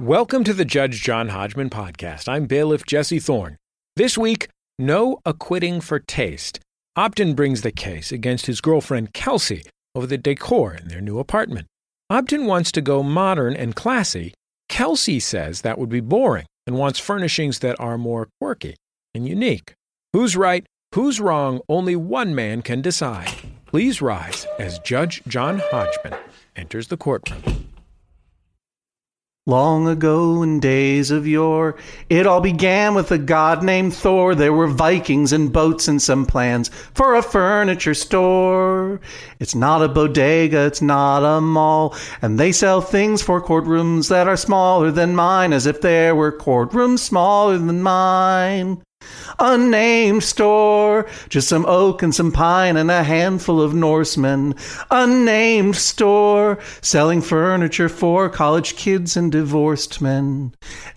Welcome 0.00 0.44
to 0.44 0.52
the 0.52 0.66
Judge 0.66 1.00
John 1.00 1.30
Hodgman 1.30 1.70
podcast. 1.70 2.28
I'm 2.28 2.44
bailiff 2.44 2.84
Jesse 2.84 3.18
Thorne. 3.18 3.56
This 3.96 4.18
week, 4.18 4.48
no 4.78 5.20
acquitting 5.24 5.80
for 5.80 5.98
taste. 5.98 6.60
Obden 6.96 7.32
brings 7.32 7.62
the 7.62 7.72
case 7.72 8.12
against 8.12 8.44
his 8.44 8.60
girlfriend 8.60 9.14
Kelsey 9.14 9.62
over 9.94 10.06
the 10.06 10.18
decor 10.18 10.74
in 10.74 10.88
their 10.88 11.00
new 11.00 11.18
apartment. 11.18 11.66
Obden 12.10 12.44
wants 12.44 12.70
to 12.72 12.82
go 12.82 13.02
modern 13.02 13.56
and 13.56 13.74
classy. 13.74 14.34
Kelsey 14.68 15.18
says 15.18 15.62
that 15.62 15.78
would 15.78 15.88
be 15.88 16.00
boring 16.00 16.44
and 16.66 16.76
wants 16.76 16.98
furnishings 16.98 17.60
that 17.60 17.80
are 17.80 17.96
more 17.96 18.28
quirky 18.38 18.76
and 19.14 19.26
unique. 19.26 19.72
Who's 20.12 20.36
right? 20.36 20.66
Who's 20.94 21.20
wrong? 21.20 21.62
Only 21.70 21.96
one 21.96 22.34
man 22.34 22.60
can 22.60 22.82
decide. 22.82 23.32
Please 23.64 24.02
rise 24.02 24.46
as 24.58 24.78
Judge 24.80 25.22
John 25.26 25.62
Hodgman 25.70 26.18
enters 26.54 26.88
the 26.88 26.98
courtroom. 26.98 27.65
Long 29.48 29.86
ago 29.86 30.42
in 30.42 30.58
days 30.58 31.12
of 31.12 31.24
yore, 31.24 31.76
it 32.10 32.26
all 32.26 32.40
began 32.40 32.96
with 32.96 33.12
a 33.12 33.16
god 33.16 33.62
named 33.62 33.94
Thor. 33.94 34.34
There 34.34 34.52
were 34.52 34.66
Vikings 34.66 35.32
and 35.32 35.52
boats 35.52 35.86
and 35.86 36.02
some 36.02 36.26
plans 36.26 36.68
for 36.94 37.14
a 37.14 37.22
furniture 37.22 37.94
store. 37.94 39.00
It's 39.38 39.54
not 39.54 39.84
a 39.84 39.88
bodega, 39.88 40.66
it's 40.66 40.82
not 40.82 41.22
a 41.22 41.40
mall, 41.40 41.94
and 42.20 42.40
they 42.40 42.50
sell 42.50 42.80
things 42.80 43.22
for 43.22 43.40
courtrooms 43.40 44.08
that 44.08 44.26
are 44.26 44.36
smaller 44.36 44.90
than 44.90 45.14
mine, 45.14 45.52
as 45.52 45.66
if 45.66 45.80
there 45.80 46.16
were 46.16 46.36
courtrooms 46.36 46.98
smaller 46.98 47.56
than 47.56 47.82
mine. 47.82 48.82
Unnamed 49.38 50.22
store, 50.22 51.06
just 51.28 51.48
some 51.48 51.66
oak 51.66 52.02
and 52.02 52.14
some 52.14 52.32
pine 52.32 52.76
and 52.76 52.90
a 52.90 53.02
handful 53.02 53.60
of 53.60 53.74
Norsemen. 53.74 54.54
Unnamed 54.90 55.76
store, 55.76 56.58
selling 56.80 57.20
furniture 57.20 57.88
for 57.88 58.28
college 58.28 58.76
kids 58.76 59.16
and 59.16 59.30
divorced 59.30 60.00
men. 60.00 60.54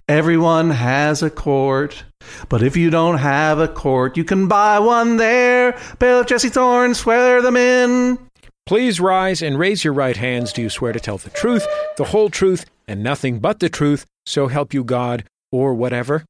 Everyone 0.08 0.70
has 0.72 1.22
a 1.22 1.30
court, 1.30 2.04
but 2.48 2.64
if 2.64 2.78
you 2.78 2.90
don't 2.90 3.18
have 3.18 3.60
a 3.60 3.68
court, 3.68 4.18
you 4.18 4.24
can 4.24 4.48
buy 4.48 4.80
one 4.80 5.18
there. 5.18 5.78
Bailiff 6.00 6.28
Jesse 6.28 6.50
Thorne, 6.50 6.96
swear 6.96 7.42
them 7.42 7.58
in. 7.58 8.18
Please 8.66 9.00
rise 9.00 9.42
and 9.42 9.58
raise 9.58 9.84
your 9.84 9.94
right 9.94 10.16
hands. 10.16 10.54
Do 10.54 10.62
you 10.62 10.70
swear 10.70 10.94
to 10.94 11.00
tell 11.00 11.18
the 11.18 11.32
truth, 11.32 11.66
the 11.98 12.06
whole 12.06 12.30
truth, 12.30 12.66
and 12.88 13.02
nothing 13.02 13.40
but 13.40 13.60
the 13.60 13.70
truth, 13.70 14.06
so 14.28 14.48
help 14.48 14.74
you 14.74 14.84
God, 14.84 15.24
or 15.52 15.74
whatever? 15.74 16.24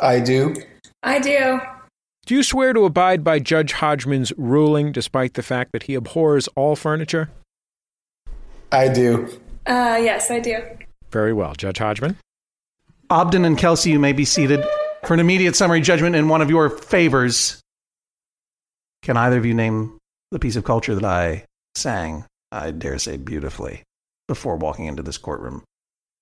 I 0.00 0.20
do. 0.20 0.54
I 1.02 1.18
do. 1.18 1.60
Do 2.26 2.34
you 2.34 2.42
swear 2.42 2.72
to 2.72 2.84
abide 2.84 3.24
by 3.24 3.38
Judge 3.38 3.72
Hodgman's 3.72 4.32
ruling 4.36 4.92
despite 4.92 5.34
the 5.34 5.42
fact 5.42 5.72
that 5.72 5.84
he 5.84 5.94
abhors 5.94 6.48
all 6.48 6.76
furniture? 6.76 7.30
I 8.70 8.88
do. 8.88 9.28
Uh, 9.66 9.98
yes, 10.00 10.30
I 10.30 10.38
do. 10.38 10.62
Very 11.10 11.32
well, 11.32 11.54
Judge 11.54 11.78
Hodgman. 11.78 12.16
Obden 13.08 13.44
and 13.44 13.58
Kelsey, 13.58 13.90
you 13.90 13.98
may 13.98 14.12
be 14.12 14.24
seated 14.24 14.64
for 15.04 15.14
an 15.14 15.20
immediate 15.20 15.56
summary 15.56 15.80
judgment 15.80 16.14
in 16.14 16.28
one 16.28 16.42
of 16.42 16.50
your 16.50 16.70
favors. 16.70 17.60
Can 19.02 19.16
either 19.16 19.38
of 19.38 19.46
you 19.46 19.54
name 19.54 19.98
the 20.30 20.38
piece 20.38 20.56
of 20.56 20.64
culture 20.64 20.94
that 20.94 21.04
I 21.04 21.44
sang, 21.74 22.26
I 22.52 22.70
dare 22.70 22.98
say 22.98 23.16
beautifully, 23.16 23.82
before 24.28 24.56
walking 24.56 24.84
into 24.84 25.02
this 25.02 25.18
courtroom? 25.18 25.64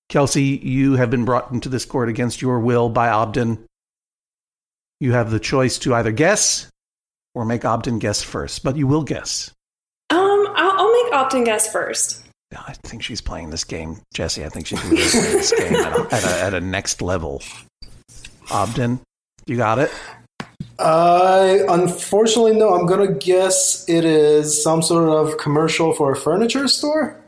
Kelsey, 0.07 0.59
you 0.63 0.93
have 0.93 1.11
been 1.11 1.25
brought 1.25 1.51
into 1.51 1.69
this 1.69 1.85
court 1.85 2.09
against 2.09 2.41
your 2.41 2.59
will 2.59 2.89
by 2.89 3.09
Obden. 3.09 3.63
You 4.99 5.13
have 5.13 5.31
the 5.31 5.39
choice 5.39 5.77
to 5.79 5.95
either 5.95 6.11
guess 6.11 6.67
or 7.33 7.45
make 7.45 7.63
Obden 7.63 7.99
guess 7.99 8.21
first, 8.21 8.63
but 8.63 8.75
you 8.75 8.87
will 8.87 9.03
guess. 9.03 9.51
Um, 10.09 10.19
I'll, 10.55 10.71
I'll 10.71 11.03
make 11.03 11.13
Obden 11.13 11.43
guess 11.43 11.71
first. 11.71 12.25
I 12.57 12.73
think 12.73 13.03
she's 13.03 13.21
playing 13.21 13.51
this 13.51 13.63
game, 13.63 13.97
Jesse. 14.13 14.43
I 14.43 14.49
think 14.49 14.65
she's 14.67 14.83
really 14.85 14.97
playing 14.97 15.37
this 15.37 15.53
game 15.57 15.75
at 15.75 15.93
a, 15.93 16.15
at, 16.15 16.23
a, 16.23 16.43
at 16.43 16.53
a 16.55 16.61
next 16.61 17.01
level. 17.01 17.43
Obden, 18.51 18.99
you 19.45 19.55
got 19.55 19.77
it? 19.79 19.91
I 20.79 21.61
unfortunately 21.69 22.57
no. 22.57 22.73
I'm 22.73 22.85
gonna 22.85 23.13
guess 23.13 23.87
it 23.87 24.03
is 24.05 24.61
some 24.63 24.81
sort 24.81 25.09
of 25.09 25.37
commercial 25.37 25.93
for 25.93 26.11
a 26.11 26.15
furniture 26.15 26.67
store. 26.67 27.19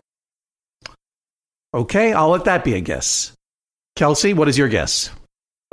Okay, 1.73 2.13
I'll 2.13 2.29
let 2.29 2.45
that 2.45 2.63
be 2.63 2.73
a 2.73 2.81
guess. 2.81 3.33
Kelsey, 3.95 4.33
what 4.33 4.49
is 4.49 4.57
your 4.57 4.69
guess? 4.69 5.11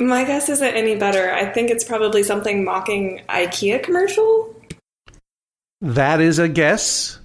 My 0.00 0.25
guess 0.25 0.48
isn't 0.48 0.75
any 0.75 0.97
better. 0.97 1.32
I 1.32 1.47
think 1.47 1.70
it's 1.70 1.84
probably 1.84 2.22
something 2.22 2.64
mocking 2.64 3.22
IKEA 3.28 3.82
commercial. 3.82 4.54
That 5.81 6.20
is 6.20 6.38
a 6.38 6.48
guess. 6.48 7.19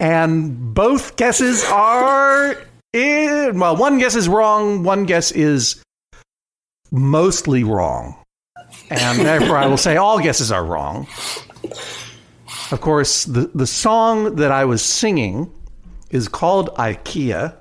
And 0.00 0.74
both 0.74 1.16
guesses 1.16 1.64
are 1.64 2.56
in, 2.92 3.58
well, 3.58 3.76
one 3.76 3.98
guess 3.98 4.14
is 4.14 4.28
wrong, 4.28 4.82
one 4.82 5.04
guess 5.04 5.32
is 5.32 5.82
mostly 6.90 7.64
wrong. 7.64 8.16
And 8.88 9.20
therefore, 9.26 9.58
I 9.58 9.66
will 9.66 9.76
say 9.76 9.96
all 9.96 10.18
guesses 10.18 10.50
are 10.50 10.64
wrong. 10.64 11.06
Of 12.72 12.80
course, 12.80 13.24
the, 13.24 13.50
the 13.54 13.66
song 13.66 14.36
that 14.36 14.50
I 14.50 14.64
was 14.64 14.82
singing 14.82 15.52
is 16.10 16.28
called 16.28 16.70
IKEA. 16.76 17.56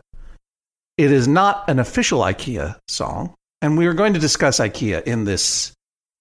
It 1.00 1.14
is 1.14 1.30
not 1.30 1.64
an 1.70 1.80
official 1.80 2.20
IKEA 2.20 2.78
song, 2.90 3.34
and 3.62 3.78
we 3.78 3.86
are 3.88 3.94
going 3.94 4.12
to 4.16 4.20
discuss 4.20 4.60
IKEA 4.60 5.02
in 5.04 5.24
this 5.24 5.72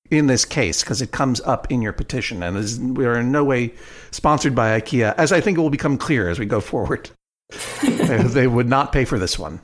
in 0.09 0.29
this 0.29 0.45
case 0.45 0.85
because 0.85 1.03
it 1.03 1.11
comes 1.11 1.41
up 1.41 1.67
in 1.73 1.83
your 1.83 1.93
petition, 1.93 2.45
and 2.45 2.57
is, 2.57 2.79
we 2.79 3.05
are 3.05 3.19
in 3.19 3.33
no 3.33 3.43
way 3.43 3.75
sponsored 4.13 4.55
by 4.55 4.81
IKEA, 4.81 5.17
as 5.19 5.33
I 5.33 5.41
think 5.41 5.59
it 5.59 5.63
will 5.63 5.69
become 5.69 5.99
clear 5.99 6.29
as 6.29 6.39
we 6.39 6.47
go 6.47 6.61
forward. 6.61 7.11
they, 7.83 8.47
would 8.47 8.69
not 8.69 8.93
pay 8.93 9.05
for 9.05 9.19
this 9.19 9.37
one. 9.37 9.59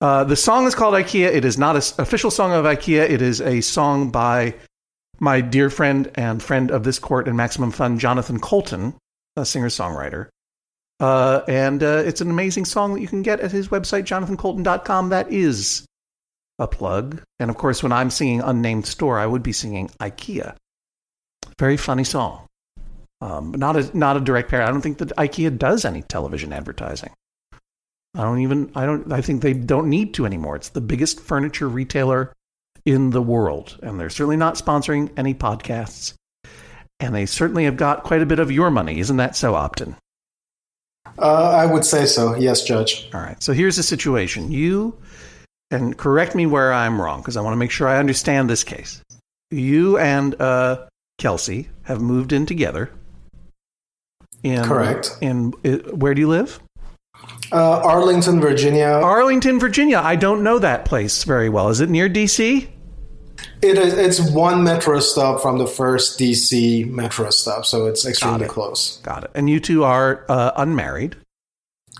Uh, 0.00 0.24
the 0.24 0.34
song 0.34 0.66
is 0.66 0.74
called 0.74 0.94
IKEA. 0.94 1.32
It 1.32 1.44
is 1.44 1.56
not 1.56 1.76
an 1.76 2.02
official 2.02 2.32
song 2.32 2.52
of 2.52 2.64
IKEA. 2.64 3.08
It 3.08 3.22
is 3.22 3.40
a 3.40 3.60
song 3.60 4.10
by 4.10 4.56
my 5.20 5.40
dear 5.40 5.70
friend 5.70 6.10
and 6.16 6.42
friend 6.42 6.72
of 6.72 6.82
this 6.82 6.98
court 6.98 7.28
and 7.28 7.36
Maximum 7.36 7.70
Fun, 7.70 8.00
Jonathan 8.00 8.40
Coulton, 8.40 8.94
a 9.36 9.46
singer 9.46 9.68
songwriter. 9.68 10.30
Uh, 11.00 11.42
and 11.48 11.82
uh, 11.82 12.02
it's 12.04 12.20
an 12.20 12.30
amazing 12.30 12.66
song 12.66 12.94
that 12.94 13.00
you 13.00 13.08
can 13.08 13.22
get 13.22 13.40
at 13.40 13.50
his 13.50 13.68
website, 13.68 14.04
jonathancoulton.com. 14.04 15.08
That 15.08 15.32
is 15.32 15.86
a 16.58 16.68
plug. 16.68 17.22
And 17.38 17.50
of 17.50 17.56
course, 17.56 17.82
when 17.82 17.92
I'm 17.92 18.10
singing 18.10 18.42
Unnamed 18.42 18.86
Store, 18.86 19.18
I 19.18 19.26
would 19.26 19.42
be 19.42 19.52
singing 19.52 19.88
IKEA. 20.00 20.54
Very 21.58 21.78
funny 21.78 22.04
song. 22.04 22.46
Um, 23.22 23.52
not 23.52 23.76
a 23.76 23.96
not 23.96 24.16
a 24.16 24.20
direct 24.20 24.50
pair. 24.50 24.62
I 24.62 24.70
don't 24.70 24.80
think 24.80 24.98
that 24.98 25.16
IKEA 25.16 25.58
does 25.58 25.84
any 25.84 26.02
television 26.02 26.52
advertising. 26.52 27.12
I 28.14 28.22
don't 28.22 28.40
even. 28.40 28.70
I 28.74 28.86
don't. 28.86 29.12
I 29.12 29.20
think 29.20 29.42
they 29.42 29.52
don't 29.52 29.90
need 29.90 30.14
to 30.14 30.26
anymore. 30.26 30.56
It's 30.56 30.70
the 30.70 30.80
biggest 30.80 31.20
furniture 31.20 31.68
retailer 31.68 32.32
in 32.86 33.10
the 33.10 33.22
world, 33.22 33.78
and 33.82 34.00
they're 34.00 34.10
certainly 34.10 34.38
not 34.38 34.54
sponsoring 34.54 35.10
any 35.16 35.34
podcasts. 35.34 36.14
And 36.98 37.14
they 37.14 37.26
certainly 37.26 37.64
have 37.64 37.76
got 37.76 38.04
quite 38.04 38.20
a 38.20 38.26
bit 38.26 38.38
of 38.38 38.50
your 38.50 38.70
money, 38.70 38.98
isn't 39.00 39.16
that 39.16 39.36
so, 39.36 39.54
Obden? 39.54 39.96
Uh, 41.18 41.50
I 41.50 41.66
would 41.66 41.84
say 41.84 42.06
so. 42.06 42.34
Yes, 42.34 42.64
Judge. 42.64 43.08
All 43.12 43.20
right. 43.20 43.40
So 43.42 43.52
here's 43.52 43.76
the 43.76 43.82
situation. 43.82 44.50
You, 44.50 44.96
and 45.70 45.96
correct 45.96 46.34
me 46.34 46.46
where 46.46 46.72
I'm 46.72 47.00
wrong, 47.00 47.20
because 47.20 47.36
I 47.36 47.40
want 47.40 47.52
to 47.52 47.58
make 47.58 47.70
sure 47.70 47.88
I 47.88 47.98
understand 47.98 48.48
this 48.48 48.64
case. 48.64 49.02
You 49.50 49.98
and 49.98 50.40
uh, 50.40 50.86
Kelsey 51.18 51.68
have 51.82 52.00
moved 52.00 52.32
in 52.32 52.46
together. 52.46 52.90
In, 54.42 54.64
Correct. 54.64 55.18
In 55.20 55.52
uh, 55.64 55.76
where 55.90 56.14
do 56.14 56.20
you 56.20 56.28
live? 56.28 56.60
Uh, 57.52 57.80
Arlington, 57.80 58.40
Virginia. 58.40 58.86
Arlington, 58.86 59.58
Virginia. 59.58 59.98
I 59.98 60.16
don't 60.16 60.42
know 60.42 60.58
that 60.58 60.84
place 60.84 61.24
very 61.24 61.48
well. 61.48 61.68
Is 61.68 61.80
it 61.80 61.90
near 61.90 62.08
DC? 62.08 62.68
It 63.62 63.76
is. 63.78 63.94
It's 63.94 64.30
one 64.32 64.64
metro 64.64 65.00
stop 65.00 65.42
from 65.42 65.58
the 65.58 65.66
first 65.66 66.18
DC 66.18 66.88
metro 66.90 67.30
stop, 67.30 67.66
so 67.66 67.86
it's 67.86 68.06
extremely 68.06 68.46
it. 68.46 68.48
close. 68.50 68.98
Got 69.02 69.24
it. 69.24 69.30
And 69.34 69.50
you 69.50 69.60
two 69.60 69.84
are 69.84 70.24
uh, 70.28 70.52
unmarried, 70.56 71.16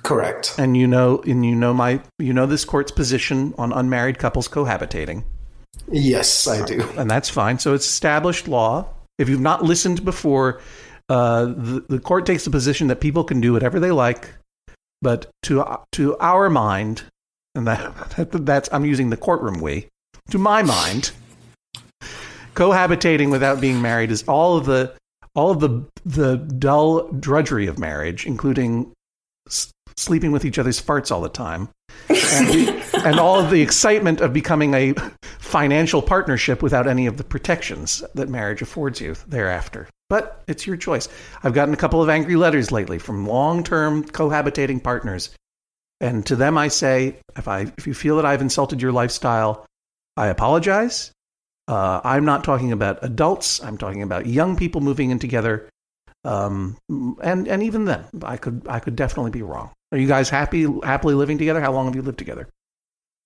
Correct. 0.03 0.54
and 0.59 0.76
you 0.76 0.87
know, 0.87 1.19
and 1.26 1.44
you 1.44 1.55
know 1.55 1.75
my, 1.75 2.00
you 2.19 2.32
know 2.32 2.46
this 2.46 2.64
court's 2.64 2.90
position 2.93 3.55
on 3.58 3.73
unmarried 3.73 4.19
couples 4.19 4.49
cohabitating, 4.49 5.25
Yes, 5.90 6.46
I 6.49 6.64
do. 6.64 6.88
and 6.96 7.11
that's 7.11 7.29
fine. 7.29 7.58
So 7.58 7.75
it's 7.75 7.87
established 7.87 8.49
law. 8.49 8.87
If 9.19 9.29
you've 9.29 9.40
not 9.40 9.62
listened 9.62 10.02
before, 10.05 10.61
uh, 11.11 11.44
the, 11.44 11.84
the 11.88 11.99
court 11.99 12.25
takes 12.25 12.44
the 12.44 12.50
position 12.50 12.87
that 12.88 13.00
people 13.00 13.23
can 13.25 13.40
do 13.40 13.52
whatever 13.52 13.79
they 13.79 13.90
like, 13.90 14.31
but 15.02 15.26
to 15.43 15.62
to 15.93 16.17
our 16.19 16.49
mind, 16.49 17.02
and 17.55 17.67
that 17.67 17.93
that's 18.46 18.70
I'm 18.73 18.87
using 18.87 19.11
the 19.11 19.19
courtroom 19.19 19.61
we. 19.61 19.88
To 20.31 20.38
my 20.38 20.62
mind, 20.62 21.11
cohabitating 22.60 23.30
without 23.30 23.60
being 23.60 23.82
married 23.82 24.10
is 24.12 24.24
all 24.28 24.58
of 24.58 24.66
the 24.66 24.94
all 25.34 25.50
of 25.50 25.60
the 25.60 25.84
the 26.04 26.36
dull 26.36 27.08
drudgery 27.12 27.66
of 27.68 27.78
marriage, 27.78 28.26
including 28.26 28.92
s- 29.48 29.70
sleeping 29.96 30.32
with 30.32 30.44
each 30.44 30.58
other's 30.58 30.82
farts 30.82 31.12
all 31.12 31.22
the 31.22 31.30
time, 31.30 31.70
and, 32.08 32.48
the, 32.48 33.02
and 33.06 33.20
all 33.20 33.40
of 33.40 33.50
the 33.50 33.62
excitement 33.62 34.20
of 34.20 34.32
becoming 34.34 34.74
a 34.74 34.94
financial 35.38 36.02
partnership 36.02 36.62
without 36.62 36.86
any 36.88 37.06
of 37.06 37.18
the 37.18 37.24
protections 37.24 38.04
that 38.14 38.28
marriage 38.28 38.62
affords 38.62 39.00
you 39.00 39.14
thereafter. 39.28 39.88
But 40.10 40.42
it's 40.48 40.66
your 40.66 40.76
choice. 40.76 41.08
I've 41.44 41.54
gotten 41.54 41.74
a 41.74 41.78
couple 41.78 42.02
of 42.02 42.10
angry 42.10 42.36
letters 42.36 42.72
lately 42.72 42.98
from 42.98 43.26
long 43.26 43.64
term 43.64 44.04
cohabitating 44.04 44.82
partners 44.84 45.30
And 46.00 46.26
to 46.26 46.36
them, 46.36 46.58
I 46.58 46.68
say, 46.68 47.18
if 47.36 47.48
I 47.48 47.72
if 47.78 47.86
you 47.86 47.94
feel 47.94 48.16
that 48.16 48.26
I've 48.26 48.42
insulted 48.42 48.82
your 48.82 48.92
lifestyle, 48.92 49.66
I 50.16 50.28
apologize. 50.28 51.12
Uh, 51.70 52.00
I'm 52.02 52.25
not 52.25 52.43
talking 52.43 52.72
about 52.72 52.99
adults. 53.02 53.62
I'm 53.62 53.78
talking 53.78 54.02
about 54.02 54.26
young 54.26 54.56
people 54.56 54.81
moving 54.81 55.11
in 55.11 55.20
together. 55.20 55.69
Um, 56.25 56.76
and 57.22 57.46
and 57.46 57.62
even 57.62 57.84
then, 57.84 58.05
I 58.22 58.37
could 58.37 58.67
I 58.69 58.81
could 58.81 58.96
definitely 58.96 59.31
be 59.31 59.43
wrong. 59.43 59.70
Are 59.93 59.99
you 59.99 60.08
guys 60.08 60.28
happy 60.28 60.67
happily 60.82 61.14
living 61.14 61.38
together? 61.38 61.61
How 61.61 61.72
long 61.72 61.87
have 61.87 61.94
you 61.94 62.02
lived 62.02 62.19
together? 62.19 62.49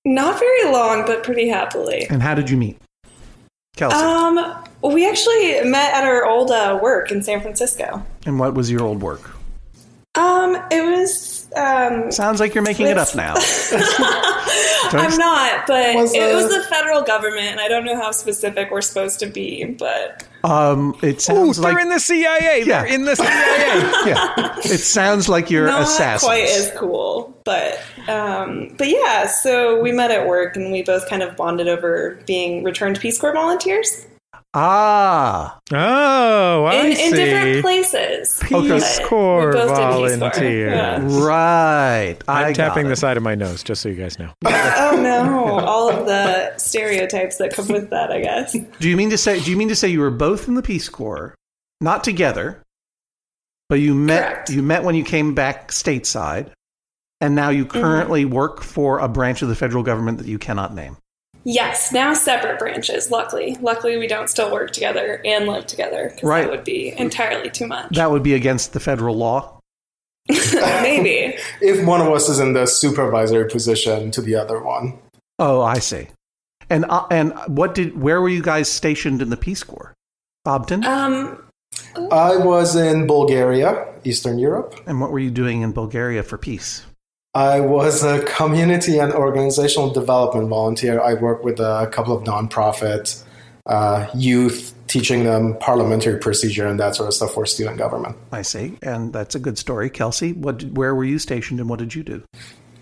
Not 0.05 0.39
very 0.39 0.71
long, 0.71 1.07
but 1.07 1.25
pretty 1.25 1.49
happily. 1.49 2.07
And 2.11 2.23
how 2.23 2.35
did 2.35 2.51
you 2.51 2.59
meet? 2.59 2.79
Kelsey. 3.77 3.97
Um, 3.97 4.65
we 4.83 5.09
actually 5.09 5.63
met 5.63 5.95
at 5.95 6.05
our 6.05 6.27
old 6.27 6.51
uh, 6.51 6.79
work 6.83 7.11
in 7.11 7.23
San 7.23 7.41
Francisco. 7.41 8.05
and 8.27 8.39
what 8.39 8.55
was 8.55 8.71
your 8.71 8.83
old 8.83 9.01
work? 9.01 9.31
Um, 10.17 10.55
it 10.71 10.85
was 10.85 11.34
um, 11.57 12.11
Sounds 12.13 12.41
like 12.41 12.55
you're 12.55 12.65
making 12.65 12.87
it 12.87 12.99
up 12.99 13.15
now. 13.15 13.35
I'm 14.93 15.17
not, 15.17 15.67
but 15.67 15.95
Was, 15.97 16.15
it 16.15 16.23
uh, 16.23 16.35
was 16.37 16.49
the 16.55 16.63
federal 16.69 17.03
government, 17.03 17.47
and 17.47 17.61
I 17.61 17.69
don't 17.69 17.85
know 17.85 17.97
how 17.97 18.11
specific 18.13 18.71
we're 18.71 18.81
supposed 18.83 19.19
to 19.21 19.27
be, 19.27 19.65
but 19.65 20.25
Um, 20.45 20.97
it 21.03 21.17
Ooh, 21.17 21.21
sounds 21.21 21.57
they're 21.61 21.79
in 21.79 21.89
the 21.89 21.99
CIA. 21.99 22.65
They're 22.65 22.87
Yeah. 22.87 22.95
in 22.95 23.05
the 23.05 23.17
CIA. 23.17 23.27
yeah. 24.07 24.55
It 24.59 24.79
sounds 24.79 25.29
like 25.29 25.51
you're 25.51 25.67
not 25.67 25.83
assassins. 25.83 26.29
quite 26.29 26.45
as 26.45 26.71
cool. 26.77 27.35
But 27.45 27.81
um, 28.09 28.75
but 28.79 28.89
yeah, 28.89 29.27
so 29.27 29.81
we 29.81 29.91
met 29.93 30.11
at 30.11 30.27
work, 30.29 30.57
and 30.57 30.71
we 30.73 30.83
both 30.83 31.09
kind 31.09 31.23
of 31.23 31.35
bonded 31.37 31.69
over 31.69 32.19
being 32.27 32.63
returned 32.65 33.01
Peace 33.01 33.19
Corps 33.19 33.33
volunteers 33.35 34.07
ah, 34.55 35.59
oh, 35.73 36.65
I 36.65 36.75
in, 36.87 36.97
see. 36.97 37.07
in 37.07 37.13
different 37.13 37.63
places. 37.63 38.41
Peace 38.43 38.99
But 39.01 39.09
Corps 39.09 39.53
volunteer. 39.53 40.71
Peace 40.71 40.77
Yeah. 40.77 41.01
right. 41.27 42.17
I 42.29 42.45
I'm 42.45 42.53
got 42.53 42.57
tapping 42.57 42.89
the 42.89 42.97
side 42.97 43.17
of 43.17 43.23
my 43.23 43.35
nose, 43.35 43.63
just 43.63 43.83
so 43.83 43.89
you 43.89 43.97
guys 43.97 44.19
know. 44.19 44.33
Oh 44.45 45.01
no! 45.03 45.59
All 45.61 45.91
of 45.91 46.07
the 46.07 46.57
stereotypes 46.59 47.39
that 47.39 47.53
come 47.53 47.69
with 47.69 47.91
that, 47.91 48.11
I 48.11 48.21
guess. 48.21 48.57
Do 48.81 48.89
you 48.89 48.97
mean 48.97 49.11
to 49.11 49.19
say? 49.19 49.41
Do 49.41 49.51
you 49.51 49.57
mean 49.57 49.69
to 49.69 49.77
say 49.77 49.89
you 49.89 50.01
were 50.01 50.11
both 50.11 50.49
in 50.49 50.55
the 50.55 50.63
Peace 50.63 50.89
Corps, 50.89 51.35
not 51.81 52.05
together, 52.05 52.63
but 53.69 53.77
you 53.77 53.95
met? 53.95 54.23
Correct. 54.23 54.51
You 54.51 54.63
met 54.63 54.85
when 54.85 54.95
you 54.95 55.05
came 55.05 55.35
back 55.35 55.69
stateside, 55.71 56.51
and 57.21 57.35
now 57.35 57.51
you 57.51 57.67
currently 57.67 58.25
work 58.25 58.63
for 58.63 58.99
a 58.99 59.09
branch 59.09 59.43
of 59.43 59.49
the 59.49 59.55
federal 59.55 59.83
government 59.83 60.19
that 60.19 60.27
you 60.27 60.39
cannot 60.39 60.75
name. 60.75 60.97
Yes, 61.45 61.93
now 61.93 62.15
separate 62.15 62.59
branches. 62.59 63.11
Luckily, 63.11 63.57
luckily 63.61 63.97
we 63.99 64.07
don't 64.07 64.29
still 64.29 64.51
work 64.53 64.71
together 64.73 65.21
and 65.25 65.47
live 65.47 65.67
together 65.67 66.11
because 66.15 66.29
Right. 66.29 66.43
that 66.43 66.51
would 66.51 66.65
be 66.65 66.95
entirely 66.97 67.51
too 67.51 67.67
much. 67.67 67.91
That 67.95 68.11
would 68.11 68.23
be 68.23 68.35
against 68.35 68.73
the 68.73 68.81
federal 68.81 69.17
law. 69.17 69.61
Maybe. 70.29 71.37
If 71.61 71.87
one 71.87 72.01
of 72.01 72.09
us 72.09 72.29
is 72.29 72.39
in 72.41 72.53
the 72.55 72.67
supervisory 72.67 73.49
position 73.49 74.11
to 74.13 74.23
the 74.23 74.35
other 74.37 74.63
one. 74.63 74.99
Oh, 75.39 75.61
I 75.61 75.79
see. 75.81 76.09
And 76.71 76.87
uh, 76.89 77.07
and 77.11 77.35
what 77.49 77.75
did? 77.75 78.01
Where 78.01 78.21
were 78.23 78.29
you 78.31 78.43
guys 78.43 78.71
stationed 78.71 79.21
in 79.21 79.29
the 79.29 79.37
Peace 79.37 79.63
Corps? 79.63 79.93
Obden. 80.47 80.85
Um, 80.85 81.43
I 82.11 82.37
was 82.37 82.75
in 82.77 83.07
Bulgaria, 83.07 83.87
Eastern 84.05 84.39
Europe. 84.39 84.75
and 84.87 85.01
what 85.01 85.11
were 85.11 85.19
you 85.19 85.31
doing 85.31 85.61
in 85.63 85.73
Bulgaria 85.73 86.23
for 86.23 86.39
peace? 86.39 86.87
I 87.35 87.61
was 87.61 88.05
a 88.05 88.25
community 88.25 88.99
and 88.99 89.13
organizational 89.13 89.91
development 89.91 90.49
volunteer. 90.49 91.01
I 91.01 91.15
worked 91.15 91.45
with 91.45 91.59
a 91.59 91.89
couple 91.91 92.17
of 92.17 92.23
nonprofit 92.23 93.25
uh, 93.67 94.07
youth, 94.15 94.73
teaching 94.87 95.25
them 95.25 95.57
parliamentary 95.59 96.21
procedure 96.21 96.67
and 96.67 96.79
that 96.79 96.95
sort 96.95 97.09
of 97.09 97.15
stuff 97.15 97.35
for 97.35 97.45
student 97.45 97.79
government. 97.79 98.17
I 98.31 98.43
see, 98.43 98.79
and 98.83 99.13
that's 99.13 99.35
a 99.35 99.41
good 99.41 99.59
story. 99.59 99.91
Kelsey, 99.91 100.33
what? 100.33 100.63
Where 100.63 100.95
were 100.95 101.05
you 101.05 101.19
stationed, 101.19 101.59
and 101.59 101.69
what 101.69 101.79
did 101.79 101.95
you 101.95 102.03
do? 102.05 102.23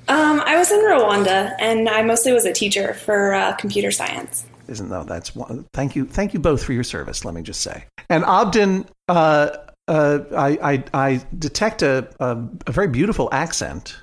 um, 0.09 0.43
I 0.45 0.57
was 0.59 0.71
in 0.71 0.81
Rwanda, 0.81 1.55
and 1.59 1.89
I 1.89 2.03
mostly 2.03 2.33
was 2.33 2.45
a 2.45 2.53
teacher 2.53 2.95
for 2.95 3.35
uh, 3.35 3.55
computer 3.55 3.91
science. 3.91 4.45
Isn't 4.69 4.89
though? 4.91 5.05
That's 5.05 5.35
one. 5.35 5.67
Thank 5.73 5.97
you, 5.97 6.05
thank 6.07 6.35
you 6.35 6.41
both 6.41 6.63
for 6.63 6.73
your 6.73 6.85
service. 6.85 7.25
Let 7.25 7.35
me 7.35 7.43
just 7.43 7.63
say. 7.63 7.85
And 8.11 8.25
Obden, 8.25 8.87
uh, 9.09 9.57
uh, 9.89 10.19
I, 10.37 10.59
I, 10.63 10.85
I 10.93 11.27
detect 11.39 11.83
a, 11.83 12.09
a, 12.21 12.39
a 12.67 12.73
very 12.73 12.89
beautiful 12.89 13.29
accent. 13.33 13.97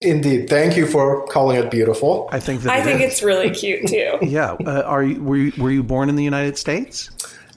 Indeed. 0.00 0.48
Thank 0.48 0.76
you 0.76 0.86
for 0.86 1.26
calling 1.26 1.58
it 1.58 1.70
beautiful. 1.70 2.28
I 2.32 2.40
think 2.40 2.62
that 2.62 2.72
I 2.72 2.78
it 2.78 2.84
think 2.84 3.00
is. 3.02 3.12
it's 3.12 3.22
really 3.22 3.50
cute 3.50 3.86
too. 3.86 4.18
Yeah. 4.22 4.52
Uh, 4.64 4.82
are 4.82 5.02
you 5.02 5.22
were 5.22 5.36
you 5.36 5.52
were 5.62 5.70
you 5.70 5.82
born 5.82 6.08
in 6.08 6.16
the 6.16 6.24
United 6.24 6.56
States? 6.56 7.10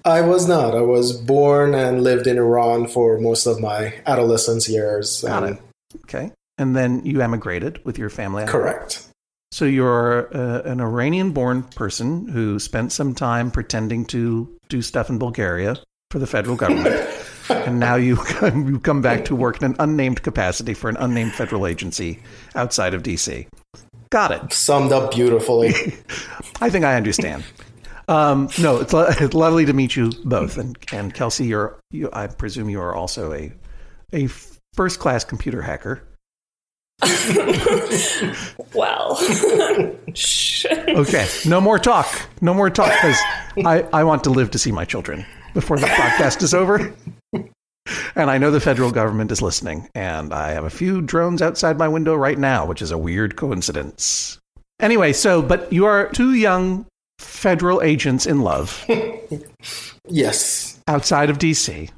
I 0.06 0.20
was 0.22 0.48
not. 0.48 0.76
I 0.76 0.82
was 0.82 1.14
born 1.16 1.74
and 1.74 2.04
lived 2.04 2.28
in 2.28 2.38
Iran 2.38 2.88
for 2.88 3.18
most 3.20 3.46
of 3.46 3.62
my 3.62 3.94
adolescence 4.06 4.68
years. 4.68 5.22
Got 5.22 5.44
and- 5.44 5.58
it. 5.58 5.64
Okay. 6.04 6.32
And 6.58 6.76
then 6.76 7.04
you 7.06 7.22
emigrated 7.22 7.84
with 7.86 7.98
your 7.98 8.10
family. 8.10 8.46
Correct. 8.46 9.08
So 9.52 9.66
you're 9.66 10.36
uh, 10.36 10.62
an 10.64 10.82
Iranian-born 10.82 11.64
person 11.64 12.28
who 12.28 12.60
spent 12.60 12.92
some 12.92 13.16
time 13.16 13.52
pretending 13.52 14.06
to 14.06 14.50
do 14.68 14.82
stuff 14.82 15.10
in 15.10 15.18
Bulgaria 15.20 15.78
for 16.12 16.20
the 16.20 16.28
federal 16.28 16.56
government, 16.56 16.96
and 17.50 17.80
now 17.80 17.96
you 17.96 18.16
come, 18.16 18.68
you 18.68 18.80
come 18.80 19.02
back 19.02 19.26
to 19.26 19.36
work 19.36 19.62
in 19.62 19.72
an 19.72 19.76
unnamed 19.80 20.24
capacity 20.24 20.74
for 20.74 20.90
an 20.90 20.98
unnamed 20.98 21.34
federal 21.34 21.68
agency 21.68 22.20
outside 22.56 22.94
of 22.94 23.04
DC. 23.04 23.48
Got 24.10 24.32
it. 24.32 24.54
Summed 24.54 24.92
up 24.92 25.12
beautifully. 25.12 25.70
I 26.62 26.70
think 26.70 26.86
I 26.86 26.96
understand. 26.96 27.44
Um, 28.08 28.50
no, 28.60 28.78
it's, 28.78 28.94
lo- 28.94 29.08
it's 29.20 29.34
lovely 29.34 29.66
to 29.66 29.74
meet 29.74 29.96
you 29.96 30.12
both, 30.26 30.58
and 30.58 30.78
and 30.92 31.14
Kelsey, 31.14 31.46
you're 31.46 31.80
you, 31.92 32.10
I 32.14 32.28
presume 32.28 32.70
you 32.70 32.80
are 32.82 32.94
also 32.94 33.34
a 33.34 33.52
a 34.14 34.28
first-class 34.74 35.24
computer 35.24 35.62
hacker. 35.62 36.04
Well. 38.74 39.18
Okay, 40.90 41.28
no 41.46 41.62
more 41.62 41.78
talk. 41.78 42.08
No 42.42 42.54
more 42.54 42.70
talk 42.70 42.92
because 42.92 43.20
I, 43.66 43.86
I 43.94 44.04
want 44.04 44.24
to 44.24 44.30
live 44.32 44.52
to 44.52 44.60
see 44.60 44.72
my 44.72 44.86
children 44.86 45.26
before 45.54 45.78
the 45.78 45.86
podcast 45.88 46.42
is 46.42 46.54
over. 46.54 46.94
And 48.16 48.30
I 48.30 48.38
know 48.38 48.52
the 48.52 48.60
federal 48.60 48.92
government 48.92 49.32
is 49.32 49.42
listening, 49.42 49.90
and 49.94 50.34
I 50.34 50.52
have 50.52 50.64
a 50.64 50.70
few 50.70 51.02
drones 51.02 51.42
outside 51.42 51.78
my 51.78 51.88
window 51.88 52.16
right 52.16 52.38
now, 52.38 52.66
which 52.66 52.82
is 52.82 52.92
a 52.92 52.98
weird 52.98 53.36
coincidence. 53.36 54.40
Anyway, 54.80 55.14
so, 55.14 55.42
but 55.42 55.72
you 55.72 55.86
are 55.86 56.10
two 56.10 56.34
young 56.34 56.86
federal 57.20 57.82
agents 57.82 58.26
in 58.26 58.42
love 58.42 58.86
yes. 60.08 60.80
outside 60.88 61.30
of 61.30 61.38
DC. 61.38 61.90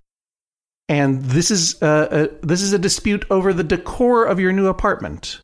And 0.87 1.23
this 1.23 1.49
is 1.49 1.81
uh, 1.81 2.29
a, 2.29 2.45
this 2.45 2.61
is 2.61 2.73
a 2.73 2.79
dispute 2.79 3.25
over 3.29 3.53
the 3.53 3.63
decor 3.63 4.25
of 4.25 4.39
your 4.39 4.51
new 4.51 4.67
apartment. 4.67 5.41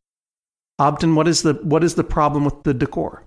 Obden, 0.77 1.15
what 1.15 1.27
is 1.27 1.41
the 1.41 1.53
what 1.63 1.83
is 1.83 1.95
the 1.95 2.03
problem 2.03 2.45
with 2.45 2.63
the 2.63 2.73
decor? 2.73 3.23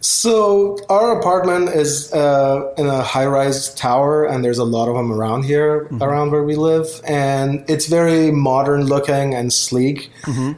So 0.00 0.78
our 0.88 1.18
apartment 1.18 1.70
is 1.70 2.12
uh, 2.12 2.72
in 2.78 2.86
a 2.86 3.02
high-rise 3.02 3.74
tower, 3.74 4.24
and 4.24 4.44
there's 4.44 4.58
a 4.58 4.64
lot 4.64 4.88
of 4.88 4.94
them 4.94 5.12
around 5.12 5.42
here, 5.44 5.88
around 6.00 6.30
where 6.30 6.44
we 6.44 6.54
live, 6.54 6.86
and 7.04 7.64
it's 7.68 7.86
very 7.86 8.30
modern-looking 8.30 9.34
and 9.34 9.52
sleek. 9.52 10.10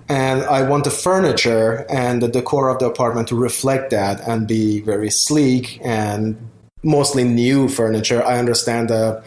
And 0.08 0.42
I 0.44 0.68
want 0.68 0.84
the 0.84 0.90
furniture 0.90 1.86
and 1.88 2.20
the 2.22 2.28
decor 2.28 2.68
of 2.68 2.78
the 2.80 2.86
apartment 2.86 3.28
to 3.28 3.34
reflect 3.36 3.90
that 3.90 4.20
and 4.28 4.46
be 4.46 4.80
very 4.80 5.10
sleek 5.10 5.80
and 5.82 6.36
mostly 6.82 7.24
new 7.24 7.68
furniture. 7.68 8.22
I 8.22 8.38
understand 8.38 8.90
the 8.90 9.22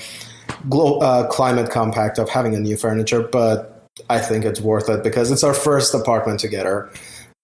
glo- 0.70 1.00
uh, 1.00 1.28
climate 1.28 1.72
compact 1.72 2.20
of 2.20 2.30
having 2.30 2.54
a 2.56 2.60
new 2.60 2.78
furniture, 2.78 3.22
but 3.22 3.90
I 4.10 4.20
think 4.20 4.46
it's 4.46 4.62
worth 4.62 4.90
it 4.90 5.04
because 5.04 5.32
it's 5.32 5.44
our 5.44 5.54
first 5.54 5.94
apartment 5.94 6.40
together 6.40 6.90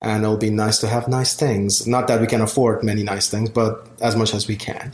and 0.01 0.23
it'll 0.23 0.37
be 0.37 0.49
nice 0.49 0.79
to 0.79 0.87
have 0.87 1.07
nice 1.07 1.33
things. 1.33 1.85
Not 1.85 2.07
that 2.07 2.21
we 2.21 2.27
can 2.27 2.41
afford 2.41 2.83
many 2.83 3.03
nice 3.03 3.29
things, 3.29 3.49
but 3.49 3.87
as 4.01 4.15
much 4.15 4.33
as 4.33 4.47
we 4.47 4.55
can. 4.55 4.93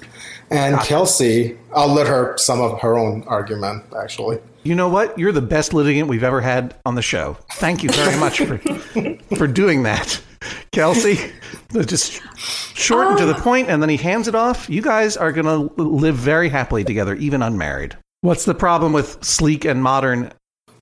And 0.50 0.80
Kelsey, 0.80 1.58
I'll 1.76 1.94
let 1.94 2.08
her 2.08 2.38
sum 2.38 2.62
up 2.62 2.80
her 2.80 2.98
own 2.98 3.24
argument, 3.24 3.84
actually. 4.00 4.40
You 4.64 4.74
know 4.74 4.90
what? 4.90 5.18
You're 5.18 5.32
the 5.32 5.42
best 5.42 5.74
litigant 5.74 6.10
we've 6.10 6.24
ever 6.24 6.42
had 6.42 6.76
on 6.86 6.96
the 6.96 7.02
show. 7.02 7.38
Thank 7.54 7.84
you 7.84 7.90
very 7.90 8.20
much 8.20 8.40
for 8.40 8.58
for 9.38 9.48
doing 9.48 9.84
that, 9.84 10.20
Kelsey. 10.72 11.20
Just 11.86 12.22
short 12.76 13.08
and 13.10 13.18
to 13.20 13.26
the 13.26 13.36
ah. 13.36 13.44
point, 13.44 13.70
and 13.70 13.82
then 13.82 13.90
he 13.90 13.98
hands 13.98 14.28
it 14.28 14.34
off. 14.34 14.68
You 14.68 14.82
guys 14.82 15.18
are 15.18 15.32
going 15.32 15.46
to 15.46 15.84
live 15.84 16.16
very 16.16 16.50
happily 16.50 16.84
together, 16.84 17.14
even 17.16 17.44
unmarried. 17.44 17.96
What's 18.22 18.46
the 18.46 18.56
problem 18.56 18.92
with 18.92 19.24
sleek 19.24 19.66
and 19.66 19.84
modern? 19.84 20.32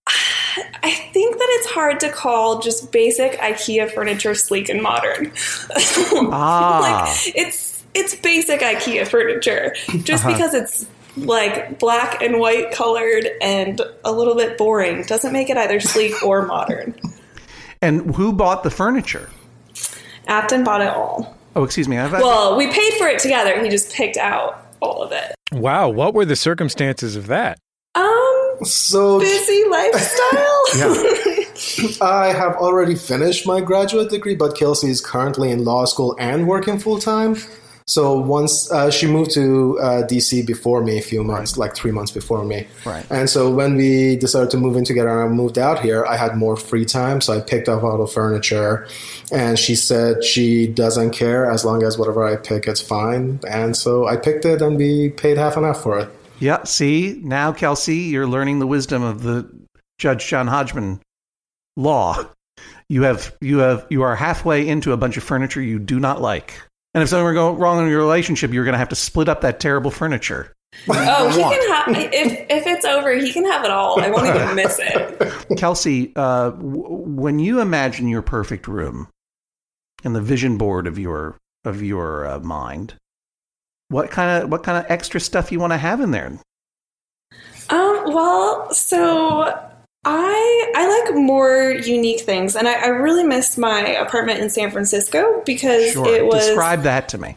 I 0.08 0.92
think 1.14 1.33
that 1.33 1.33
it's 1.64 1.72
hard 1.74 2.00
to 2.02 2.10
call 2.10 2.60
just 2.60 2.92
basic 2.92 3.34
IKEA 3.40 3.90
furniture 3.92 4.36
sleek 4.36 4.70
and 4.70 4.82
modern. 4.82 5.32
Ah. 6.32 6.80
like 6.82 7.36
it's 7.36 7.84
it's 7.94 8.16
basic 8.16 8.60
IKEA 8.62 9.08
furniture. 9.08 9.76
Just 10.04 10.26
Uh-huh. 10.26 10.34
because 10.34 10.54
it's 10.54 10.86
like 11.16 11.78
black 11.80 12.22
and 12.22 12.40
white 12.40 12.72
colored 12.72 13.28
and 13.42 13.82
a 14.04 14.12
little 14.12 14.36
bit 14.36 14.58
boring 14.58 15.04
doesn't 15.04 15.32
make 15.32 15.50
it 15.50 15.58
either 15.58 15.80
sleek 15.80 16.22
or 16.24 16.46
modern. 16.46 16.96
And 17.82 18.16
who 18.16 18.34
bought 18.34 18.64
the 18.64 18.72
furniture? 18.72 19.30
Obden 20.28 20.64
bought 20.64 20.82
it 20.82 20.88
all. 20.90 21.38
Oh, 21.56 21.64
excuse 21.64 21.88
me. 21.88 21.98
I've, 22.00 22.12
Well, 22.14 22.58
we 22.58 22.66
paid 22.68 22.94
for 22.94 23.08
it 23.08 23.20
together. 23.20 23.62
He 23.64 23.70
just 23.70 23.94
picked 23.94 24.18
out 24.18 24.66
all 24.82 25.04
of 25.04 25.12
it. 25.12 25.36
Wow, 25.52 25.90
what 25.90 26.14
were 26.16 26.26
the 26.26 26.36
circumstances 26.36 27.16
of 27.16 27.28
that? 27.28 27.60
Um, 27.94 28.58
So 28.64 29.20
busy 29.20 29.64
lifestyle. 29.70 30.64
Yeah. 30.78 31.14
I 32.02 32.28
have 32.28 32.56
already 32.56 32.96
finished 32.96 33.46
my 33.46 33.62
graduate 33.62 34.10
degree, 34.10 34.36
but 34.36 34.56
Kelsey 34.56 34.90
is 34.90 35.02
currently 35.02 35.52
in 35.52 35.64
law 35.64 35.86
school 35.86 36.16
and 36.20 36.48
working 36.48 36.80
full 36.80 37.00
time. 37.00 37.36
So 37.86 38.18
once 38.18 38.72
uh, 38.72 38.90
she 38.90 39.08
moved 39.08 39.32
to 39.32 39.78
uh, 39.80 40.04
DC 40.08 40.46
before 40.48 40.82
me, 40.84 40.98
a 40.98 41.02
few 41.02 41.24
months, 41.24 41.58
like 41.58 41.76
three 41.76 41.92
months 41.92 42.12
before 42.12 42.44
me. 42.46 42.68
Right. 42.86 43.06
And 43.10 43.30
so 43.30 43.52
when 43.52 43.76
we 43.76 44.16
decided 44.16 44.52
to 44.52 44.58
move 44.58 44.78
in 44.78 44.86
together 44.86 45.10
and 45.10 45.30
I 45.30 45.36
moved 45.36 45.58
out 45.58 45.80
here, 45.80 46.06
I 46.06 46.16
had 46.16 46.38
more 46.38 46.56
free 46.56 46.86
time. 46.86 47.20
So 47.20 47.34
I 47.34 47.42
picked 47.42 47.68
up 47.68 47.84
all 47.84 47.98
the 47.98 48.08
furniture, 48.08 48.88
and 49.32 49.60
she 49.60 49.76
said 49.76 50.24
she 50.24 50.68
doesn't 50.68 51.12
care 51.12 51.50
as 51.52 51.66
long 51.66 51.84
as 51.84 51.98
whatever 51.98 52.26
I 52.26 52.38
pick, 52.38 52.68
it's 52.68 52.82
fine. 52.82 53.40
And 53.50 53.76
so 53.76 54.08
I 54.08 54.16
picked 54.16 54.46
it, 54.46 54.62
and 54.62 54.78
we 54.78 55.10
paid 55.10 55.38
half 55.38 55.58
and 55.58 55.66
half 55.66 55.82
for 55.82 56.00
it. 56.00 56.10
Yeah, 56.40 56.64
see, 56.64 57.20
now, 57.24 57.52
Kelsey, 57.52 57.98
you're 57.98 58.28
learning 58.28 58.60
the 58.60 58.68
wisdom 58.68 59.04
of 59.04 59.24
the 59.24 59.50
Judge 59.98 60.28
John 60.28 60.48
Hodgman 60.48 61.00
law. 61.76 62.26
You 62.90 63.04
have 63.04 63.36
you 63.42 63.60
have 63.60 63.88
you 63.90 64.04
are 64.04 64.16
halfway 64.16 64.68
into 64.68 64.92
a 64.92 64.98
bunch 64.98 65.18
of 65.18 65.24
furniture 65.24 65.62
you 65.62 65.80
do 65.80 66.00
not 66.00 66.22
like. 66.22 66.62
And 66.94 67.02
if 67.02 67.10
something 67.10 67.24
were 67.24 67.34
going 67.34 67.58
wrong 67.58 67.84
in 67.84 67.90
your 67.90 68.00
relationship, 68.00 68.52
you're 68.52 68.66
going 68.66 68.74
to 68.74 68.80
have 68.80 68.90
to 68.90 68.96
split 68.96 69.28
up 69.28 69.42
that 69.42 69.60
terrible 69.60 69.90
furniture. 69.90 70.54
Oh, 70.90 71.30
he 71.30 71.42
want. 71.42 71.60
can 71.60 71.70
have 71.72 72.14
if 72.14 72.46
if 72.50 72.68
it's 72.68 72.86
over, 72.86 73.16
he 73.16 73.32
can 73.32 73.46
have 73.46 73.64
it 73.64 73.72
all. 73.72 74.00
I 74.02 74.10
won't 74.10 74.28
even 74.28 74.56
miss 74.56 74.80
it. 74.82 75.48
Kelsey, 75.58 76.12
uh, 76.16 76.52
w- 76.52 76.84
when 76.88 77.40
you 77.40 77.62
imagine 77.62 78.08
your 78.08 78.22
perfect 78.22 78.68
room 78.68 79.08
and 80.04 80.16
the 80.16 80.22
vision 80.22 80.58
board 80.58 80.88
of 80.88 81.00
your 81.00 81.38
of 81.64 81.82
your 81.82 82.28
uh, 82.28 82.40
mind, 82.40 82.96
what 83.90 84.12
kind 84.12 84.44
of 84.44 84.50
what 84.50 84.64
kind 84.64 84.84
of 84.84 84.92
extra 84.92 85.20
stuff 85.20 85.52
you 85.52 85.60
want 85.60 85.74
to 85.74 85.78
have 85.78 86.02
in 86.02 86.12
there? 86.12 86.40
Um, 87.70 88.04
well, 88.08 88.74
so 88.74 89.72
I 90.06 90.72
I 90.76 91.02
like 91.02 91.16
more 91.16 91.72
unique 91.72 92.22
things, 92.22 92.56
and 92.56 92.68
I, 92.68 92.74
I 92.74 92.88
really 92.88 93.24
missed 93.24 93.58
my 93.58 93.80
apartment 93.82 94.40
in 94.42 94.50
San 94.50 94.70
Francisco 94.72 95.42
because 95.46 95.96
it 95.96 96.26
was 96.26 96.46
Describe 96.46 96.84
that 96.84 97.08
to 97.10 97.18
me. 97.18 97.36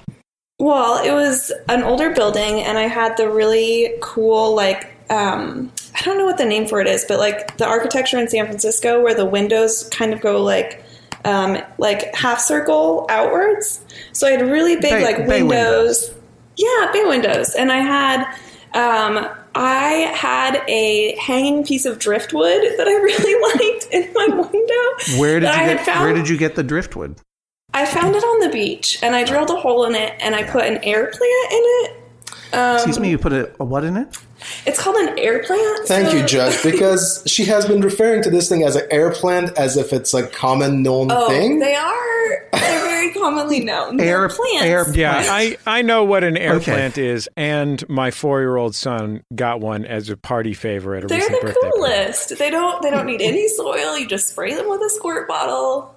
well, 0.59 1.05
it 1.05 1.13
was 1.13 1.53
an 1.69 1.83
older 1.83 2.11
building, 2.11 2.61
and 2.61 2.77
I 2.77 2.89
had 2.89 3.17
the 3.17 3.29
really 3.31 3.95
cool 4.01 4.55
like 4.55 4.93
um, 5.11 5.73
I 5.95 6.03
don't 6.03 6.19
know 6.19 6.25
what 6.27 6.39
the 6.39 6.45
name 6.45 6.67
for 6.67 6.81
it 6.81 6.89
is, 6.89 7.05
but 7.07 7.19
like 7.19 7.57
the 7.57 7.67
architecture 7.67 8.19
in 8.19 8.29
San 8.29 8.47
Francisco 8.47 9.01
where 9.03 9.15
the 9.15 9.25
windows 9.27 9.89
kind 9.91 10.13
of 10.13 10.21
go 10.21 10.43
like 10.43 10.85
um, 11.25 11.59
like 11.79 12.15
half 12.15 12.41
circle 12.41 13.07
outwards. 13.09 13.81
So 14.13 14.27
I 14.27 14.33
had 14.33 14.43
really 14.43 14.75
big 14.75 14.91
Bay- 14.91 15.05
like 15.05 15.17
bay 15.29 15.43
windows. 15.43 16.13
Yeah, 16.57 16.91
bay 16.93 17.05
windows, 17.05 17.55
and 17.55 17.71
I 17.71 17.79
had 17.79 18.27
um, 18.75 19.29
I 19.59 20.13
had 20.15 20.63
a 20.69 21.17
hanging 21.17 21.65
piece 21.65 21.87
of 21.87 21.99
driftwood 21.99 22.61
that 22.77 22.87
I 22.87 22.93
really 23.03 23.71
liked 23.73 23.89
in 23.93 24.13
my 24.13 24.27
window. 24.37 25.19
Where 25.21 25.41
did 25.41 25.47
you 25.47 25.53
I 25.61 25.67
get 25.75 25.87
found- 25.87 26.05
Where 26.05 26.15
did 26.15 26.29
you 26.29 26.37
get 26.37 26.55
the 26.57 26.63
driftwood? 26.63 27.17
I 27.75 27.85
found 27.87 28.15
it 28.15 28.23
on 28.23 28.41
the 28.41 28.49
beach, 28.51 28.99
and 29.03 29.15
I 29.15 29.25
drilled 29.25 29.51
a 29.51 29.57
hole 29.57 29.85
in 29.85 29.95
it, 29.95 30.15
and 30.21 30.35
I 30.35 30.45
put 30.45 30.65
an 30.65 30.79
air 30.83 31.07
plant 31.07 31.53
in 31.53 31.63
it. 31.63 31.91
Um, 32.55 32.77
Excuse 32.77 33.01
me, 33.01 33.11
you 33.11 33.19
put 33.19 33.33
a, 33.33 33.53
a 33.61 33.65
what 33.65 33.85
in 33.85 33.97
it? 33.97 34.17
It's 34.67 34.81
called 34.81 34.97
an 34.97 35.19
air 35.19 35.43
plant. 35.43 35.87
Thank 35.87 36.09
so- 36.11 36.17
you, 36.17 36.25
Judge, 36.27 36.63
because 36.71 37.23
she 37.27 37.45
has 37.47 37.67
been 37.67 37.81
referring 37.81 38.23
to 38.23 38.31
this 38.31 38.49
thing 38.49 38.63
as 38.63 38.77
an 38.77 38.87
air 38.91 39.11
plant 39.11 39.57
as 39.59 39.77
if 39.77 39.93
it's 39.93 40.15
a 40.15 40.27
common 40.29 40.83
known 40.83 41.09
Oh, 41.11 41.29
thing. 41.29 41.59
they 41.59 41.75
are. 41.75 42.49
They're 42.97 43.11
very 43.13 43.15
commonly 43.15 43.61
known. 43.61 43.97
They're 43.97 44.23
Air- 44.23 44.29
plants. 44.29 44.63
air- 44.63 44.87
Yeah, 44.95 45.23
I, 45.29 45.57
I 45.67 45.83
know 45.83 46.05
what 46.05 46.25
an 46.25 46.37
air 46.37 46.55
Okay. 46.55 46.73
plant 46.73 46.99
is, 46.99 47.29
and 47.37 47.87
my 47.89 48.11
four 48.11 48.41
year 48.41 48.57
old 48.57 48.75
son 48.75 49.23
got 49.35 49.61
one 49.61 49.85
as 49.85 50.09
a 50.11 50.17
party 50.17 50.55
favor 50.55 50.95
at 50.95 51.05
a 51.05 51.07
They're 51.07 51.19
recent 51.19 51.41
the 51.41 51.47
birthday. 51.47 51.61
party. 51.61 51.77
coolest. 51.77 52.39
They 52.39 52.51
don't. 52.51 52.83
They 52.83 52.91
don't 52.91 53.07
need 53.07 53.23
any 53.23 53.49
soil. 53.49 53.99
You 53.99 54.07
just 54.07 54.29
spray 54.31 54.55
them 54.55 54.69
with 54.69 54.81
a 54.81 54.91
squirt 54.91 55.29
bottle. 55.29 55.95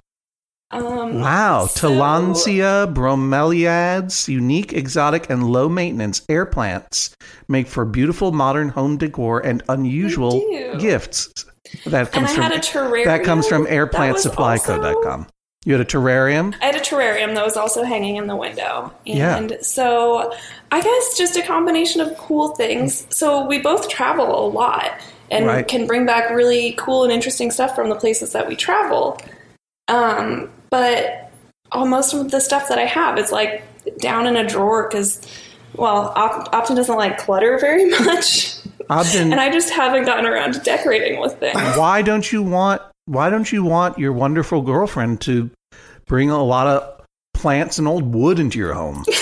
Um, 0.72 1.20
Wow, 1.20 1.66
so- 1.66 1.88
Tillandsia 1.90 2.94
bromeliads, 2.94 4.28
unique, 4.28 4.72
exotic, 4.72 5.28
and 5.28 5.50
low 5.50 5.68
maintenance 5.68 6.22
air 6.28 6.46
plants 6.46 7.16
make 7.48 7.66
for 7.66 7.84
beautiful 7.84 8.30
modern 8.30 8.68
home 8.68 8.96
decor 8.96 9.40
and 9.44 9.62
unusual 9.68 10.40
gifts. 10.78 11.32
That 11.86 12.02
And 12.02 12.10
comes 12.12 12.30
I 12.30 12.34
from 12.34 12.42
had 12.44 12.52
a 12.52 12.58
terrarium. 12.58 13.04
that 13.06 13.24
comes 13.24 13.48
from 13.48 13.64
that 13.64 13.72
was 13.72 13.90
airplantsupplyco.com. 14.26 15.26
You 15.66 15.74
had 15.74 15.82
a 15.82 15.84
terrarium? 15.84 16.54
I 16.62 16.66
had 16.66 16.74
a 16.74 16.80
terrarium 16.80 17.34
that 17.34 17.44
was 17.44 17.56
also 17.56 17.82
hanging 17.82 18.16
in 18.16 18.26
the 18.28 18.36
window. 18.36 18.92
Yeah. 19.04 19.36
And 19.36 19.58
so 19.60 20.32
I 20.72 20.80
guess 20.80 21.18
just 21.18 21.36
a 21.36 21.42
combination 21.42 22.00
of 22.00 22.16
cool 22.16 22.54
things. 22.56 23.06
So 23.10 23.46
we 23.46 23.58
both 23.58 23.88
travel 23.90 24.46
a 24.46 24.48
lot 24.48 24.92
and 25.30 25.44
Right. 25.46 25.68
can 25.68 25.86
bring 25.86 26.06
back 26.06 26.30
really 26.30 26.72
cool 26.78 27.04
and 27.04 27.12
interesting 27.12 27.50
stuff 27.50 27.74
from 27.74 27.90
the 27.90 27.94
places 27.94 28.32
that 28.32 28.48
we 28.48 28.56
travel. 28.56 29.20
Um, 29.88 30.50
but 30.70 31.30
all, 31.72 31.86
most 31.86 32.14
of 32.14 32.30
the 32.30 32.40
stuff 32.40 32.68
that 32.68 32.78
I 32.78 32.86
have 32.86 33.18
is 33.18 33.30
like 33.30 33.62
down 33.98 34.26
in 34.26 34.36
a 34.36 34.46
drawer 34.48 34.88
because, 34.88 35.20
well, 35.76 36.12
Op- 36.16 36.48
Obden 36.54 36.74
doesn't 36.76 36.96
like 36.96 37.18
clutter 37.18 37.58
very 37.58 37.84
much. 38.00 38.56
Obden, 38.88 39.30
and 39.30 39.40
I 39.40 39.52
just 39.52 39.68
haven't 39.70 40.04
gotten 40.06 40.24
around 40.24 40.54
to 40.54 40.60
decorating 40.60 41.20
with 41.20 41.38
things. 41.38 41.60
why 41.76 42.00
don't 42.00 42.32
you 42.32 42.42
want 42.42 42.80
why 43.10 43.28
don't 43.28 43.50
you 43.50 43.64
want 43.64 43.98
your 43.98 44.12
wonderful 44.12 44.62
girlfriend 44.62 45.20
to 45.22 45.50
bring 46.06 46.30
a 46.30 46.42
lot 46.42 46.68
of 46.68 47.04
plants 47.34 47.76
and 47.76 47.88
old 47.88 48.14
wood 48.14 48.38
into 48.38 48.58
your 48.58 48.74
home? 48.74 49.04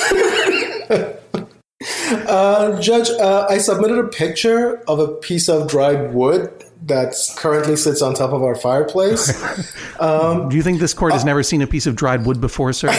Uh, 2.11 2.80
Judge, 2.80 3.09
uh, 3.11 3.47
I 3.49 3.59
submitted 3.59 3.99
a 3.99 4.09
picture 4.09 4.83
of 4.88 4.99
a 4.99 5.09
piece 5.09 5.49
of 5.49 5.68
dried 5.68 6.12
wood 6.12 6.64
that 6.83 7.14
currently 7.37 7.76
sits 7.76 8.02
on 8.02 8.14
top 8.14 8.33
of 8.33 8.42
our 8.42 8.54
fireplace. 8.54 9.26
Do 10.00 10.49
you 10.50 10.62
think 10.62 10.80
this 10.80 10.95
court 10.95 11.12
has 11.12 11.25
never 11.25 11.42
seen 11.42 11.62
a 11.62 11.66
piece 11.66 11.87
of 11.87 11.95
dried 11.97 12.26
wood 12.26 12.40
before, 12.40 12.73
sir? 12.73 12.88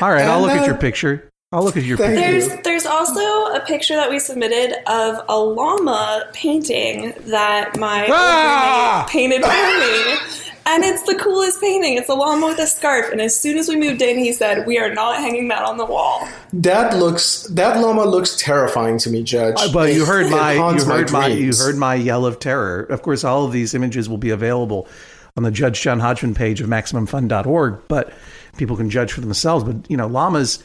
All 0.00 0.10
right, 0.10 0.26
I'll 0.26 0.40
look 0.40 0.50
at 0.50 0.66
your 0.66 0.76
picture. 0.76 1.30
I'll 1.52 1.64
look 1.64 1.76
at 1.76 1.84
your 1.84 1.96
Thank 1.96 2.16
picture. 2.16 2.48
There's 2.48 2.62
there's 2.62 2.81
also 2.92 3.20
a 3.54 3.60
picture 3.66 3.96
that 3.96 4.10
we 4.10 4.18
submitted 4.18 4.74
of 4.90 5.24
a 5.28 5.38
llama 5.38 6.24
painting 6.32 7.12
that 7.26 7.76
my 7.78 8.02
old 8.02 8.10
Ah! 8.12 9.06
roommate 9.14 9.42
painted 9.42 9.42
for 9.44 9.50
me. 9.50 10.38
And 10.64 10.84
it's 10.84 11.02
the 11.02 11.16
coolest 11.16 11.60
painting. 11.60 11.94
It's 11.96 12.08
a 12.08 12.14
llama 12.14 12.46
with 12.46 12.58
a 12.60 12.68
scarf. 12.68 13.10
And 13.10 13.20
as 13.20 13.38
soon 13.38 13.58
as 13.58 13.68
we 13.68 13.74
moved 13.76 14.00
in, 14.00 14.16
he 14.16 14.32
said, 14.32 14.64
"We 14.64 14.78
are 14.78 14.94
not 14.94 15.16
hanging 15.16 15.48
that 15.48 15.62
on 15.64 15.76
the 15.76 15.84
wall." 15.84 16.28
That 16.52 16.96
looks 16.96 17.42
that 17.50 17.80
llama 17.80 18.04
looks 18.04 18.36
terrifying 18.36 18.98
to 18.98 19.10
me, 19.10 19.24
Judge. 19.24 19.56
Uh, 19.58 19.68
Well, 19.74 19.88
you 19.88 20.04
heard 20.04 20.30
my 20.30 20.52
you 20.52 20.84
heard 20.84 21.10
my, 21.10 21.26
you 21.26 21.52
heard 21.56 21.76
my 21.76 21.96
yell 21.96 22.24
of 22.24 22.38
terror. 22.38 22.82
Of 22.84 23.02
course, 23.02 23.24
all 23.24 23.44
of 23.44 23.50
these 23.52 23.74
images 23.74 24.08
will 24.08 24.18
be 24.18 24.30
available 24.30 24.86
on 25.36 25.42
the 25.42 25.50
Judge 25.50 25.80
John 25.80 25.98
Hodgman 25.98 26.34
page 26.34 26.60
of 26.60 26.68
MaximumFun.org, 26.68 27.80
but 27.88 28.12
people 28.56 28.76
can 28.76 28.88
judge 28.88 29.12
for 29.12 29.20
themselves. 29.20 29.64
But 29.64 29.90
you 29.90 29.96
know, 29.96 30.06
llamas. 30.06 30.62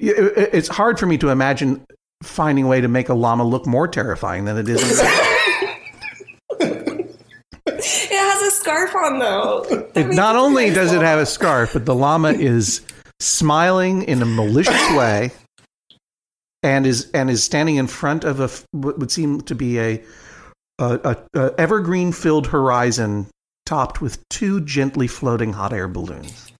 It- 0.00 0.18
it- 0.36 0.50
it's 0.52 0.68
hard 0.68 0.98
for 0.98 1.06
me 1.06 1.18
to 1.18 1.28
imagine 1.28 1.84
finding 2.22 2.64
a 2.64 2.68
way 2.68 2.80
to 2.80 2.88
make 2.88 3.08
a 3.08 3.14
llama 3.14 3.44
look 3.44 3.66
more 3.66 3.86
terrifying 3.88 4.44
than 4.44 4.56
it 4.58 4.68
is. 4.68 5.02
It 7.72 8.12
has 8.12 8.42
a 8.42 8.50
scarf 8.56 8.94
on 8.94 9.18
though. 9.18 9.62
It 9.94 10.08
not 10.08 10.36
only 10.36 10.64
very 10.70 10.74
does 10.74 10.92
it 10.92 11.02
have 11.02 11.18
a 11.18 11.26
scarf, 11.26 11.72
but 11.72 11.86
the 11.86 11.94
llama 11.94 12.32
is 12.32 12.82
smiling 13.20 14.02
in 14.02 14.20
a 14.22 14.26
malicious 14.26 14.90
way, 14.96 15.30
and 16.62 16.86
is 16.86 17.10
and 17.12 17.30
is 17.30 17.42
standing 17.42 17.76
in 17.76 17.86
front 17.86 18.24
of 18.24 18.40
a 18.40 18.50
what 18.76 18.98
would 18.98 19.10
seem 19.10 19.40
to 19.42 19.54
be 19.54 19.78
a, 19.78 20.02
a, 20.78 21.16
a, 21.34 21.40
a 21.40 21.54
evergreen 21.58 22.12
filled 22.12 22.48
horizon 22.48 23.26
topped 23.66 24.00
with 24.00 24.18
two 24.28 24.60
gently 24.62 25.06
floating 25.06 25.52
hot 25.52 25.72
air 25.72 25.88
balloons. 25.88 26.52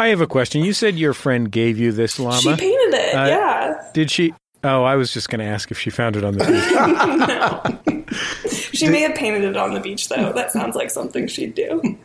I 0.00 0.08
have 0.08 0.22
a 0.22 0.26
question. 0.26 0.64
You 0.64 0.72
said 0.72 0.96
your 0.96 1.12
friend 1.12 1.52
gave 1.52 1.78
you 1.78 1.92
this 1.92 2.18
llama. 2.18 2.40
She 2.40 2.48
painted 2.48 2.94
it. 2.94 3.14
Uh, 3.14 3.26
yeah. 3.26 3.90
Did 3.92 4.10
she? 4.10 4.32
Oh, 4.64 4.82
I 4.82 4.96
was 4.96 5.12
just 5.12 5.28
going 5.28 5.40
to 5.40 5.44
ask 5.44 5.70
if 5.70 5.78
she 5.78 5.90
found 5.90 6.16
it 6.16 6.24
on 6.24 6.38
the 6.38 7.84
beach. 7.90 7.96
She 8.72 8.88
may 8.88 9.00
have 9.02 9.14
painted 9.14 9.44
it 9.44 9.56
on 9.58 9.74
the 9.74 9.80
beach 9.80 10.08
though. 10.08 10.32
That 10.32 10.52
sounds 10.52 10.74
like 10.74 10.90
something 10.90 11.26
she'd 11.28 11.54
do. 11.54 11.98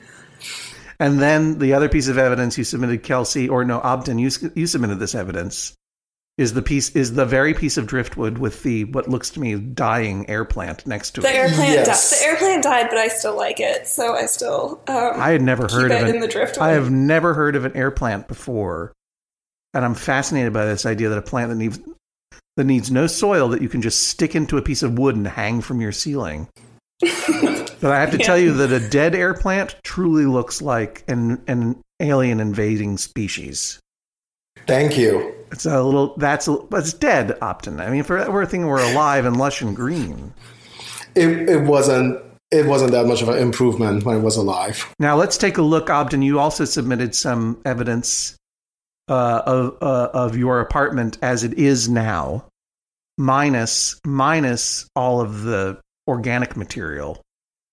And 0.99 1.21
then 1.21 1.59
the 1.59 1.73
other 1.73 1.87
piece 1.87 2.09
of 2.09 2.17
evidence 2.17 2.57
you 2.57 2.65
submitted, 2.65 3.01
Kelsey, 3.01 3.47
or 3.47 3.63
no, 3.63 3.79
Obden, 3.79 4.19
you 4.19 4.29
you 4.55 4.67
submitted 4.67 4.99
this 4.99 5.15
evidence. 5.15 5.73
Is 6.37 6.53
the 6.53 6.61
piece 6.61 6.89
is 6.91 7.13
the 7.13 7.25
very 7.25 7.53
piece 7.53 7.77
of 7.77 7.87
driftwood 7.87 8.39
with 8.39 8.61
the 8.63 8.83
what 8.85 9.07
looks 9.07 9.29
to 9.31 9.39
me 9.39 9.55
dying 9.55 10.29
air 10.29 10.43
plant 10.43 10.85
next 10.85 11.11
to 11.11 11.21
The 11.21 11.29
it? 11.29 11.35
air 11.35 11.47
plant 11.49 11.71
Yes. 11.73 12.11
died. 12.11 12.19
The 12.19 12.25
air 12.25 12.35
plant 12.37 12.63
died, 12.63 12.87
but 12.89 12.97
I 12.97 13.07
still 13.07 13.37
like 13.37 13.61
it, 13.61 13.87
so 13.87 14.15
I 14.15 14.25
still. 14.25 14.81
Um, 14.87 15.11
I 15.15 15.29
had 15.29 15.41
never 15.41 15.67
keep 15.67 15.77
heard 15.77 15.91
it 15.91 16.03
of 16.03 16.09
in 16.09 16.19
the 16.19 16.27
driftwood. 16.27 16.61
I 16.67 16.71
have 16.73 16.91
never 16.91 17.33
heard 17.33 17.55
of 17.55 17.63
an 17.63 17.71
air 17.73 17.89
plant 17.89 18.27
before, 18.27 18.91
and 19.73 19.85
I'm 19.85 19.95
fascinated 19.95 20.51
by 20.51 20.65
this 20.65 20.85
idea 20.85 21.07
that 21.07 21.17
a 21.17 21.21
plant 21.21 21.49
that 21.49 21.55
needs 21.55 21.79
that 22.57 22.65
needs 22.65 22.91
no 22.91 23.07
soil 23.07 23.47
that 23.49 23.61
you 23.61 23.69
can 23.69 23.81
just 23.81 24.07
stick 24.09 24.35
into 24.35 24.57
a 24.57 24.61
piece 24.61 24.83
of 24.83 24.97
wood 24.99 25.15
and 25.15 25.25
hang 25.27 25.61
from 25.61 25.79
your 25.79 25.91
ceiling. 25.93 26.49
but 26.99 27.91
I 27.91 27.99
have 27.99 28.11
to 28.11 28.17
tell 28.17 28.37
you 28.37 28.53
that 28.55 28.71
a 28.73 28.89
dead 28.89 29.15
air 29.15 29.33
plant 29.33 29.75
truly 29.83 30.25
looks 30.25 30.61
like 30.61 31.05
an 31.07 31.41
an 31.47 31.79
alien 32.01 32.41
invading 32.41 32.97
species. 32.97 33.79
Thank 34.67 34.97
you. 34.97 35.33
It's 35.51 35.65
a 35.65 35.81
little 35.81 36.15
that's 36.17 36.47
a, 36.47 36.53
but 36.53 36.81
it's 36.81 36.93
dead, 36.93 37.37
Obden. 37.41 37.79
I 37.79 37.89
mean, 37.89 38.03
for 38.03 38.17
everything 38.17 38.65
we're 38.65 38.83
alive 38.91 39.25
and 39.25 39.37
lush 39.37 39.61
and 39.61 39.75
green. 39.75 40.33
it, 41.15 41.49
it 41.49 41.61
wasn't 41.61 42.21
it 42.51 42.65
wasn't 42.65 42.91
that 42.91 43.05
much 43.05 43.21
of 43.21 43.29
an 43.29 43.37
improvement 43.37 44.03
when 44.03 44.17
it 44.17 44.21
was 44.21 44.37
alive. 44.37 44.93
Now 44.99 45.15
let's 45.15 45.37
take 45.37 45.57
a 45.57 45.61
look, 45.61 45.89
Obden. 45.89 46.21
You 46.21 46.39
also 46.39 46.65
submitted 46.65 47.15
some 47.15 47.61
evidence 47.65 48.35
uh, 49.07 49.41
of 49.45 49.77
uh, 49.81 50.09
of 50.13 50.35
your 50.35 50.59
apartment 50.59 51.17
as 51.21 51.43
it 51.43 51.53
is 51.53 51.89
now, 51.89 52.45
minus 53.17 53.99
minus 54.05 54.87
all 54.95 55.21
of 55.21 55.43
the 55.43 55.79
organic 56.07 56.55
material 56.55 57.21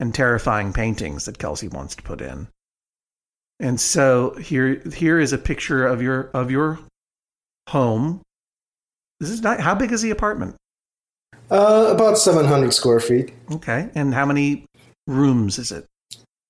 and 0.01 0.15
terrifying 0.15 0.73
paintings 0.73 1.27
that 1.27 1.39
Kelsey 1.39 1.69
wants 1.69 1.97
to 1.97 2.03
put 2.03 2.21
in. 2.21 2.49
And 3.61 3.81
so 3.81 4.35
here 4.35 4.83
here 4.93 5.19
is 5.21 5.33
a 5.33 5.39
picture 5.39 5.87
of 5.87 6.03
your 6.03 6.31
of 6.35 6.51
your 6.51 6.79
home. 7.69 8.23
This 9.21 9.31
is 9.31 9.43
not 9.43 9.61
how 9.61 9.75
big 9.75 9.93
is 9.93 10.03
the 10.03 10.11
apartment? 10.11 10.57
Uh, 11.51 11.89
about 11.95 12.19
700 12.19 12.73
square 12.73 12.99
feet. 12.99 13.33
Okay. 13.53 13.91
And 13.95 14.15
how 14.15 14.25
many 14.25 14.65
rooms 15.07 15.59
is 15.59 15.71
it? 15.71 15.87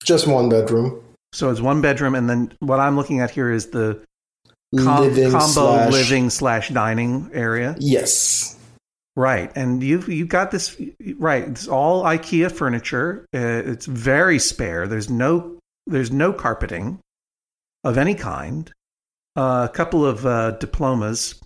Just 0.04 0.26
one 0.26 0.48
bedroom. 0.48 1.02
So 1.32 1.50
it's 1.50 1.60
one 1.60 1.80
bedroom, 1.80 2.14
and 2.14 2.28
then 2.28 2.52
what 2.60 2.78
I'm 2.78 2.96
looking 2.96 3.20
at 3.20 3.30
here 3.30 3.50
is 3.50 3.68
the 3.68 4.02
com- 4.76 5.00
living 5.00 5.30
combo 5.30 5.46
slash- 5.46 5.92
living 5.92 6.30
slash 6.30 6.68
dining 6.68 7.30
area. 7.32 7.74
Yes. 7.78 8.58
Right, 9.16 9.52
and 9.54 9.82
you've 9.82 10.08
you've 10.08 10.28
got 10.28 10.50
this 10.50 10.80
right. 11.18 11.44
It's 11.46 11.68
all 11.68 12.02
IKEA 12.04 12.50
furniture. 12.50 13.26
Uh, 13.34 13.38
it's 13.38 13.84
very 13.84 14.38
spare. 14.38 14.86
There's 14.86 15.10
no 15.10 15.58
there's 15.86 16.10
no 16.10 16.32
carpeting 16.32 17.00
of 17.84 17.98
any 17.98 18.14
kind. 18.14 18.72
Uh, 19.36 19.66
a 19.70 19.74
couple 19.74 20.04
of 20.04 20.26
uh, 20.26 20.52
diplomas 20.52 21.40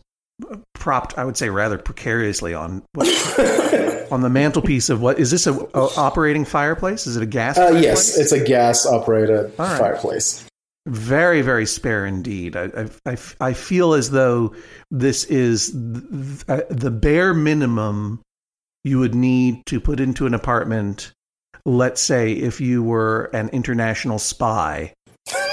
uh, 0.50 0.57
propped, 0.75 1.16
I 1.16 1.25
would 1.25 1.37
say, 1.37 1.49
rather 1.49 1.78
precariously 1.78 2.52
on 2.52 2.83
what, 2.95 3.07
on 4.11 4.23
the 4.23 4.31
mantelpiece 4.31 4.90
of 4.90 5.00
what 5.00 5.19
is 5.19 5.31
this 5.31 5.47
a, 5.47 5.55
a 5.55 5.88
operating 5.97 6.45
fireplace? 6.45 7.07
Is 7.07 7.16
it 7.16 7.23
a 7.23 7.26
gas? 7.26 7.59
Uh, 7.59 7.78
yes, 7.81 8.19
it's 8.19 8.33
a 8.33 8.43
gas 8.43 8.87
operated 8.87 9.52
right. 9.59 9.78
fireplace. 9.78 10.47
Very, 10.87 11.43
very 11.43 11.66
spare 11.66 12.07
indeed. 12.07 12.57
I, 12.57 12.64
I, 12.64 13.12
I, 13.12 13.16
I 13.40 13.52
feel 13.55 13.95
as 13.95 14.11
though 14.11 14.55
this 14.90 15.25
is 15.25 15.73
th- 15.73 16.64
the 16.71 16.93
bare 16.93 17.35
minimum 17.35 18.21
you 18.85 19.00
would 19.00 19.14
need 19.14 19.66
to 19.66 19.81
put 19.81 19.99
into 19.99 20.26
an 20.26 20.35
apartment. 20.35 21.12
Let's 21.66 22.00
say 22.00 22.30
if 22.30 22.61
you 22.61 22.85
were 22.85 23.25
an 23.32 23.49
international 23.49 24.20
spy 24.20 24.94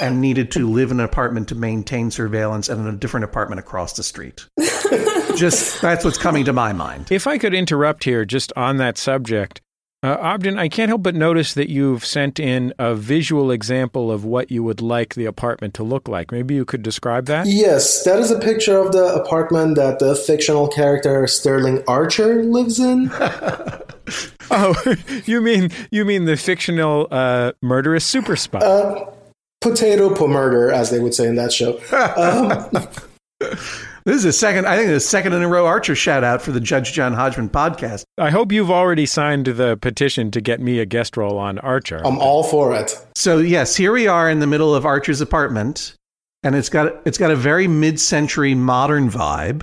and 0.00 0.20
needed 0.20 0.52
to 0.52 0.70
live 0.70 0.92
in 0.92 1.00
an 1.00 1.04
apartment 1.04 1.48
to 1.48 1.56
maintain 1.56 2.12
surveillance 2.12 2.68
and 2.68 2.80
in 2.80 2.86
a 2.86 2.96
different 2.96 3.24
apartment 3.24 3.58
across 3.58 3.94
the 3.94 4.04
street. 4.04 4.46
Just 5.36 5.82
that's 5.82 6.04
what's 6.04 6.16
coming 6.16 6.44
to 6.44 6.52
my 6.52 6.72
mind. 6.72 7.10
If 7.10 7.26
I 7.26 7.36
could 7.36 7.52
interrupt 7.52 8.04
here 8.04 8.24
just 8.24 8.52
on 8.54 8.76
that 8.76 8.96
subject, 8.96 9.60
uh, 10.04 10.18
Obden, 10.20 10.58
I 10.58 10.68
can't 10.68 10.90
help 10.90 11.02
but 11.02 11.14
notice 11.14 11.54
that 11.54 11.70
you've 11.70 12.04
sent 12.04 12.38
in 12.38 12.74
a 12.78 12.94
visual 12.94 13.50
example 13.50 14.12
of 14.12 14.24
what 14.24 14.50
you 14.50 14.62
would 14.62 14.82
like 14.82 15.14
the 15.14 15.24
apartment 15.24 15.72
to 15.74 15.82
look 15.82 16.08
like. 16.08 16.30
Maybe 16.30 16.54
you 16.54 16.66
could 16.66 16.82
describe 16.82 17.24
that? 17.26 17.46
Yes, 17.46 18.04
that 18.04 18.18
is 18.18 18.30
a 18.30 18.38
picture 18.38 18.76
of 18.76 18.92
the 18.92 19.14
apartment 19.14 19.76
that 19.76 20.00
the 20.00 20.14
fictional 20.14 20.68
character 20.68 21.26
Sterling 21.26 21.82
Archer 21.88 22.44
lives 22.44 22.78
in. 22.78 23.10
Oh, 24.50 24.74
you 25.24 25.40
mean 25.40 25.70
you 25.90 26.04
mean 26.04 26.26
the 26.26 26.36
fictional 26.36 27.08
uh, 27.10 27.52
murderous 27.62 28.04
super 28.04 28.36
spy? 28.36 28.58
Uh, 28.58 29.10
Potato 29.62 30.14
po 30.14 30.28
murder, 30.28 30.70
as 30.70 30.90
they 30.90 31.00
would 31.00 31.14
say 31.14 31.26
in 31.26 31.36
that 31.36 31.52
show. 31.52 31.80
Um, 33.40 33.58
This 34.04 34.16
is 34.16 34.24
a 34.26 34.32
second. 34.34 34.66
I 34.66 34.76
think 34.76 34.90
the 34.90 35.00
second 35.00 35.32
in 35.32 35.42
a 35.42 35.48
row 35.48 35.64
Archer 35.66 35.94
shout 35.94 36.24
out 36.24 36.42
for 36.42 36.52
the 36.52 36.60
Judge 36.60 36.92
John 36.92 37.14
Hodgman 37.14 37.48
podcast. 37.48 38.04
I 38.18 38.28
hope 38.30 38.52
you've 38.52 38.70
already 38.70 39.06
signed 39.06 39.46
the 39.46 39.78
petition 39.78 40.30
to 40.32 40.42
get 40.42 40.60
me 40.60 40.78
a 40.78 40.84
guest 40.84 41.16
role 41.16 41.38
on 41.38 41.58
Archer. 41.60 42.02
I'm 42.04 42.18
all 42.18 42.42
for 42.44 42.74
it. 42.74 42.94
So 43.16 43.38
yes, 43.38 43.76
here 43.76 43.92
we 43.92 44.06
are 44.06 44.28
in 44.28 44.40
the 44.40 44.46
middle 44.46 44.74
of 44.74 44.84
Archer's 44.84 45.22
apartment, 45.22 45.94
and 46.42 46.54
it's 46.54 46.68
got 46.68 47.00
it's 47.06 47.16
got 47.16 47.30
a 47.30 47.36
very 47.36 47.66
mid-century 47.66 48.54
modern 48.54 49.10
vibe. 49.10 49.62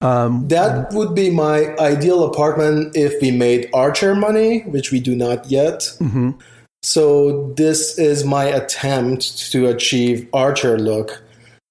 Um, 0.00 0.46
That 0.46 0.92
would 0.92 1.16
be 1.16 1.28
my 1.28 1.74
ideal 1.80 2.22
apartment 2.22 2.96
if 2.96 3.20
we 3.20 3.32
made 3.32 3.68
Archer 3.74 4.14
money, 4.14 4.60
which 4.60 4.92
we 4.92 5.00
do 5.00 5.16
not 5.16 5.50
yet. 5.50 5.80
mhm. 5.98 6.38
So 6.84 7.52
this 7.56 7.98
is 7.98 8.24
my 8.24 8.44
attempt 8.44 9.50
to 9.50 9.66
achieve 9.66 10.28
Archer 10.32 10.78
look 10.78 11.20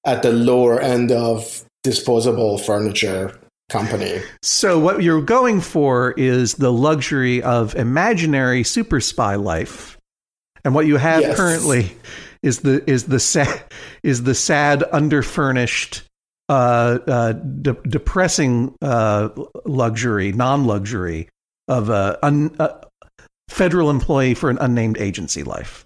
at 0.08 0.24
the 0.24 0.32
lower 0.32 0.80
end 0.80 1.12
of 1.12 1.64
disposable 1.84 2.58
furniture 2.58 3.38
company. 3.70 4.22
So 4.42 4.80
what 4.80 5.04
you're 5.04 5.22
going 5.22 5.62
for 5.62 6.14
is 6.18 6.56
the 6.56 6.72
luxury 6.72 7.44
of 7.44 7.76
imaginary 7.76 8.64
super 8.64 9.00
spy 9.02 9.36
life, 9.36 9.98
and 10.64 10.74
what 10.74 10.88
you 10.88 10.98
have 10.98 11.22
Yes. 11.22 11.38
currently 11.38 11.92
is 12.42 12.60
the 12.60 12.84
is 12.90 13.04
the 13.06 13.20
sad 13.20 13.62
is 14.04 14.24
the 14.24 14.34
sad 14.36 14.84
underfurnished, 14.92 16.04
uh, 16.50 17.00
uh, 17.08 17.32
de- 17.34 17.74
depressing 17.88 18.74
uh, 18.82 19.30
luxury, 19.66 20.32
non-luxury 20.32 21.28
of 21.68 21.90
a, 21.90 22.18
un, 22.24 22.56
a 22.60 22.86
federal 23.50 23.90
employee 23.90 24.34
for 24.34 24.50
an 24.50 24.58
unnamed 24.60 24.98
agency 24.98 25.44
life. 25.44 25.84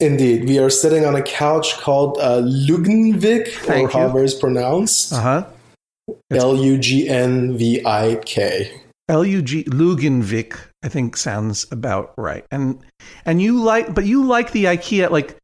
Indeed, 0.00 0.48
we 0.48 0.58
are 0.58 0.70
sitting 0.70 1.04
on 1.04 1.14
a 1.14 1.22
couch 1.22 1.78
called 1.78 2.18
uh, 2.20 2.40
Lugnvik, 2.42 3.48
Thank 3.48 3.68
or 3.68 3.80
you. 3.80 3.88
however 3.88 4.24
it's 4.24 4.34
pronounced. 4.34 5.12
Uh 5.12 5.20
huh. 5.20 5.46
L 6.32 6.56
U 6.56 6.78
G 6.78 7.08
N 7.08 7.56
V 7.56 7.80
I 7.86 8.20
K. 8.26 8.70
L 9.08 9.24
U 9.24 9.40
G 9.42 9.64
Lugenvik, 9.64 10.58
I 10.82 10.88
think 10.88 11.16
sounds 11.16 11.66
about 11.70 12.12
right. 12.16 12.44
And 12.50 12.80
and 13.24 13.40
you 13.40 13.62
like, 13.62 13.94
but 13.94 14.04
you 14.04 14.24
like 14.24 14.52
the 14.52 14.64
IKEA. 14.64 15.10
Like, 15.10 15.36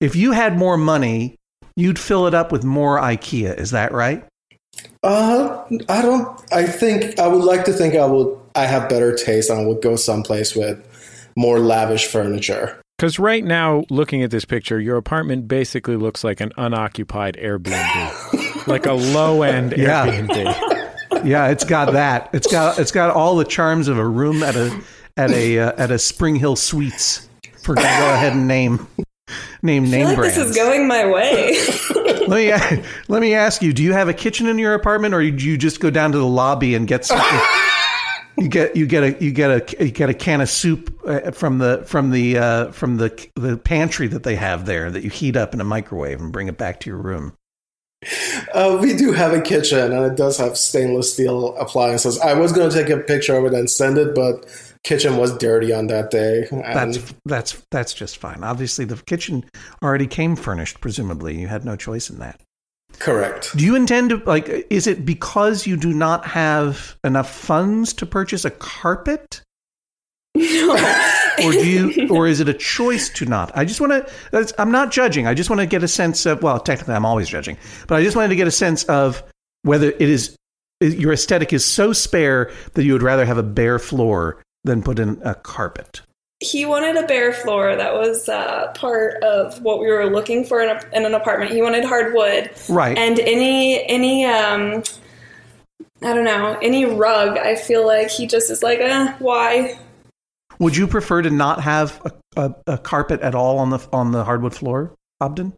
if 0.00 0.14
you 0.14 0.32
had 0.32 0.56
more 0.56 0.76
money, 0.76 1.36
you'd 1.76 1.98
fill 1.98 2.26
it 2.26 2.34
up 2.34 2.52
with 2.52 2.64
more 2.64 2.98
IKEA. 3.00 3.58
Is 3.58 3.72
that 3.72 3.92
right? 3.92 4.24
Uh, 5.02 5.64
I 5.88 6.02
don't. 6.02 6.40
I 6.52 6.66
think 6.66 7.18
I 7.18 7.26
would 7.26 7.44
like 7.44 7.64
to 7.64 7.72
think 7.72 7.94
I 7.94 8.06
would. 8.06 8.38
I 8.54 8.66
have 8.66 8.88
better 8.88 9.14
taste, 9.14 9.50
and 9.50 9.60
I 9.60 9.66
would 9.66 9.82
go 9.82 9.96
someplace 9.96 10.54
with 10.54 10.78
more 11.36 11.58
lavish 11.58 12.06
furniture. 12.06 12.80
Because 12.96 13.18
right 13.18 13.44
now, 13.44 13.84
looking 13.90 14.22
at 14.22 14.30
this 14.30 14.46
picture, 14.46 14.80
your 14.80 14.96
apartment 14.96 15.48
basically 15.48 15.96
looks 15.96 16.24
like 16.24 16.40
an 16.40 16.52
unoccupied 16.56 17.36
Airbnb, 17.36 18.66
like 18.66 18.86
a 18.86 18.94
low 18.94 19.42
end 19.42 19.74
Yeah. 19.76 20.06
Airbnb. 20.06 21.24
Yeah, 21.24 21.48
it's 21.48 21.64
got 21.64 21.92
that. 21.92 22.30
It's 22.32 22.50
got 22.50 22.78
it's 22.78 22.92
got 22.92 23.10
all 23.10 23.36
the 23.36 23.44
charms 23.44 23.88
of 23.88 23.98
a 23.98 24.06
room 24.06 24.42
at 24.42 24.56
a 24.56 24.80
at 25.16 25.30
a 25.30 25.58
uh, 25.58 25.72
at 25.76 25.90
a 25.90 25.98
Spring 25.98 26.36
Hill 26.36 26.56
Suites. 26.56 27.28
For 27.62 27.74
go 27.74 27.82
ahead 27.82 28.32
and 28.32 28.46
name 28.46 28.86
name 29.62 29.84
I 29.84 29.88
name 29.88 29.90
feel 29.90 30.06
like 30.08 30.16
brands. 30.16 30.36
this 30.36 30.48
is 30.50 30.56
going 30.56 30.86
my 30.86 31.04
way. 31.10 31.56
let 32.28 32.30
me 32.78 32.82
let 33.08 33.20
me 33.20 33.34
ask 33.34 33.60
you: 33.62 33.72
Do 33.72 33.82
you 33.82 33.92
have 33.92 34.08
a 34.08 34.14
kitchen 34.14 34.46
in 34.46 34.58
your 34.58 34.74
apartment, 34.74 35.14
or 35.14 35.20
do 35.20 35.44
you 35.44 35.58
just 35.58 35.80
go 35.80 35.90
down 35.90 36.12
to 36.12 36.18
the 36.18 36.26
lobby 36.26 36.74
and 36.74 36.86
get 36.86 37.04
some? 37.04 37.20
you 38.38 38.48
get 38.48 38.76
you 38.76 38.86
get 38.86 39.02
a 39.02 39.24
you 39.24 39.30
get 39.32 39.50
a 39.50 39.84
you 39.84 39.90
get 39.90 40.10
a 40.10 40.14
can 40.14 40.40
of 40.40 40.48
soup 40.48 40.98
uh, 41.06 41.30
from 41.30 41.58
the 41.58 41.82
from 41.86 42.10
the 42.10 42.38
uh, 42.38 42.70
from 42.72 42.96
the 42.98 43.28
the 43.36 43.56
pantry 43.56 44.06
that 44.08 44.22
they 44.22 44.36
have 44.36 44.66
there 44.66 44.90
that 44.90 45.02
you 45.02 45.10
heat 45.10 45.36
up 45.36 45.54
in 45.54 45.60
a 45.60 45.64
microwave 45.64 46.20
and 46.20 46.32
bring 46.32 46.48
it 46.48 46.58
back 46.58 46.80
to 46.80 46.90
your 46.90 46.98
room. 46.98 47.32
Uh, 48.52 48.78
we 48.80 48.94
do 48.94 49.12
have 49.12 49.32
a 49.32 49.40
kitchen, 49.40 49.92
and 49.92 50.04
it 50.04 50.16
does 50.16 50.36
have 50.36 50.56
stainless 50.56 51.12
steel 51.12 51.56
appliances. 51.56 52.18
I 52.20 52.34
was 52.34 52.52
going 52.52 52.70
to 52.70 52.76
take 52.76 52.90
a 52.90 52.98
picture 52.98 53.34
of 53.36 53.44
it 53.46 53.54
and 53.54 53.70
send 53.70 53.96
it, 53.98 54.14
but 54.14 54.46
kitchen 54.84 55.16
was 55.16 55.36
dirty 55.38 55.72
on 55.72 55.86
that 55.88 56.10
day. 56.10 56.46
That's 56.50 57.14
that's 57.24 57.62
that's 57.70 57.94
just 57.94 58.18
fine. 58.18 58.44
Obviously, 58.44 58.84
the 58.84 58.96
kitchen 58.96 59.44
already 59.82 60.06
came 60.06 60.36
furnished. 60.36 60.80
Presumably, 60.80 61.38
you 61.40 61.48
had 61.48 61.64
no 61.64 61.74
choice 61.74 62.10
in 62.10 62.18
that. 62.18 62.40
Correct. 62.98 63.56
Do 63.56 63.64
you 63.64 63.76
intend 63.76 64.10
to 64.10 64.16
like? 64.26 64.48
Is 64.70 64.86
it 64.86 65.04
because 65.04 65.66
you 65.66 65.76
do 65.76 65.92
not 65.92 66.26
have 66.26 66.96
enough 67.04 67.30
funds 67.30 67.92
to 67.94 68.06
purchase 68.06 68.44
a 68.44 68.50
carpet? 68.50 69.42
No. 70.34 70.74
or 71.44 71.52
do 71.52 71.66
you 71.66 72.08
or 72.08 72.26
is 72.26 72.40
it 72.40 72.48
a 72.48 72.54
choice 72.54 73.08
to 73.08 73.24
not 73.24 73.50
i 73.54 73.64
just 73.64 73.80
want 73.80 73.92
to 73.92 74.54
i'm 74.58 74.70
not 74.70 74.90
judging 74.90 75.26
i 75.26 75.34
just 75.34 75.50
want 75.50 75.60
to 75.60 75.66
get 75.66 75.82
a 75.82 75.88
sense 75.88 76.24
of 76.26 76.42
well 76.42 76.58
technically 76.58 76.94
i'm 76.94 77.04
always 77.04 77.28
judging 77.28 77.56
but 77.86 77.96
i 77.96 78.02
just 78.02 78.16
wanted 78.16 78.28
to 78.28 78.36
get 78.36 78.46
a 78.46 78.50
sense 78.50 78.84
of 78.84 79.22
whether 79.62 79.90
it 79.90 80.00
is 80.00 80.36
your 80.80 81.12
aesthetic 81.12 81.52
is 81.52 81.64
so 81.64 81.92
spare 81.92 82.50
that 82.74 82.84
you 82.84 82.92
would 82.92 83.02
rather 83.02 83.24
have 83.24 83.38
a 83.38 83.42
bare 83.42 83.78
floor 83.78 84.42
than 84.64 84.82
put 84.82 84.98
in 84.98 85.20
a 85.24 85.34
carpet 85.34 86.02
he 86.40 86.66
wanted 86.66 86.96
a 86.96 87.06
bare 87.06 87.32
floor. 87.32 87.76
That 87.76 87.94
was 87.94 88.28
uh, 88.28 88.72
part 88.74 89.22
of 89.22 89.62
what 89.62 89.80
we 89.80 89.86
were 89.90 90.06
looking 90.06 90.44
for 90.44 90.60
in, 90.60 90.68
a, 90.68 90.80
in 90.92 91.06
an 91.06 91.14
apartment. 91.14 91.50
He 91.50 91.62
wanted 91.62 91.84
hardwood, 91.84 92.50
right 92.68 92.96
and 92.96 93.18
any 93.20 93.86
any 93.88 94.24
um, 94.26 94.82
I 96.02 96.12
don't 96.12 96.24
know 96.24 96.58
any 96.62 96.84
rug. 96.84 97.38
I 97.38 97.54
feel 97.54 97.86
like 97.86 98.10
he 98.10 98.26
just 98.26 98.50
is 98.50 98.62
like, 98.62 98.78
eh, 98.80 99.14
why? 99.18 99.78
would 100.58 100.74
you 100.74 100.86
prefer 100.86 101.20
to 101.20 101.28
not 101.28 101.60
have 101.60 102.00
a, 102.06 102.40
a, 102.40 102.54
a 102.74 102.78
carpet 102.78 103.20
at 103.20 103.34
all 103.34 103.58
on 103.58 103.68
the 103.68 103.78
on 103.92 104.12
the 104.12 104.24
hardwood 104.24 104.54
floor 104.54 104.90
obden 105.20 105.52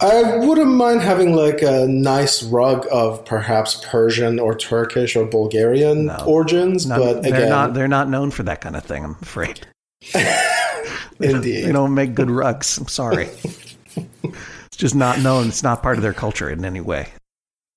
I 0.00 0.36
wouldn't 0.36 0.70
mind 0.70 1.00
having 1.00 1.34
like 1.34 1.62
a 1.62 1.86
nice 1.88 2.42
rug 2.44 2.86
of 2.92 3.24
perhaps 3.24 3.84
Persian 3.84 4.38
or 4.38 4.54
Turkish 4.54 5.16
or 5.16 5.26
Bulgarian 5.26 6.06
No. 6.06 6.16
origins, 6.26 6.86
No, 6.86 6.96
but 6.98 7.22
they're 7.22 7.34
again, 7.34 7.48
not 7.48 7.74
they're 7.74 7.88
not 7.88 8.08
known 8.08 8.30
for 8.30 8.44
that 8.44 8.60
kind 8.60 8.76
of 8.76 8.84
thing. 8.84 9.04
I'm 9.04 9.16
afraid. 9.20 9.66
indeed. 11.20 11.64
They 11.64 11.72
don't 11.72 11.94
make 11.94 12.14
good 12.14 12.30
rugs. 12.30 12.78
I'm 12.78 12.88
sorry. 12.88 13.28
it's 13.96 14.76
just 14.76 14.94
not 14.94 15.20
known. 15.20 15.48
It's 15.48 15.62
not 15.62 15.82
part 15.82 15.96
of 15.96 16.02
their 16.02 16.14
culture 16.14 16.48
in 16.48 16.64
any 16.64 16.80
way. 16.80 17.08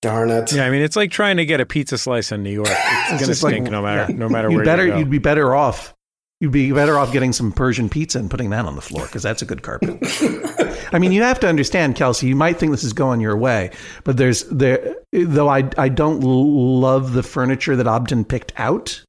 Darn 0.02 0.30
it. 0.32 0.52
Yeah, 0.52 0.66
I 0.66 0.70
mean, 0.70 0.82
it's 0.82 0.96
like 0.98 1.12
trying 1.12 1.38
to 1.38 1.46
get 1.46 1.62
a 1.62 1.66
pizza 1.66 1.98
slice 1.98 2.32
in 2.32 2.44
New 2.44 2.52
York. 2.52 2.68
It's, 2.70 3.10
going 3.10 3.20
to 3.20 3.26
just 3.26 3.44
like- 3.44 3.54
stink 3.54 3.70
no 3.70 3.82
matter 3.82 4.12
yeah. 4.12 4.18
no 4.18 4.28
matter 4.30 4.50
You'd 4.50 4.58
where 4.58 4.66
better, 4.66 4.86
you 4.86 4.92
go. 4.92 4.98
You'd 5.00 5.10
be 5.10 5.18
better 5.18 5.56
off. 5.56 5.94
You'd 6.42 6.52
be 6.52 6.74
better 6.74 6.98
off 6.98 7.14
getting 7.14 7.32
some 7.32 7.54
Persian 7.54 7.88
pizza 7.88 8.20
and 8.20 8.30
putting 8.30 8.50
that 8.50 8.66
on 8.66 8.76
the 8.76 8.82
floor 8.82 9.06
because 9.06 9.24
that's 9.24 9.42
a 9.42 9.46
good 9.46 9.62
carpet. 9.62 9.98
I 10.92 11.00
mean, 11.00 11.14
you 11.14 11.24
have 11.24 11.40
to 11.40 11.48
understand, 11.48 11.96
Kelsey. 11.96 12.28
You 12.28 12.36
might 12.36 12.58
think 12.58 12.72
this 12.74 12.84
is 12.84 12.92
going 12.92 13.22
your 13.22 13.38
way, 13.38 13.72
but 14.04 14.18
there's 14.18 14.44
there. 14.50 14.94
Though 15.14 15.48
I 15.48 15.70
I 15.78 15.88
don't 15.88 16.20
love 16.20 17.14
the 17.14 17.24
furniture 17.24 17.78
that 17.78 17.88
Obden 17.88 18.26
picked 18.26 18.52
out. 18.58 19.02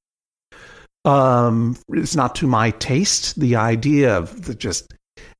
Um, 1.04 1.76
it's 1.90 2.16
not 2.16 2.34
to 2.36 2.46
my 2.46 2.70
taste. 2.72 3.38
The 3.38 3.56
idea 3.56 4.16
of 4.16 4.44
the 4.46 4.54
just 4.54 4.92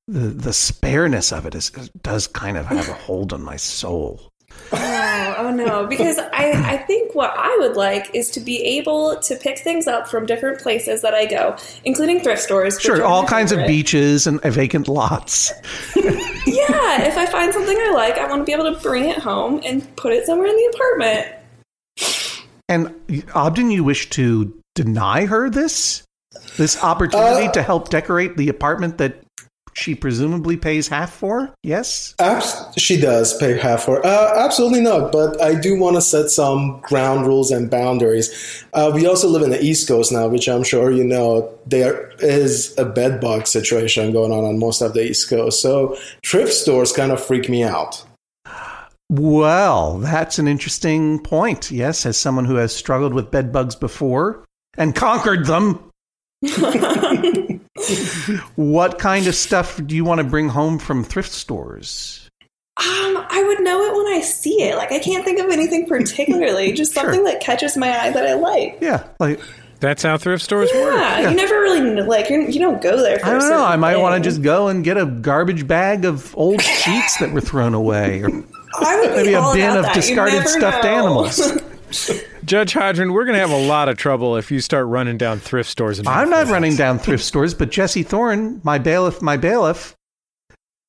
the 0.07 0.29
the 0.29 0.53
spareness 0.53 1.33
of 1.33 1.47
it 1.47 1.55
is 1.55 1.71
does 2.03 2.27
kind 2.27 2.57
of 2.57 2.67
have 2.67 2.89
a 2.89 2.93
hold 2.93 3.33
on 3.33 3.43
my 3.43 3.57
soul. 3.57 4.31
Oh, 4.73 5.35
oh 5.39 5.51
no, 5.51 5.87
because 5.87 6.19
I, 6.19 6.53
I 6.75 6.77
think 6.79 7.15
what 7.15 7.33
I 7.37 7.57
would 7.61 7.77
like 7.77 8.15
is 8.15 8.31
to 8.33 8.41
be 8.41 8.63
able 8.63 9.17
to 9.17 9.37
pick 9.37 9.59
things 9.59 9.87
up 9.87 10.09
from 10.09 10.27
different 10.27 10.61
places 10.61 11.03
that 11.03 11.15
I 11.15 11.27
go, 11.27 11.57
including 11.85 12.21
thrift 12.21 12.43
stores. 12.43 12.81
Sure, 12.81 13.03
all 13.05 13.25
kinds 13.25 13.53
of 13.53 13.67
beaches 13.67 14.27
and 14.27 14.41
vacant 14.43 14.89
lots. 14.89 15.53
Yeah, 16.47 17.03
if 17.03 17.17
I 17.17 17.27
find 17.27 17.53
something 17.53 17.77
I 17.77 17.91
like, 17.93 18.19
I 18.19 18.29
want 18.29 18.43
to 18.43 18.45
be 18.45 18.53
able 18.53 18.73
to 18.73 18.79
bring 18.81 19.09
it 19.09 19.19
home 19.19 19.61
and 19.65 19.97
put 19.97 20.13
it 20.13 20.27
somewhere 20.27 20.47
in 20.47 20.55
the 20.55 20.73
apartment. 20.75 21.27
And 22.69 23.25
Obden, 23.35 23.71
you 23.71 23.83
wish 23.83 24.11
to 24.11 24.55
deny 24.75 25.27
her 25.27 25.49
this 25.51 26.03
this 26.57 26.83
opportunity 26.83 27.47
Uh, 27.47 27.53
to 27.53 27.63
help 27.63 27.91
decorate 27.91 28.37
the 28.37 28.49
apartment 28.49 28.99
that 28.99 29.21
she 29.77 29.95
presumably 29.95 30.57
pays 30.57 30.87
half 30.89 31.13
for? 31.13 31.51
Yes. 31.65 32.15
Abs- 32.21 32.57
she 32.77 33.01
does 33.01 33.37
pay 33.39 33.59
half 33.59 33.83
for. 33.85 34.05
Uh, 34.07 34.33
absolutely 34.37 34.81
not. 34.81 35.11
But 35.11 35.41
I 35.43 35.55
do 35.55 35.77
want 35.79 35.97
to 35.97 36.03
set 36.03 36.31
some 36.31 36.81
ground 36.83 37.27
rules 37.27 37.51
and 37.51 37.69
boundaries. 37.69 38.65
Uh, 38.73 38.93
we 38.95 39.07
also 39.07 39.29
live 39.29 39.43
in 39.43 39.51
the 39.51 39.61
East 39.63 39.89
Coast 39.89 40.13
now, 40.13 40.29
which 40.29 40.49
I'm 40.49 40.63
sure 40.63 40.91
you 40.93 41.03
know. 41.05 41.53
There 41.67 42.13
is 42.21 42.73
a 42.79 42.85
bed 42.85 43.21
bug 43.21 43.47
situation 43.47 44.13
going 44.13 44.31
on 44.31 44.45
on 44.45 44.59
most 44.59 44.81
of 44.81 44.93
the 44.93 45.03
East 45.03 45.29
Coast, 45.29 45.61
so 45.61 45.97
thrift 46.25 46.53
stores 46.53 46.93
kind 46.93 47.11
of 47.11 47.25
freak 47.25 47.49
me 47.49 47.65
out. 47.65 48.05
Well, 49.11 49.99
that's 49.99 50.39
an 50.39 50.47
interesting 50.49 51.21
point. 51.21 51.71
Yes, 51.71 52.07
as 52.07 52.17
someone 52.17 52.45
who 52.45 52.57
has 52.57 52.75
struggled 52.75 53.13
with 53.13 53.31
bed 53.31 53.53
bugs 53.53 53.75
before 53.77 54.45
and 54.77 54.95
conquered 54.95 55.47
them. 55.47 55.91
what 58.57 58.99
kind 58.99 59.27
of 59.27 59.35
stuff 59.35 59.81
do 59.85 59.95
you 59.97 60.05
want 60.05 60.19
to 60.19 60.25
bring 60.25 60.49
home 60.49 60.79
from 60.79 61.05
thrift 61.05 61.33
stores? 61.33 62.29
Um, 62.77 63.25
I 63.31 63.45
would 63.47 63.61
know 63.63 63.81
it 63.85 63.95
when 63.97 64.07
I 64.15 64.21
see 64.21 64.63
it. 64.63 64.77
Like 64.77 64.91
I 64.93 64.99
can't 64.99 65.25
think 65.25 65.39
of 65.39 65.51
anything 65.51 65.87
particularly, 65.87 66.73
just 66.73 66.93
Sure. 66.93 67.05
something 67.05 67.25
that 67.25 67.41
catches 67.41 67.77
my 67.77 67.89
eye 67.99 68.11
that 68.11 68.27
I 68.27 68.35
like. 68.35 68.79
Yeah, 68.81 69.05
like 69.21 69.41
That's 69.81 70.03
how 70.03 70.17
thrift 70.19 70.43
stores 70.43 70.71
work. 70.75 70.95
Yeah, 70.95 71.21
Yeah. 71.21 71.31
you 71.31 71.37
never 71.37 71.55
really 71.61 71.81
kn- 71.81 72.07
like 72.09 72.29
you're, 72.31 72.41
you 72.49 72.59
don't 72.59 72.83
go 72.83 72.97
there. 72.97 73.19
For 73.21 73.27
I 73.27 73.37
a 73.37 73.39
don't 73.39 73.51
know. 73.51 73.65
I 73.65 73.77
might 73.77 73.97
want 73.99 74.23
to 74.23 74.29
just 74.29 74.43
go 74.43 74.69
and 74.69 74.83
get 74.83 74.97
a 74.97 75.07
garbage 75.07 75.67
bag 75.69 76.05
of 76.05 76.37
old 76.37 76.63
sheets 76.63 77.19
that 77.19 77.33
were 77.33 77.41
thrown 77.41 77.75
away, 77.75 78.23
or 78.23 78.29
I 78.81 79.01
would 79.01 79.11
maybe 79.17 79.35
a 79.35 79.53
bin 79.53 79.77
of 79.77 79.85
that. 79.85 79.95
Discarded 79.95 80.47
stuffed 80.49 80.85
know. 80.85 80.91
animals. 80.91 81.39
Judge 82.45 82.73
Hodgman, 82.73 83.13
we're 83.13 83.25
going 83.25 83.35
to 83.35 83.41
have 83.41 83.51
a 83.51 83.67
lot 83.67 83.89
of 83.89 83.97
trouble 83.97 84.37
if 84.37 84.51
you 84.51 84.61
start 84.61 84.87
running 84.87 85.19
down 85.19 85.39
thrift 85.39 85.71
stores. 85.71 85.99
And 85.99 86.09
I'm 86.09 86.31
not 86.31 86.49
running 86.49 86.77
down 86.77 86.99
thrift 86.99 87.25
stores, 87.25 87.55
but 87.55 87.71
Jesse 87.71 88.03
Thorne, 88.03 88.61
my 88.65 88.79
bailiff, 88.79 89.23
my 89.23 89.37
bailiff. 89.37 89.95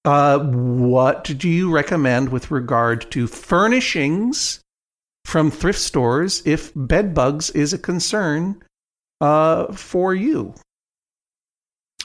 Uh, 0.03 0.39
what 0.39 1.23
do 1.23 1.49
you 1.49 1.71
recommend 1.71 2.29
with 2.29 2.51
regard 2.51 3.09
to 3.11 3.25
furnishings 3.27 4.61
from 5.25 5.49
thrift 5.49 5.79
stores 5.79 6.43
if 6.45 6.71
bed 6.75 7.13
bugs 7.13 7.49
is 7.51 7.73
a 7.73 7.77
concern 7.77 8.61
uh, 9.21 9.73
for 9.73 10.13
you? 10.13 10.53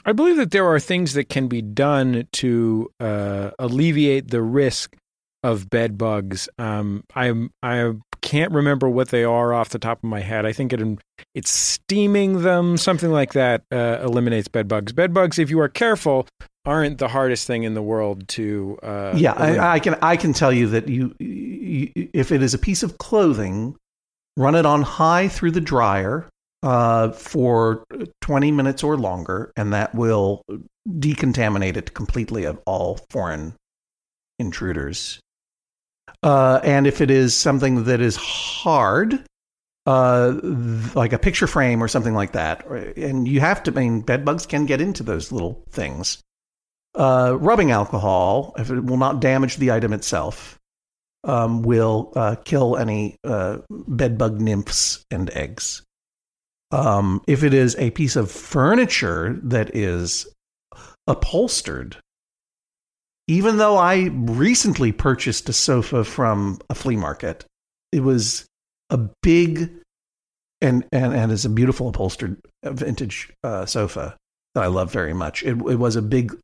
I 0.03 0.13
believe 0.13 0.37
that 0.37 0.49
there 0.49 0.67
are 0.67 0.79
things 0.79 1.13
that 1.13 1.29
can 1.29 1.47
be 1.47 1.61
done 1.61 2.27
to 2.31 2.91
uh, 2.99 3.51
alleviate 3.59 4.31
the 4.31 4.41
risk 4.41 4.95
of 5.43 5.69
bed 5.69 5.97
bugs. 5.97 6.49
Um, 6.57 7.03
I 7.15 7.31
I 7.61 7.93
can't 8.21 8.51
remember 8.51 8.89
what 8.89 9.09
they 9.09 9.23
are 9.23 9.53
off 9.53 9.69
the 9.69 9.79
top 9.79 9.99
of 9.99 10.03
my 10.03 10.21
head. 10.21 10.45
I 10.45 10.53
think 10.53 10.73
it 10.73 10.81
it's 11.33 11.49
steaming 11.49 12.41
them, 12.41 12.77
something 12.77 13.11
like 13.11 13.33
that, 13.33 13.63
uh, 13.71 13.99
eliminates 14.03 14.47
bed 14.47 14.67
bugs. 14.67 14.91
Bed 14.91 15.13
bugs, 15.13 15.39
if 15.39 15.49
you 15.49 15.59
are 15.59 15.69
careful, 15.69 16.27
aren't 16.65 16.97
the 16.99 17.07
hardest 17.07 17.47
thing 17.47 17.63
in 17.63 17.73
the 17.73 17.81
world 17.81 18.27
to. 18.29 18.77
Uh, 18.83 19.13
yeah. 19.15 19.33
I, 19.33 19.73
I 19.73 19.79
can 19.79 19.95
I 20.01 20.17
can 20.17 20.33
tell 20.33 20.51
you 20.51 20.67
that 20.67 20.87
you, 20.87 21.15
you 21.19 21.91
if 22.13 22.31
it 22.31 22.43
is 22.43 22.53
a 22.53 22.59
piece 22.59 22.83
of 22.83 22.97
clothing, 22.97 23.75
run 24.37 24.55
it 24.55 24.65
on 24.65 24.81
high 24.81 25.27
through 25.27 25.51
the 25.51 25.61
dryer 25.61 26.27
uh, 26.63 27.11
for 27.11 27.83
20 28.21 28.51
minutes 28.51 28.83
or 28.83 28.97
longer, 28.97 29.51
and 29.55 29.73
that 29.73 29.95
will 29.95 30.43
decontaminate 30.87 31.77
it 31.77 31.93
completely 31.93 32.43
of 32.43 32.59
all 32.65 32.99
foreign 33.09 33.55
intruders. 34.39 35.19
Uh, 36.23 36.59
and 36.63 36.85
if 36.85 37.01
it 37.01 37.09
is 37.09 37.35
something 37.35 37.85
that 37.85 37.99
is 37.99 38.15
hard, 38.15 39.23
uh, 39.85 40.33
like 40.93 41.13
a 41.13 41.19
picture 41.19 41.47
frame 41.47 41.83
or 41.83 41.87
something 41.87 42.13
like 42.13 42.33
that, 42.33 42.65
and 42.67 43.27
you 43.27 43.39
have 43.39 43.63
to, 43.63 43.71
I 43.71 43.75
mean, 43.75 44.01
bed 44.01 44.23
bugs 44.23 44.45
can 44.45 44.65
get 44.65 44.81
into 44.81 45.03
those 45.03 45.31
little 45.31 45.63
things. 45.71 46.21
Uh, 46.93 47.37
rubbing 47.39 47.71
alcohol, 47.71 48.53
if 48.57 48.69
it 48.69 48.83
will 48.83 48.97
not 48.97 49.21
damage 49.21 49.57
the 49.57 49.71
item 49.71 49.93
itself, 49.93 50.59
um, 51.23 51.63
will 51.63 52.11
uh, 52.15 52.35
kill 52.43 52.77
any 52.77 53.15
uh, 53.23 53.59
bed 53.69 54.17
bug 54.17 54.41
nymphs 54.41 55.03
and 55.09 55.29
eggs. 55.31 55.83
Um, 56.71 57.21
if 57.27 57.43
it 57.43 57.53
is 57.53 57.75
a 57.77 57.91
piece 57.91 58.15
of 58.15 58.31
furniture 58.31 59.39
that 59.43 59.75
is 59.75 60.27
upholstered, 61.07 61.97
even 63.31 63.57
though 63.57 63.77
I 63.77 64.09
recently 64.11 64.91
purchased 64.91 65.47
a 65.47 65.53
sofa 65.53 66.03
from 66.03 66.59
a 66.69 66.75
flea 66.75 66.97
market, 66.97 67.45
it 67.93 68.01
was 68.01 68.45
a 68.89 68.97
big 69.23 69.71
and 70.59 70.85
and, 70.91 71.13
and 71.13 71.31
is 71.31 71.45
a 71.45 71.49
beautiful 71.49 71.87
upholstered 71.87 72.41
vintage 72.63 73.31
uh, 73.43 73.65
sofa 73.65 74.17
that 74.53 74.63
I 74.65 74.67
love 74.67 74.91
very 74.91 75.13
much. 75.13 75.43
It, 75.43 75.51
it 75.51 75.79
was 75.79 75.95
a 75.95 76.01
big 76.01 76.37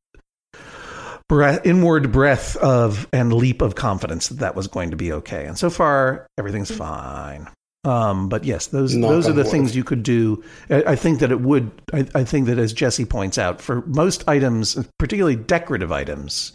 breath, 1.27 1.65
inward 1.65 2.13
breath 2.13 2.55
of 2.55 3.05
and 3.11 3.33
leap 3.33 3.61
of 3.61 3.75
confidence 3.75 4.29
that 4.29 4.39
that 4.39 4.55
was 4.55 4.67
going 4.67 4.91
to 4.91 4.97
be 4.97 5.11
okay. 5.11 5.45
And 5.45 5.57
so 5.57 5.69
far, 5.69 6.25
everything's 6.37 6.71
fine. 6.71 7.49
Um, 7.83 8.29
but 8.29 8.45
yes, 8.45 8.67
those 8.67 8.95
Knock 8.95 9.09
those 9.09 9.27
are 9.27 9.33
the 9.33 9.43
things 9.43 9.75
you 9.75 9.83
could 9.83 10.03
do. 10.03 10.41
I, 10.69 10.83
I 10.83 10.95
think 10.95 11.19
that 11.19 11.31
it 11.31 11.41
would. 11.41 11.69
I, 11.91 12.07
I 12.15 12.23
think 12.23 12.47
that 12.47 12.57
as 12.57 12.71
Jesse 12.71 13.05
points 13.05 13.37
out, 13.37 13.61
for 13.61 13.85
most 13.87 14.25
items, 14.27 14.77
particularly 14.97 15.35
decorative 15.35 15.91
items, 15.91 16.53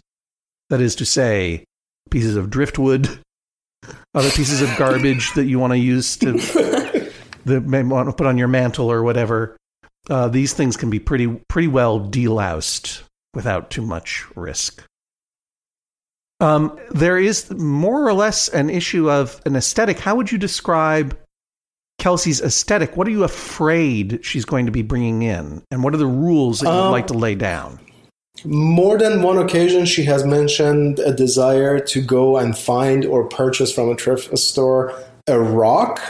that 0.73 0.81
is 0.81 0.95
to 0.95 1.05
say, 1.05 1.63
pieces 2.09 2.35
of 2.35 2.49
driftwood, 2.49 3.07
other 4.15 4.31
pieces 4.31 4.59
of 4.59 4.75
garbage 4.75 5.31
that 5.35 5.45
you 5.45 5.59
want 5.59 5.71
to 5.71 5.77
use 5.77 6.17
to 6.17 6.31
that 7.45 7.61
may 7.61 7.83
want 7.83 8.09
to 8.09 8.13
put 8.15 8.25
on 8.25 8.39
your 8.39 8.47
mantle 8.47 8.91
or 8.91 9.03
whatever. 9.03 9.55
Uh, 10.09 10.27
these 10.29 10.53
things 10.53 10.75
can 10.75 10.89
be 10.89 10.97
pretty 10.97 11.27
pretty 11.47 11.67
well 11.67 11.99
deloused 11.99 13.03
without 13.35 13.69
too 13.69 13.83
much 13.83 14.25
risk. 14.35 14.83
Um, 16.39 16.79
there 16.89 17.19
is 17.19 17.51
more 17.51 18.07
or 18.07 18.13
less 18.13 18.47
an 18.49 18.71
issue 18.71 19.11
of 19.11 19.39
an 19.45 19.55
aesthetic. 19.55 19.99
How 19.99 20.15
would 20.15 20.31
you 20.31 20.39
describe 20.39 21.15
Kelsey's 21.99 22.41
aesthetic? 22.41 22.97
What 22.97 23.07
are 23.07 23.11
you 23.11 23.23
afraid 23.23 24.25
she's 24.25 24.43
going 24.43 24.65
to 24.65 24.71
be 24.71 24.81
bringing 24.81 25.21
in, 25.21 25.61
and 25.69 25.83
what 25.83 25.93
are 25.93 25.97
the 25.97 26.07
rules 26.07 26.61
that 26.61 26.65
you'd 26.65 26.87
Um, 26.87 26.91
like 26.91 27.07
to 27.07 27.13
lay 27.13 27.35
down? 27.35 27.79
More 28.45 28.97
than 28.97 29.21
one 29.21 29.37
occasion, 29.37 29.85
she 29.85 30.03
has 30.03 30.23
mentioned 30.25 30.99
a 30.99 31.13
desire 31.13 31.79
to 31.79 32.01
go 32.01 32.37
and 32.37 32.57
find 32.57 33.05
or 33.05 33.23
purchase 33.25 33.71
from 33.73 33.89
a 33.89 33.95
thrift 33.95 34.37
store 34.37 34.93
a 35.27 35.39
rock 35.39 36.01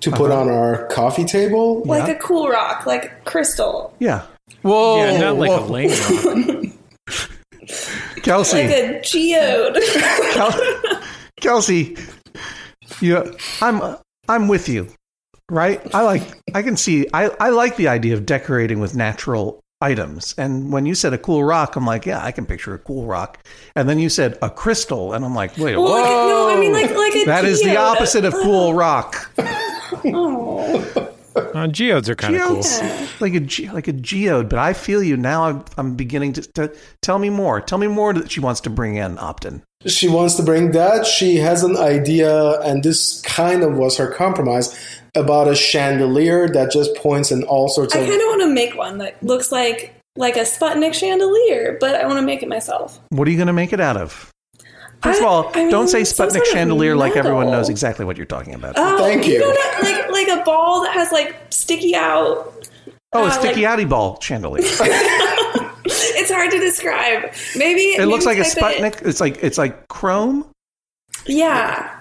to 0.00 0.10
put 0.10 0.30
Uh-huh. 0.30 0.40
on 0.40 0.48
our 0.48 0.86
coffee 0.86 1.24
table. 1.24 1.82
like 1.84 2.06
Yeah. 2.08 2.14
a 2.14 2.18
cool 2.18 2.48
rock, 2.48 2.86
like 2.86 3.24
crystal, 3.24 3.94
Yeah, 3.98 4.22
Whoa! 4.62 4.96
yeah, 5.04 5.20
not 5.20 5.36
like 5.36 5.50
a 5.50 5.60
whoa. 5.60 5.66
lane 5.66 5.90
rock. 5.90 6.72
Kelsey. 8.22 8.56
like 8.66 8.70
a 8.70 9.00
geode. 9.02 9.78
Kel- 10.32 11.02
Kelsey, 11.40 11.96
you, 13.00 13.36
I'm 13.60 13.96
I'm 14.28 14.48
with 14.48 14.68
you, 14.68 14.88
right? 15.50 15.80
I 15.94 16.02
like 16.02 16.22
I 16.54 16.62
can 16.62 16.76
see 16.76 17.06
I, 17.12 17.30
I 17.40 17.50
like 17.50 17.76
the 17.76 17.88
idea 17.88 18.14
of 18.14 18.24
decorating 18.26 18.80
with 18.80 18.94
natural 18.94 19.60
items. 19.82 20.34
And 20.38 20.72
when 20.72 20.86
you 20.86 20.94
said 20.94 21.12
a 21.12 21.18
cool 21.18 21.44
rock, 21.44 21.76
I'm 21.76 21.84
like, 21.84 22.06
yeah, 22.06 22.24
I 22.24 22.30
can 22.32 22.46
picture 22.46 22.72
a 22.74 22.78
cool 22.78 23.04
rock. 23.06 23.38
And 23.76 23.88
then 23.88 23.98
you 23.98 24.08
said 24.08 24.38
a 24.40 24.48
crystal, 24.48 25.12
and 25.12 25.24
I'm 25.24 25.34
like, 25.34 25.58
wait, 25.58 25.76
Well, 25.76 25.84
whoa. 25.84 26.00
like, 26.00 26.04
no, 26.04 26.48
I 26.56 26.60
mean 26.60 26.72
like 26.72 26.90
like 26.96 27.14
a 27.16 27.24
that 27.26 27.44
is 27.44 27.60
the 27.62 27.76
opposite 27.76 28.24
of 28.24 28.32
cool 28.32 28.72
rock. 28.74 29.30
Oh, 30.06 31.14
Uh, 31.54 31.66
geodes 31.66 32.08
are 32.08 32.14
kind 32.14 32.34
of 32.34 32.42
cool. 32.42 32.62
Like 33.20 33.34
a 33.34 33.40
ge- 33.40 33.70
like 33.72 33.86
a 33.86 33.92
geode. 33.92 34.48
But 34.48 34.58
I 34.58 34.72
feel 34.72 35.02
you 35.02 35.16
now. 35.16 35.44
I'm, 35.44 35.64
I'm 35.76 35.94
beginning 35.96 36.32
to, 36.34 36.42
to 36.54 36.74
tell 37.02 37.18
me 37.18 37.28
more. 37.28 37.60
Tell 37.60 37.76
me 37.78 37.88
more 37.88 38.14
that 38.14 38.30
she 38.30 38.40
wants 38.40 38.60
to 38.62 38.70
bring 38.70 38.96
in 38.96 39.18
Obden. 39.18 39.62
She 39.86 40.08
wants 40.08 40.34
to 40.36 40.42
bring 40.42 40.72
that. 40.72 41.06
She 41.06 41.36
has 41.36 41.62
an 41.62 41.76
idea, 41.76 42.58
and 42.60 42.82
this 42.82 43.20
kind 43.22 43.62
of 43.62 43.74
was 43.74 43.96
her 43.98 44.10
compromise 44.10 44.74
about 45.14 45.48
a 45.48 45.54
chandelier 45.54 46.48
that 46.48 46.70
just 46.70 46.94
points 46.96 47.30
in 47.30 47.42
all 47.44 47.68
sorts 47.68 47.94
of 47.94 48.00
I 48.00 48.04
of. 48.04 48.10
kind 48.10 48.20
of 48.22 48.26
want 48.26 48.42
to 48.42 48.48
make 48.54 48.74
one 48.74 48.98
that 48.98 49.22
looks 49.22 49.52
like 49.52 49.94
like 50.16 50.36
a 50.36 50.40
Sputnik 50.40 50.94
chandelier, 50.94 51.76
but 51.80 51.94
I 51.94 52.06
want 52.06 52.18
to 52.18 52.26
make 52.26 52.42
it 52.42 52.48
myself. 52.48 52.98
What 53.10 53.28
are 53.28 53.30
you 53.30 53.36
going 53.36 53.46
to 53.46 53.52
make 53.52 53.72
it 53.72 53.80
out 53.80 53.96
of? 53.96 54.30
First 55.02 55.18
of 55.20 55.26
all, 55.26 55.48
I 55.48 55.68
don't 55.68 55.72
mean, 55.72 55.88
say 55.88 56.02
Sputnik 56.02 56.30
sort 56.30 56.36
of 56.36 56.46
chandelier 56.46 56.94
like 56.94 57.16
everyone 57.16 57.50
knows 57.50 57.68
exactly 57.68 58.04
what 58.04 58.16
you're 58.16 58.24
talking 58.26 58.54
about. 58.54 58.74
Oh, 58.76 58.98
Thank 58.98 59.26
you. 59.26 59.40
know 59.40 59.50
that, 59.50 59.80
like 59.82 60.01
like 60.26 60.40
a 60.40 60.44
ball 60.44 60.82
that 60.82 60.92
has 60.94 61.12
like 61.12 61.36
sticky 61.50 61.94
out. 61.94 62.66
oh, 63.12 63.24
a 63.24 63.26
uh, 63.26 63.30
sticky 63.30 63.62
like- 63.62 63.78
outy 63.80 63.88
ball 63.88 64.20
chandelier. 64.20 64.64
It's 65.84 66.30
hard 66.30 66.50
to 66.52 66.60
describe. 66.60 67.32
Maybe 67.56 67.80
It 67.80 68.06
looks 68.06 68.24
like 68.24 68.38
a 68.38 68.44
type 68.44 68.76
it- 68.78 68.82
Sputnik. 68.94 69.06
It's 69.06 69.20
like 69.20 69.42
it's 69.42 69.58
like 69.58 69.88
chrome. 69.88 70.46
Yeah, 71.26 71.98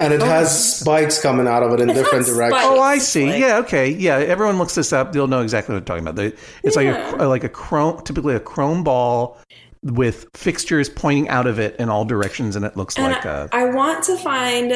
and 0.00 0.12
it 0.12 0.20
has 0.20 0.78
spikes 0.80 1.20
coming 1.22 1.46
out 1.46 1.62
of 1.62 1.72
it 1.72 1.80
in 1.80 1.90
It's 1.90 1.98
different 1.98 2.26
directions. 2.26 2.60
spikes. 2.62 2.66
Oh, 2.66 2.80
I 2.80 2.98
see. 2.98 3.26
like- 3.30 3.40
yeah, 3.40 3.58
okay. 3.58 3.88
Yeah, 3.90 4.16
everyone 4.16 4.58
looks 4.58 4.74
this 4.74 4.92
up. 4.92 5.12
They'll 5.12 5.28
know 5.28 5.42
exactly 5.42 5.74
what 5.74 5.80
I'm 5.80 5.84
talking 5.84 6.02
about. 6.04 6.16
They- 6.16 6.32
It's 6.64 6.74
like 6.76 6.88
a 6.88 7.26
like 7.26 7.44
a 7.44 7.48
chrome, 7.48 8.02
typically 8.02 8.34
a 8.34 8.40
chrome 8.40 8.82
ball 8.82 9.38
with 9.82 10.26
fixtures 10.34 10.88
pointing 10.88 11.28
out 11.28 11.46
of 11.46 11.58
it 11.60 11.76
in 11.78 11.88
all 11.88 12.04
directions, 12.04 12.56
and 12.56 12.64
it 12.64 12.76
looks 12.76 12.96
and 12.96 13.12
like 13.12 13.24
a. 13.24 13.48
I, 13.52 13.62
I 13.66 13.74
want 13.74 14.02
to 14.04 14.16
find 14.16 14.72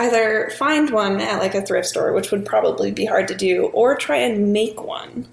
either 0.00 0.50
find 0.58 0.90
one 0.90 1.20
at 1.20 1.38
like 1.38 1.54
a 1.54 1.62
thrift 1.62 1.88
store, 1.88 2.12
which 2.12 2.30
would 2.30 2.44
probably 2.44 2.90
be 2.90 3.04
hard 3.04 3.28
to 3.28 3.34
do, 3.34 3.66
or 3.66 3.94
try 3.96 4.16
and 4.16 4.52
make 4.52 4.82
one. 4.82 5.26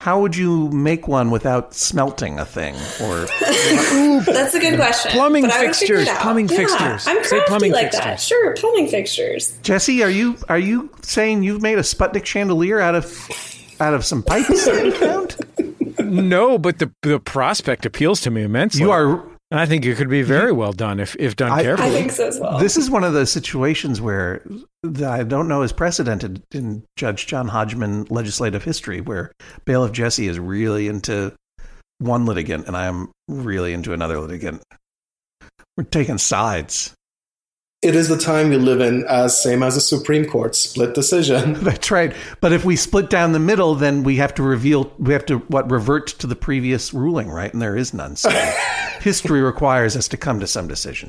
How 0.00 0.20
would 0.20 0.34
you 0.36 0.68
make 0.70 1.06
one 1.06 1.30
without 1.30 1.74
smelting 1.74 2.40
a 2.40 2.44
thing? 2.44 2.74
Or 3.00 3.26
That's 3.40 4.52
a 4.54 4.58
good 4.58 4.74
question. 4.74 5.12
Plumbing 5.12 5.44
but 5.44 5.52
I 5.52 5.66
would 5.66 5.76
figure 5.76 5.94
it 5.96 6.06
fixtures, 6.06 6.22
plumbing 6.22 6.48
Yeah, 6.48 6.56
fixtures. 6.56 7.06
I'm 7.06 7.22
Say 7.22 7.40
plumbing 7.46 7.70
like 7.72 7.92
that. 7.92 8.20
Sure, 8.20 8.54
plumbing 8.56 8.88
fixtures. 8.88 9.56
Jesse, 9.62 10.02
are 10.02 10.10
you 10.10 10.36
are 10.48 10.58
you 10.58 10.90
saying 11.02 11.44
you've 11.44 11.62
made 11.62 11.78
a 11.78 11.82
Sputnik 11.82 12.24
chandelier 12.24 12.80
out 12.80 12.96
of 12.96 13.28
out 13.78 13.94
of 13.94 14.04
some 14.04 14.24
pipes 14.24 14.64
that 14.66 14.84
you 14.84 14.92
found? 14.92 15.36
No, 16.02 16.58
but 16.58 16.78
the 16.78 16.90
the 17.02 17.20
prospect 17.20 17.86
appeals 17.86 18.20
to 18.22 18.30
me 18.30 18.42
immensely. 18.42 18.82
You 18.82 18.90
are. 18.90 19.24
And 19.52 19.60
I 19.60 19.66
think 19.66 19.84
it 19.84 19.98
could 19.98 20.08
be 20.08 20.22
very 20.22 20.50
well 20.50 20.72
done 20.72 20.98
if 20.98 21.14
if 21.18 21.36
done 21.36 21.52
I- 21.52 21.62
carefully. 21.62 21.88
I 21.90 21.92
think 21.92 22.10
so 22.12 22.28
as 22.28 22.40
well. 22.40 22.58
This 22.58 22.78
is 22.78 22.90
one 22.90 23.04
of 23.04 23.12
those 23.12 23.30
situations 23.30 24.00
where 24.00 24.42
that 24.82 25.10
I 25.10 25.24
don't 25.24 25.46
know 25.46 25.60
is 25.60 25.74
precedented 25.74 26.42
in 26.52 26.84
Judge 26.96 27.26
John 27.26 27.48
Hodgman 27.48 28.06
legislative 28.08 28.64
history, 28.64 29.02
where 29.02 29.30
bailiff 29.66 29.92
Jesse 29.92 30.26
is 30.26 30.38
really 30.38 30.88
into 30.88 31.34
one 31.98 32.24
litigant 32.24 32.66
and 32.66 32.74
I 32.74 32.86
am 32.86 33.10
really 33.28 33.74
into 33.74 33.92
another 33.92 34.18
litigant. 34.18 34.62
We're 35.76 35.84
taking 35.84 36.16
sides. 36.16 36.94
It 37.82 37.96
is 37.96 38.06
the 38.06 38.16
time 38.16 38.50
we 38.50 38.56
live 38.58 38.80
in, 38.80 39.04
as 39.08 39.42
same 39.42 39.64
as 39.64 39.74
the 39.74 39.80
Supreme 39.80 40.24
Court 40.24 40.54
split 40.54 40.94
decision. 40.94 41.54
That's 41.64 41.90
right. 41.90 42.14
But 42.40 42.52
if 42.52 42.64
we 42.64 42.76
split 42.76 43.10
down 43.10 43.32
the 43.32 43.40
middle, 43.40 43.74
then 43.74 44.04
we 44.04 44.16
have 44.16 44.32
to 44.34 44.42
reveal, 44.44 44.92
we 44.98 45.12
have 45.12 45.26
to 45.26 45.38
what 45.38 45.68
revert 45.68 46.06
to 46.20 46.28
the 46.28 46.36
previous 46.36 46.94
ruling, 46.94 47.28
right? 47.28 47.52
And 47.52 47.60
there 47.60 47.76
is 47.76 47.92
none. 47.92 48.14
So 48.14 48.30
history 49.00 49.42
requires 49.42 49.96
us 49.96 50.06
to 50.08 50.16
come 50.16 50.38
to 50.38 50.46
some 50.46 50.68
decision. 50.68 51.08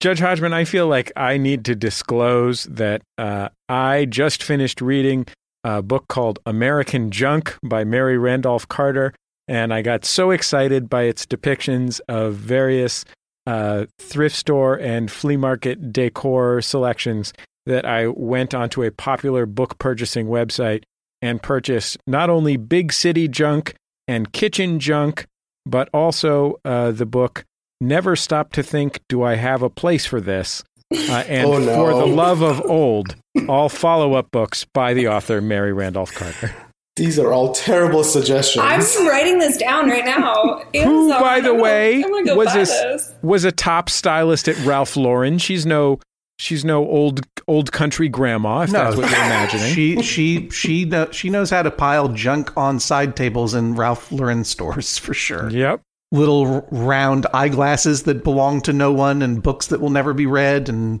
Judge 0.00 0.20
Hodgman, 0.20 0.54
I 0.54 0.64
feel 0.64 0.86
like 0.86 1.12
I 1.14 1.36
need 1.36 1.66
to 1.66 1.74
disclose 1.74 2.64
that 2.64 3.02
uh, 3.18 3.50
I 3.68 4.06
just 4.06 4.42
finished 4.42 4.80
reading 4.80 5.26
a 5.62 5.82
book 5.82 6.08
called 6.08 6.38
American 6.46 7.10
Junk 7.10 7.58
by 7.62 7.84
Mary 7.84 8.16
Randolph 8.16 8.66
Carter, 8.66 9.12
and 9.46 9.74
I 9.74 9.82
got 9.82 10.06
so 10.06 10.30
excited 10.30 10.88
by 10.88 11.02
its 11.02 11.26
depictions 11.26 12.00
of 12.08 12.34
various 12.34 13.04
uh, 13.46 13.86
thrift 13.98 14.36
store 14.36 14.74
and 14.78 15.10
flea 15.10 15.36
market 15.36 15.92
decor 15.92 16.60
selections 16.62 17.32
that 17.66 17.84
I 17.84 18.08
went 18.08 18.54
onto 18.54 18.82
a 18.82 18.90
popular 18.90 19.46
book 19.46 19.78
purchasing 19.78 20.26
website 20.26 20.84
and 21.22 21.42
purchased 21.42 21.96
not 22.06 22.28
only 22.30 22.56
big 22.56 22.92
city 22.92 23.28
junk 23.28 23.74
and 24.06 24.32
kitchen 24.32 24.78
junk, 24.78 25.26
but 25.64 25.88
also 25.94 26.60
uh, 26.64 26.90
the 26.90 27.06
book 27.06 27.44
Never 27.80 28.16
Stop 28.16 28.52
to 28.52 28.62
Think 28.62 29.00
Do 29.08 29.22
I 29.22 29.36
Have 29.36 29.62
a 29.62 29.70
Place 29.70 30.04
for 30.06 30.20
This? 30.20 30.62
Uh, 30.92 30.96
and 31.28 31.46
Oh, 31.46 31.58
no. 31.58 31.74
For 31.74 31.90
the 31.94 32.06
Love 32.06 32.42
of 32.42 32.60
Old, 32.62 33.16
all 33.48 33.68
follow 33.68 34.14
up 34.14 34.30
books 34.30 34.66
by 34.74 34.92
the 34.94 35.08
author 35.08 35.40
Mary 35.40 35.72
Randolph 35.72 36.12
Carter. 36.12 36.54
These 36.96 37.18
are 37.18 37.32
all 37.32 37.52
terrible 37.52 38.04
suggestions. 38.04 38.64
I'm 38.64 39.08
writing 39.08 39.38
this 39.40 39.56
down 39.56 39.88
right 39.90 40.04
now. 40.04 40.62
Who, 40.74 40.78
Amazon, 40.78 41.20
by 41.20 41.40
the 41.40 41.48
I'm 41.50 41.52
gonna- 41.56 41.62
way, 41.62 42.02
gonna 42.02 42.24
go 42.24 42.36
was 42.36 42.46
buy 42.54 42.60
a, 42.60 42.64
those. 42.66 43.12
was 43.22 43.44
a 43.44 43.50
top 43.52 43.90
stylist 43.90 44.48
at 44.48 44.56
Ralph 44.64 44.96
Lauren. 44.96 45.38
She's 45.38 45.66
no 45.66 45.98
she's 46.38 46.64
no 46.64 46.86
old 46.88 47.22
old 47.48 47.72
country 47.72 48.08
grandma, 48.08 48.60
if 48.62 48.70
that's 48.70 48.96
what 48.96 49.10
you're 49.10 49.18
imagining. 49.18 49.74
She 49.74 50.02
she 50.02 50.48
she 50.50 50.84
know, 50.84 51.10
she 51.10 51.30
knows 51.30 51.50
how 51.50 51.62
to 51.64 51.70
pile 51.72 52.08
junk 52.10 52.56
on 52.56 52.78
side 52.78 53.16
tables 53.16 53.54
in 53.54 53.74
Ralph 53.74 54.12
Lauren 54.12 54.44
stores 54.44 54.96
for 55.04 55.14
sure. 55.14 55.50
yep. 55.50 55.80
Little 56.12 56.60
round 56.70 57.26
eyeglasses 57.34 58.04
that 58.04 58.22
belong 58.22 58.60
to 58.62 58.72
no 58.72 58.92
one, 58.92 59.20
and 59.20 59.42
books 59.42 59.66
that 59.66 59.80
will 59.80 59.90
never 59.90 60.12
be 60.14 60.26
read, 60.26 60.68
and 60.68 61.00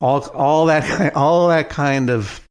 all 0.00 0.20
all 0.28 0.66
that 0.66 1.16
all 1.16 1.48
that 1.48 1.68
kind 1.68 2.10
of 2.10 2.46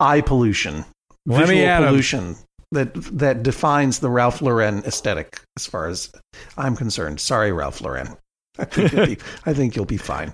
eye 0.00 0.22
pollution, 0.22 0.84
Let 1.26 1.48
visual 1.48 1.88
pollution 1.88 2.36
that 2.72 2.92
that 3.18 3.42
defines 3.42 4.00
the 4.00 4.10
Ralph 4.10 4.42
Lauren 4.42 4.84
aesthetic, 4.84 5.40
as 5.56 5.66
far 5.66 5.86
as 5.86 6.12
I'm 6.58 6.76
concerned. 6.76 7.20
Sorry, 7.20 7.52
Ralph 7.52 7.80
Lauren. 7.80 8.16
I 8.58 8.64
think 8.64 8.92
you'll 8.92 9.06
be, 9.06 9.18
I 9.46 9.54
think 9.54 9.76
you'll 9.76 9.84
be 9.84 9.96
fine. 9.96 10.32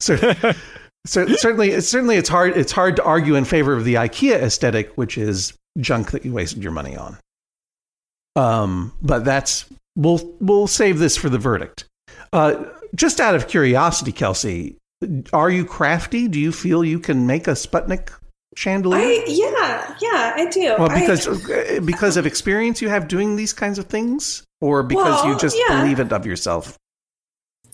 So, 0.00 0.16
so 1.06 1.26
certainly, 1.28 1.70
it's 1.70 1.88
certainly 1.88 2.16
it's 2.16 2.28
hard 2.28 2.56
it's 2.56 2.72
hard 2.72 2.96
to 2.96 3.04
argue 3.04 3.34
in 3.36 3.44
favor 3.44 3.72
of 3.72 3.84
the 3.84 3.94
IKEA 3.94 4.34
aesthetic, 4.34 4.92
which 4.96 5.16
is 5.16 5.54
junk 5.78 6.10
that 6.10 6.24
you 6.24 6.32
wasted 6.32 6.62
your 6.62 6.72
money 6.72 6.96
on. 6.96 7.16
Um, 8.36 8.92
but 9.02 9.24
that's 9.24 9.66
we'll 9.96 10.34
we'll 10.40 10.66
save 10.66 10.98
this 10.98 11.16
for 11.16 11.28
the 11.28 11.38
verdict. 11.38 11.86
Uh, 12.32 12.64
just 12.94 13.20
out 13.20 13.34
of 13.34 13.48
curiosity, 13.48 14.12
Kelsey, 14.12 14.76
are 15.32 15.50
you 15.50 15.64
crafty? 15.64 16.28
Do 16.28 16.38
you 16.38 16.52
feel 16.52 16.84
you 16.84 16.98
can 16.98 17.26
make 17.26 17.46
a 17.46 17.52
Sputnik 17.52 18.10
chandelier? 18.56 19.00
I 19.00 19.24
yeah 19.26 19.96
yeah 20.00 20.32
I 20.36 20.46
do. 20.50 20.76
well, 20.78 20.88
because 20.88 21.26
uh, 21.26 21.80
because 21.84 22.16
of 22.16 22.26
experience 22.26 22.82
you 22.82 22.88
have 22.88 23.08
doing 23.08 23.36
these 23.36 23.52
kinds 23.52 23.78
of 23.78 23.86
things, 23.86 24.44
or 24.60 24.82
because 24.82 25.24
you 25.24 25.38
just 25.38 25.56
yeah. 25.68 25.80
believe 25.80 26.00
it 26.00 26.12
of 26.12 26.26
yourself. 26.26 26.78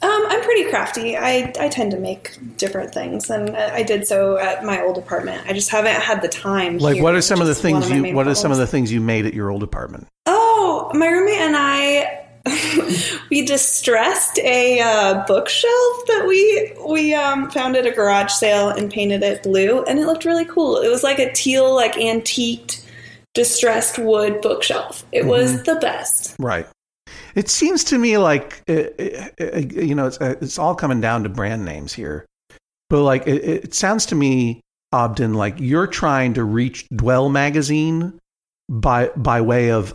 Um, 0.00 0.26
I'm 0.28 0.42
pretty 0.42 0.70
crafty. 0.70 1.16
I, 1.16 1.52
I 1.58 1.68
tend 1.68 1.90
to 1.90 1.98
make 1.98 2.38
different 2.56 2.94
things, 2.94 3.30
and 3.30 3.56
I 3.56 3.82
did 3.82 4.06
so 4.06 4.38
at 4.38 4.64
my 4.64 4.80
old 4.80 4.96
apartment. 4.96 5.42
I 5.48 5.52
just 5.52 5.70
haven't 5.70 5.96
had 5.96 6.22
the 6.22 6.28
time. 6.28 6.78
Like, 6.78 7.02
what 7.02 7.16
are 7.16 7.20
some 7.20 7.40
of 7.40 7.48
the 7.48 7.50
which 7.50 7.58
is 7.58 7.72
one 7.72 7.82
things 7.82 7.90
my 7.90 8.08
you? 8.08 8.14
What 8.14 8.28
are 8.28 8.34
some 8.36 8.52
of 8.52 8.58
the 8.58 8.66
things 8.66 8.92
you 8.92 9.00
made 9.00 9.26
at 9.26 9.34
your 9.34 9.50
old 9.50 9.64
apartment? 9.64 10.06
Oh, 10.26 10.88
my 10.94 11.08
roommate 11.08 11.38
and 11.38 11.56
I, 11.56 12.27
we 13.30 13.44
distressed 13.44 14.38
a 14.40 14.80
uh, 14.80 15.24
bookshelf 15.26 16.06
that 16.06 16.24
we 16.26 16.72
we 16.88 17.14
um, 17.14 17.50
found 17.50 17.76
at 17.76 17.86
a 17.86 17.90
garage 17.90 18.32
sale 18.32 18.68
and 18.70 18.90
painted 18.90 19.22
it 19.22 19.42
blue, 19.42 19.82
and 19.84 19.98
it 19.98 20.06
looked 20.06 20.24
really 20.24 20.44
cool. 20.44 20.78
It 20.78 20.88
was 20.88 21.02
like 21.02 21.18
a 21.18 21.32
teal, 21.32 21.74
like 21.74 21.96
antiqued, 21.96 22.84
distressed 23.34 23.98
wood 23.98 24.40
bookshelf. 24.40 25.04
It 25.12 25.26
was 25.26 25.52
Mm-hmm. 25.54 25.64
the 25.64 25.76
best. 25.80 26.36
Right. 26.38 26.66
It 27.34 27.48
seems 27.48 27.84
to 27.84 27.98
me 27.98 28.18
like 28.18 28.62
uh, 28.68 28.84
uh, 28.98 29.28
uh, 29.40 29.58
you 29.58 29.94
know 29.94 30.06
it's 30.06 30.18
it's 30.20 30.58
all 30.58 30.74
coming 30.74 31.00
down 31.00 31.22
to 31.22 31.28
brand 31.28 31.64
names 31.64 31.92
here, 31.92 32.26
but 32.90 33.02
like 33.02 33.26
it, 33.26 33.44
it 33.44 33.74
sounds 33.74 34.06
to 34.06 34.14
me, 34.14 34.60
Obden, 34.92 35.34
like 35.34 35.54
you're 35.58 35.86
trying 35.86 36.34
to 36.34 36.44
reach 36.44 36.88
Dwell 36.88 37.28
magazine 37.28 38.18
by 38.68 39.08
by 39.16 39.40
way 39.40 39.70
of 39.70 39.94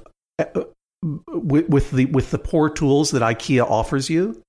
with, 1.28 1.70
with 1.70 1.92
the 1.92 2.06
with 2.06 2.32
the 2.32 2.40
poor 2.40 2.70
tools 2.70 3.12
that 3.12 3.22
IKEA 3.22 3.70
offers 3.70 4.10
you, 4.10 4.42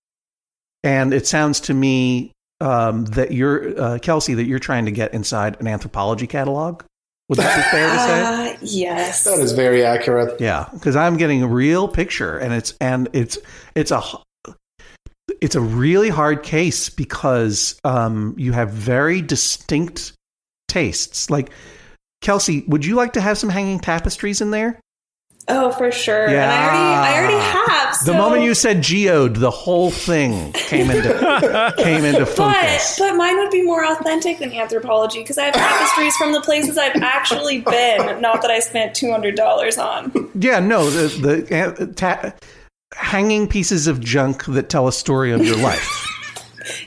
and 0.83 1.13
it 1.13 1.27
sounds 1.27 1.61
to 1.61 1.75
me 1.75 2.33
um, 2.61 3.05
that 3.07 3.33
you're 3.33 3.81
uh, 3.81 3.99
Kelsey 4.01 4.35
that 4.35 4.45
you're 4.45 4.59
trying 4.59 4.85
to 4.87 4.93
get 4.93 5.15
inside 5.15 5.57
an 5.61 5.67
Anthropologie 5.67 6.29
catalog. 6.29 6.83
Would 7.29 7.39
that 7.39 7.57
be 7.57 7.63
fair 7.71 7.91
to 7.91 7.99
say? 7.99 8.23
Uh, 8.23 8.59
yes. 8.63 9.25
that 9.25 9.39
is 9.41 9.53
very 9.53 9.85
accurate. 9.85 10.41
Yeah, 10.41 10.69
because 10.73 10.97
I'm 10.97 11.17
getting 11.17 11.43
a 11.43 11.49
real 11.49 11.89
picture, 11.89 12.39
and 12.39 12.53
it's 12.53 12.75
and 12.81 13.09
it's 13.13 13.39
it's 13.75 13.91
a 13.91 14.03
it's 15.41 15.55
a 15.55 15.61
really 15.61 16.11
hard 16.11 16.43
case 16.43 16.89
because 16.89 17.79
um, 17.85 18.35
you 18.39 18.53
have 18.53 18.71
very 18.71 19.23
distinct 19.23 20.13
tastes. 20.69 21.31
Like 21.31 21.51
Kelsey, 22.21 22.65
would 22.69 22.85
you 22.85 22.95
like 22.95 23.15
to 23.15 23.21
have 23.21 23.39
some 23.39 23.49
hanging 23.49 23.81
tapestries 23.81 24.41
in 24.41 24.51
there? 24.51 24.81
Oh, 25.47 25.71
for 25.73 25.93
sure. 25.93 26.27
And 26.27 26.37
I 26.51 26.65
already, 26.65 26.79
I 26.79 27.19
already 27.19 27.71
have. 27.71 28.05
The 28.07 28.15
moment 28.15 28.45
you 28.45 28.55
said 28.55 28.79
geode, 28.79 29.37
the 29.37 29.51
whole 29.51 29.91
thing 29.91 30.53
came 30.55 30.91
into 30.91 31.75
came 31.79 32.05
into 32.05 32.21
But 32.21 32.29
focus. 32.29 32.99
but 32.99 33.11
but 33.11 33.17
mine 33.17 33.37
would 33.39 33.51
be 33.51 33.63
more 33.63 33.85
authentic 33.85 34.39
than 34.39 34.51
Anthropologie 34.51 35.17
because 35.17 35.37
I 35.39 35.45
have 35.45 35.55
tapestries 35.55 36.17
from 36.17 36.33
the 36.33 36.41
places 36.41 36.79
I've 36.79 36.97
actually 37.03 37.61
been, 37.61 38.21
not 38.23 38.41
that 38.43 38.51
I 38.51 38.61
spent 38.61 38.95
two 38.95 39.11
hundred 39.11 39.37
dollars 39.37 39.77
on. 39.79 40.31
yeah, 40.35 40.61
no, 40.61 40.89
the 40.89 41.45
the 41.47 41.57
uh, 41.57 41.87
ta- 41.95 42.33
hanging 42.95 43.47
pieces 43.47 43.87
of 43.87 44.01
junk 44.01 44.45
that 44.47 44.69
tell 44.71 44.89
a 44.89 44.93
story 44.93 45.31
of 45.33 45.45
your 45.45 45.57
life. 45.59 46.11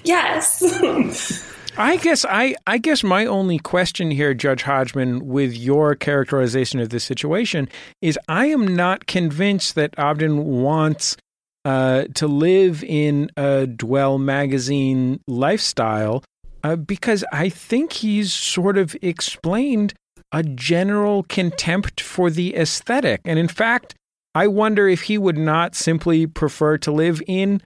Yes. 0.03 0.63
I 1.79 1.97
guess 1.97 2.25
I, 2.25 2.55
I 2.65 2.79
guess 2.79 3.03
my 3.03 3.27
only 3.27 3.59
question 3.59 4.09
here, 4.09 4.33
Judge 4.33 4.63
Hodgman, 4.63 5.27
with 5.27 5.55
your 5.55 5.93
characterization 5.93 6.79
of 6.79 6.89
the 6.89 6.99
situation, 6.99 7.69
is 8.01 8.17
I 8.27 8.47
am 8.47 8.75
not 8.75 9.05
convinced 9.05 9.75
that 9.75 9.93
Obden 9.95 10.43
wants 10.45 11.17
uh, 11.65 12.05
to 12.15 12.27
live 12.27 12.83
in 12.83 13.29
a 13.37 13.67
Dwell 13.67 14.17
magazine 14.17 15.19
lifestyle 15.27 16.23
uh, 16.63 16.77
because 16.77 17.23
I 17.31 17.49
think 17.49 17.93
he's 17.93 18.33
sort 18.33 18.79
of 18.79 18.95
explained 19.03 19.93
a 20.31 20.41
general 20.41 21.23
contempt 21.23 22.01
for 22.01 22.31
the 22.31 22.55
aesthetic, 22.55 23.21
and 23.23 23.37
in 23.37 23.47
fact, 23.47 23.93
I 24.33 24.47
wonder 24.47 24.87
if 24.87 25.03
he 25.03 25.19
would 25.19 25.37
not 25.37 25.75
simply 25.75 26.25
prefer 26.25 26.79
to 26.79 26.91
live 26.91 27.21
in, 27.27 27.61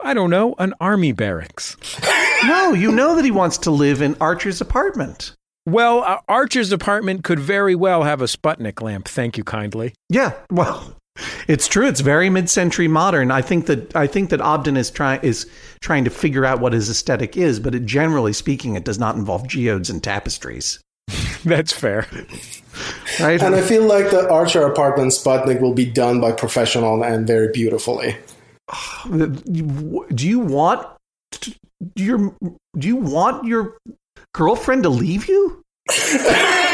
I 0.00 0.12
don't 0.12 0.30
know, 0.30 0.54
an 0.58 0.74
army 0.80 1.12
barracks. 1.12 1.76
no, 2.44 2.72
you 2.72 2.92
know 2.92 3.16
that 3.16 3.24
he 3.24 3.30
wants 3.30 3.58
to 3.58 3.70
live 3.70 4.02
in 4.02 4.16
Archer's 4.20 4.60
apartment. 4.60 5.32
Well, 5.66 6.02
uh, 6.02 6.18
Archer's 6.28 6.72
apartment 6.72 7.24
could 7.24 7.38
very 7.38 7.74
well 7.74 8.04
have 8.04 8.22
a 8.22 8.24
Sputnik 8.24 8.80
lamp. 8.80 9.06
Thank 9.06 9.36
you 9.36 9.44
kindly. 9.44 9.92
Yeah, 10.08 10.32
well, 10.50 10.96
it's 11.46 11.68
true. 11.68 11.86
It's 11.86 12.00
very 12.00 12.30
mid-century 12.30 12.88
modern. 12.88 13.30
I 13.30 13.42
think 13.42 13.66
that 13.66 13.94
I 13.94 14.06
think 14.06 14.30
that 14.30 14.40
Obden 14.40 14.76
is 14.76 14.90
trying 14.90 15.20
is 15.22 15.46
trying 15.80 16.04
to 16.04 16.10
figure 16.10 16.44
out 16.44 16.60
what 16.60 16.72
his 16.72 16.88
aesthetic 16.88 17.36
is, 17.36 17.60
but 17.60 17.74
it, 17.74 17.84
generally 17.84 18.32
speaking, 18.32 18.76
it 18.76 18.84
does 18.84 18.98
not 18.98 19.16
involve 19.16 19.46
geodes 19.46 19.90
and 19.90 20.02
tapestries, 20.02 20.78
That's 21.44 21.72
fair. 21.72 22.06
right? 23.20 23.42
And 23.42 23.54
I 23.54 23.60
feel 23.60 23.84
like 23.84 24.10
the 24.10 24.28
Archer 24.30 24.62
apartment 24.62 25.12
Sputnik 25.12 25.60
will 25.60 25.74
be 25.74 25.86
done 25.86 26.20
by 26.20 26.32
professional 26.32 27.02
and 27.02 27.26
very 27.26 27.50
beautifully. 27.52 28.16
do 29.10 30.26
you 30.26 30.38
want 30.38 30.86
do 31.32 31.52
your 31.96 32.34
do 32.78 32.88
you 32.88 32.96
want 32.96 33.44
your 33.44 33.78
girlfriend 34.34 34.82
to 34.84 34.88
leave 34.88 35.28
you? 35.28 35.62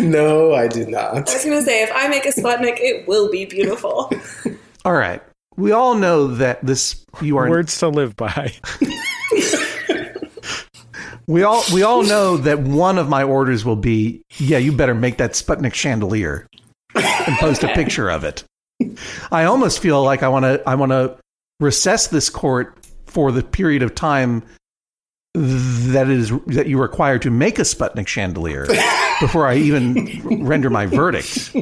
No, 0.00 0.54
I 0.54 0.68
do 0.68 0.86
not. 0.86 1.14
I 1.14 1.20
was 1.20 1.44
gonna 1.44 1.62
say 1.62 1.82
if 1.82 1.90
I 1.94 2.08
make 2.08 2.26
a 2.26 2.30
Sputnik, 2.30 2.78
it 2.78 3.08
will 3.08 3.30
be 3.30 3.46
beautiful. 3.46 4.12
All 4.84 4.92
right. 4.92 5.22
We 5.56 5.72
all 5.72 5.94
know 5.94 6.26
that 6.28 6.64
this 6.64 7.04
you 7.22 7.38
are 7.38 7.48
Words 7.48 7.78
to 7.78 7.88
live 7.88 8.14
by. 8.14 8.52
we 11.26 11.42
all 11.42 11.62
we 11.72 11.82
all 11.82 12.02
know 12.02 12.36
that 12.36 12.60
one 12.60 12.98
of 12.98 13.08
my 13.08 13.22
orders 13.22 13.64
will 13.64 13.76
be 13.76 14.22
yeah, 14.36 14.58
you 14.58 14.70
better 14.70 14.94
make 14.94 15.16
that 15.16 15.32
Sputnik 15.32 15.72
chandelier 15.72 16.46
and 16.94 17.38
post 17.38 17.64
a 17.64 17.68
picture 17.68 18.10
of 18.10 18.22
it. 18.24 18.44
I 19.32 19.44
almost 19.44 19.80
feel 19.80 20.02
like 20.02 20.22
I 20.22 20.28
want 20.28 20.44
to 20.44 20.62
I 20.68 20.74
want 20.74 20.92
to 20.92 21.16
recess 21.60 22.08
this 22.08 22.30
court 22.30 22.86
for 23.06 23.32
the 23.32 23.42
period 23.42 23.82
of 23.82 23.94
time 23.94 24.42
that 25.34 26.08
it 26.08 26.18
is 26.18 26.32
that 26.46 26.66
you 26.66 26.80
require 26.80 27.18
to 27.18 27.30
make 27.30 27.58
a 27.58 27.62
Sputnik 27.62 28.06
chandelier 28.06 28.66
before 29.20 29.46
I 29.46 29.56
even 29.56 30.44
render 30.44 30.70
my 30.70 30.86
verdict, 30.86 31.54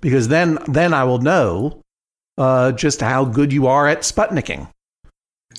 because 0.00 0.28
then 0.28 0.58
then 0.68 0.94
I 0.94 1.04
will 1.04 1.18
know 1.18 1.80
uh, 2.38 2.72
just 2.72 3.00
how 3.00 3.24
good 3.24 3.52
you 3.52 3.66
are 3.66 3.88
at 3.88 4.00
Sputniking. 4.00 4.68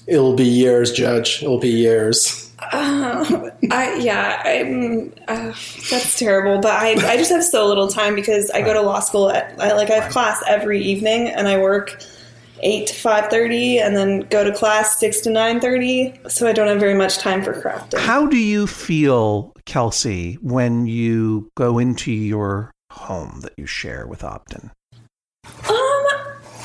It'll 0.05 0.35
be 0.35 0.45
years, 0.45 0.93
Judge. 0.93 1.43
It'll 1.43 1.59
be 1.59 1.69
years. 1.69 2.53
Uh, 2.59 3.49
I 3.71 3.95
yeah, 3.95 4.41
I'm. 4.45 5.13
Uh, 5.27 5.53
that's 5.91 6.17
terrible. 6.17 6.61
But 6.61 6.71
I 6.71 6.91
I 7.11 7.17
just 7.17 7.31
have 7.31 7.43
so 7.43 7.67
little 7.67 7.89
time 7.89 8.15
because 8.15 8.49
I 8.51 8.61
go 8.61 8.73
to 8.73 8.81
law 8.81 9.01
school 9.01 9.29
at 9.29 9.59
I, 9.59 9.73
like 9.73 9.89
I 9.89 9.95
have 9.99 10.11
class 10.11 10.41
every 10.47 10.81
evening 10.81 11.27
and 11.27 11.47
I 11.47 11.57
work 11.57 12.01
eight 12.61 12.87
to 12.87 12.93
five 12.93 13.29
thirty 13.29 13.79
and 13.79 13.95
then 13.95 14.21
go 14.21 14.43
to 14.43 14.51
class 14.53 14.99
six 14.99 15.21
to 15.21 15.29
nine 15.29 15.59
thirty. 15.59 16.13
So 16.27 16.47
I 16.47 16.53
don't 16.53 16.67
have 16.67 16.79
very 16.79 16.95
much 16.95 17.17
time 17.17 17.43
for 17.43 17.53
crafting. 17.53 17.99
How 17.99 18.25
do 18.25 18.37
you 18.37 18.67
feel, 18.67 19.53
Kelsey, 19.65 20.35
when 20.41 20.85
you 20.87 21.49
go 21.55 21.79
into 21.79 22.11
your 22.11 22.71
home 22.91 23.41
that 23.41 23.53
you 23.57 23.65
share 23.65 24.07
with 24.07 24.23
Obden? 24.23 24.71
Um, 25.69 26.05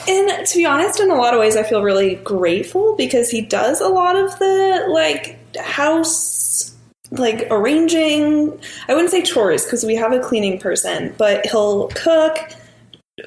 and 0.08 0.46
to 0.46 0.56
be 0.56 0.64
honest, 0.64 0.98
in 0.98 1.10
a 1.10 1.14
lot 1.14 1.34
of 1.34 1.40
ways, 1.40 1.56
I 1.56 1.62
feel 1.62 1.82
really 1.82 2.16
grateful 2.16 2.96
because 2.96 3.30
he 3.30 3.40
does 3.40 3.80
a 3.80 3.88
lot 3.88 4.16
of 4.16 4.38
the 4.38 4.86
like 4.88 5.38
house, 5.58 6.74
like 7.10 7.46
arranging. 7.50 8.58
I 8.88 8.94
wouldn't 8.94 9.10
say 9.10 9.22
chores 9.22 9.64
because 9.64 9.84
we 9.84 9.94
have 9.94 10.12
a 10.12 10.18
cleaning 10.18 10.58
person, 10.58 11.14
but 11.18 11.46
he'll 11.46 11.88
cook, 11.88 12.38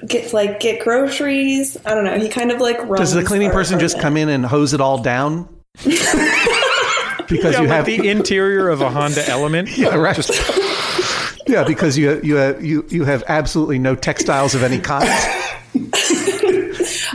get 0.07 0.33
like 0.33 0.59
get 0.59 0.83
groceries. 0.83 1.77
I 1.85 1.93
don't 1.93 2.03
know. 2.05 2.17
He 2.19 2.29
kind 2.29 2.51
of 2.51 2.59
like 2.59 2.77
runs. 2.79 2.99
Does 2.99 3.13
the 3.13 3.23
cleaning 3.23 3.47
our 3.49 3.53
person 3.53 3.79
just 3.79 3.99
come 3.99 4.17
in 4.17 4.29
and 4.29 4.45
hose 4.45 4.73
it 4.73 4.81
all 4.81 5.01
down? 5.01 5.47
because 5.83 7.53
Yeah, 7.53 7.61
you 7.61 7.67
have 7.67 7.85
the 7.85 8.07
interior 8.07 8.69
of 8.69 8.81
a 8.81 8.89
Honda 8.89 9.27
Element. 9.29 9.77
yeah, 9.77 9.95
right. 9.95 10.17
yeah, 11.47 11.63
because 11.63 11.97
you 11.97 12.19
you 12.23 12.35
have, 12.35 12.63
you 12.63 12.85
you 12.89 13.03
have 13.05 13.23
absolutely 13.27 13.79
no 13.79 13.95
textiles 13.95 14.55
of 14.55 14.63
any 14.63 14.79
kind. 14.79 15.07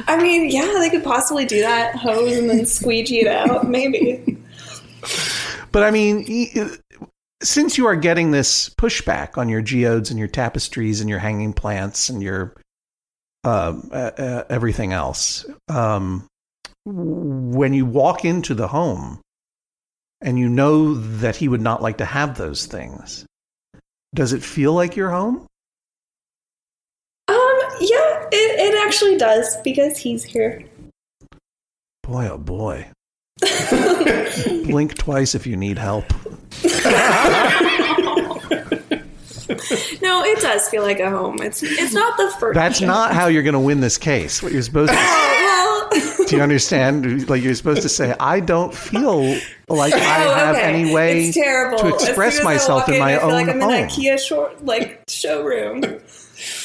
I 0.06 0.18
mean, 0.20 0.50
yeah, 0.50 0.76
they 0.78 0.90
could 0.90 1.04
possibly 1.04 1.44
do 1.44 1.60
that. 1.60 1.94
Hose 1.96 2.36
and 2.36 2.48
then 2.50 2.66
squeegee 2.66 3.20
it 3.20 3.26
out, 3.28 3.68
maybe. 3.68 4.36
But 5.72 5.84
I 5.84 5.90
mean, 5.90 6.24
y- 6.28 6.70
since 7.42 7.78
you 7.78 7.86
are 7.86 7.96
getting 7.96 8.30
this 8.30 8.68
pushback 8.70 9.38
on 9.38 9.48
your 9.48 9.62
geodes 9.62 10.10
and 10.10 10.18
your 10.18 10.28
tapestries 10.28 11.00
and 11.00 11.08
your 11.08 11.18
hanging 11.18 11.52
plants 11.52 12.08
and 12.08 12.22
your 12.22 12.54
um, 13.44 13.88
uh, 13.92 14.10
uh, 14.18 14.44
everything 14.50 14.92
else, 14.92 15.46
um, 15.68 16.26
when 16.84 17.72
you 17.72 17.86
walk 17.86 18.24
into 18.24 18.54
the 18.54 18.68
home 18.68 19.20
and 20.20 20.38
you 20.38 20.48
know 20.48 20.94
that 20.94 21.36
he 21.36 21.48
would 21.48 21.62
not 21.62 21.82
like 21.82 21.98
to 21.98 22.04
have 22.04 22.36
those 22.36 22.66
things, 22.66 23.24
does 24.14 24.32
it 24.32 24.42
feel 24.42 24.74
like 24.74 24.96
your 24.96 25.10
home? 25.10 25.46
Um, 27.28 27.60
yeah, 27.80 28.26
it, 28.30 28.74
it 28.74 28.86
actually 28.86 29.16
does 29.16 29.56
because 29.62 29.96
he's 29.96 30.24
here. 30.24 30.62
Boy, 32.02 32.28
oh 32.28 32.38
boy. 32.38 32.90
Blink 34.66 34.96
twice 34.96 35.34
if 35.34 35.46
you 35.46 35.56
need 35.56 35.78
help. 35.78 36.04
No, 40.02 40.22
it 40.24 40.38
does 40.40 40.68
feel 40.68 40.82
like 40.82 41.00
a 41.00 41.10
home. 41.10 41.38
It's 41.42 41.62
it's 41.62 41.92
not 41.92 42.16
the 42.16 42.32
first. 42.38 42.54
That's 42.54 42.80
not 42.80 43.12
how 43.12 43.26
you're 43.26 43.42
going 43.42 43.54
to 43.54 43.58
win 43.60 43.80
this 43.80 43.98
case. 43.98 44.42
What 44.42 44.52
you're 44.52 44.62
supposed 44.62 44.92
to 44.92 44.96
oh, 44.98 45.88
well. 45.90 46.26
Do 46.28 46.36
you 46.36 46.42
understand? 46.42 47.28
Like 47.28 47.42
you're 47.42 47.54
supposed 47.54 47.82
to 47.82 47.88
say, 47.88 48.14
I 48.20 48.38
don't 48.40 48.72
feel 48.72 49.22
like 49.68 49.92
I 49.92 50.26
Oh, 50.26 50.34
have 50.34 50.56
okay. 50.56 50.64
any 50.64 50.94
way 50.94 51.32
to 51.32 51.88
express 51.94 52.34
soon 52.36 52.40
as 52.42 52.44
myself 52.44 52.88
in 52.88 52.94
in, 52.94 53.00
my 53.00 53.16
I 53.16 53.18
feel 53.18 53.26
own 53.28 53.32
like 53.34 53.48
I'm 53.48 53.60
home. 53.60 53.70
in 53.72 53.82
an 53.84 53.88
IKEA 53.88 54.18
short 54.20 54.64
like 54.64 55.02
showroom. 55.08 55.80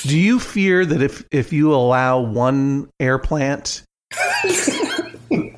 Do 0.04 0.18
you 0.18 0.40
fear 0.40 0.86
that 0.86 1.02
if 1.02 1.24
if 1.32 1.52
you 1.52 1.74
allow 1.74 2.20
one 2.22 2.88
air 3.00 3.18
plant, 3.18 3.82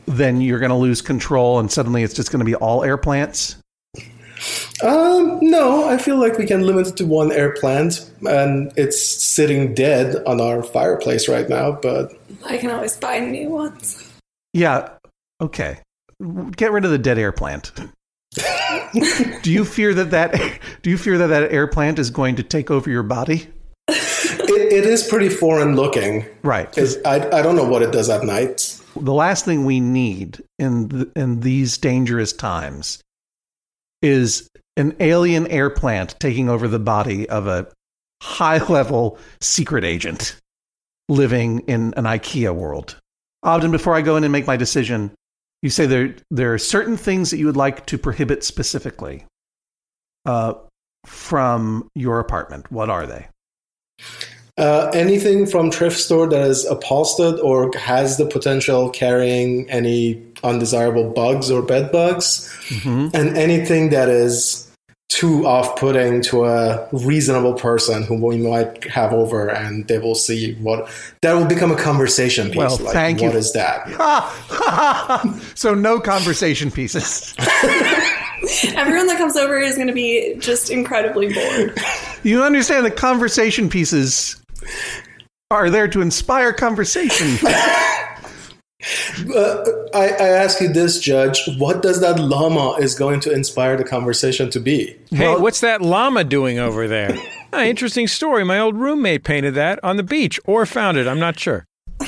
then 0.08 0.41
you're 0.41 0.60
going 0.60 0.70
to 0.70 0.76
lose 0.76 1.02
control, 1.02 1.60
and 1.60 1.72
suddenly 1.72 2.02
it's 2.02 2.13
just 2.13 2.32
going 2.32 2.39
to 2.39 2.46
be 2.46 2.56
all 2.56 2.84
air 2.84 2.98
plants? 2.98 3.58
Um, 4.84 5.39
no, 5.41 5.88
I 5.88 5.98
feel 5.98 6.17
like 6.17 6.38
we 6.38 6.46
can 6.46 6.65
limit 6.65 6.88
it 6.88 6.98
to 6.98 7.06
one 7.06 7.32
air 7.32 7.54
plant, 7.54 8.10
and 8.28 8.72
it's 8.78 9.02
sitting 9.02 9.74
dead 9.74 10.15
on 10.26 10.39
our 10.39 10.63
fireplace 10.63 11.28
right 11.28 11.50
now. 11.50 11.72
But 11.72 12.13
I 12.46 12.58
can 12.58 12.72
always 12.72 12.96
buy 12.96 13.20
new 13.20 13.50
ones. 13.50 14.12
Yeah. 14.54 14.89
Okay. 15.41 15.80
Get 16.55 16.72
rid 16.72 16.86
of 16.86 16.91
the 16.91 16.97
dead 16.97 17.18
air 17.18 17.32
plant. 17.32 17.72
do 19.41 19.51
you 19.51 19.66
fear 19.66 19.93
that 19.93 20.12
that 20.12 20.60
do 20.84 20.89
you 20.89 20.97
fear 20.97 21.18
that 21.18 21.28
that 21.28 21.51
air 21.51 21.68
plant 21.68 21.99
is 21.99 22.10
going 22.10 22.36
to 22.36 22.43
take 22.43 22.70
over 22.70 22.89
your 22.89 23.03
body? 23.03 23.47
it, 23.88 24.74
it 24.74 24.86
is 24.86 25.08
pretty 25.08 25.30
foreign 25.30 25.76
looking. 25.76 26.26
Right. 26.43 26.76
It's, 26.78 26.97
I 27.05 27.16
I 27.16 27.41
don't 27.41 27.55
know 27.55 27.68
what 27.68 27.82
it 27.82 27.91
does 27.91 28.10
at 28.10 28.24
night. 28.24 28.80
The 29.00 29.14
last 29.14 29.45
thing 29.45 29.66
we 29.66 29.80
need 29.80 30.43
in 30.60 31.12
in 31.16 31.41
these 31.41 31.78
dangerous 31.78 32.34
times 32.34 33.02
is 34.02 34.50
an 34.76 34.95
alien 35.00 35.48
air 35.48 35.70
plant 35.70 36.16
taking 36.20 36.50
over 36.50 36.68
the 36.68 36.80
body 36.80 37.28
of 37.30 37.48
a 37.48 37.68
high 38.22 38.64
level 38.66 39.18
secret 39.41 39.84
agent 39.84 40.39
living 41.10 41.60
in 41.62 41.93
an 41.95 42.04
IKEA 42.04 42.54
world. 42.54 43.00
Obden, 43.43 43.72
before 43.72 43.95
I 43.95 44.02
go 44.02 44.18
in 44.18 44.24
and 44.24 44.32
make 44.32 44.48
my 44.48 44.58
decision, 44.58 45.12
you 45.62 45.70
say 45.70 45.86
there 45.86 46.16
there 46.30 46.54
are 46.54 46.58
certain 46.58 46.98
things 46.98 47.32
that 47.32 47.38
you 47.38 47.45
would 47.45 47.58
like 47.58 47.86
to 47.88 47.98
prohibit 47.98 48.43
specifically 48.43 49.26
uh, 50.26 50.54
from 51.06 51.89
your 51.95 52.20
apartment. 52.20 52.72
What 52.72 52.89
are 52.89 53.08
they? 53.08 53.28
Uh, 54.58 54.89
anything 54.91 55.45
from 55.45 55.70
thrift 55.70 55.99
store 55.99 56.28
that 56.28 56.41
is 56.41 56.66
upholstered 56.66 57.39
or 57.41 57.72
has 57.78 58.18
the 58.18 58.26
potential 58.26 58.89
carrying 58.89 59.70
any 59.70 60.20
undesirable 60.43 61.12
bugs 61.12 61.51
or 61.51 61.62
bed 61.62 61.91
bugs, 61.91 62.51
and 62.84 63.38
anything 63.38 63.91
that 63.91 64.10
is 64.10 64.68
too 65.10 65.45
off-putting 65.45 66.22
to 66.22 66.45
a 66.45 66.88
reasonable 66.91 67.53
person 67.53 68.03
who 68.03 68.16
we 68.16 68.38
might 68.38 68.84
have 68.86 69.14
over, 69.14 69.47
and 69.47 69.88
they 69.88 69.99
will 69.99 70.16
see 70.16 70.55
what 70.55 70.89
that 71.22 71.34
will 71.34 71.45
become 71.45 71.72
a 71.72 71.78
conversation 71.78 72.47
piece. 72.47 72.58
Well, 72.58 72.78
like, 72.78 72.93
thank 72.93 73.22
you. 73.22 73.28
What 73.28 73.36
is 73.36 73.53
that? 73.53 73.88
so 75.55 75.76
no 75.76 75.99
conversation 75.99 76.72
pieces. 76.72 77.36
Everyone 78.76 79.08
that 79.08 79.18
comes 79.18 79.38
over 79.38 79.58
is 79.60 79.76
going 79.76 79.88
to 79.88 79.93
be 79.93 80.36
just 80.39 80.70
incredibly 80.70 81.34
bored. 81.34 81.80
You 82.24 82.43
understand 82.43 82.86
the 82.86 82.91
conversation 82.91 83.70
pieces 83.70 84.36
are 85.51 85.70
there 85.70 85.88
to 85.88 86.01
inspire 86.01 86.53
conversation. 86.53 87.38
Uh, 89.36 89.66
I, 89.93 90.08
I 90.10 90.28
ask 90.30 90.62
you 90.62 90.70
this, 90.72 90.99
Judge. 90.99 91.41
What 91.58 91.82
does 91.82 91.99
that 92.01 92.20
llama 92.20 92.76
is 92.80 92.93
going 92.95 93.20
to 93.22 93.32
inspire 93.34 93.76
the 93.76 93.84
conversation 93.84 94.49
to 94.51 94.60
be? 94.60 94.95
Hey, 95.10 95.28
Well- 95.28 95.41
what's 95.41 95.60
that 95.62 95.82
llama 95.82 96.24
doing 96.24 96.60
over 96.60 96.88
there? 96.88 97.18
Ah, 97.51 97.64
interesting 97.64 98.08
story. 98.08 98.45
My 98.45 98.60
old 98.60 98.76
roommate 98.78 99.24
painted 99.24 99.55
that 99.55 99.80
on 99.84 99.97
the 99.97 100.03
beach 100.03 100.39
or 100.45 100.66
found 100.66 100.97
it. 100.97 101.08
I'm 101.08 101.20
not 101.20 101.39
sure. 101.39 101.66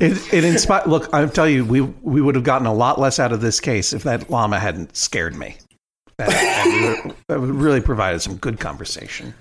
It, 0.00 0.34
it 0.34 0.42
inspired. 0.44 0.88
Look, 0.88 1.08
I'll 1.14 1.28
tell 1.28 1.48
you, 1.48 1.64
we 1.64 1.80
we 1.80 2.20
would 2.20 2.34
have 2.34 2.42
gotten 2.42 2.66
a 2.66 2.74
lot 2.74 2.98
less 2.98 3.20
out 3.20 3.30
of 3.32 3.40
this 3.40 3.60
case 3.60 3.92
if 3.92 4.02
that 4.02 4.28
llama 4.28 4.58
hadn't 4.58 4.96
scared 4.96 5.36
me. 5.36 5.56
That, 6.18 7.14
that 7.28 7.38
really 7.38 7.80
provided 7.80 8.20
some 8.20 8.36
good 8.36 8.60
conversation. 8.60 9.34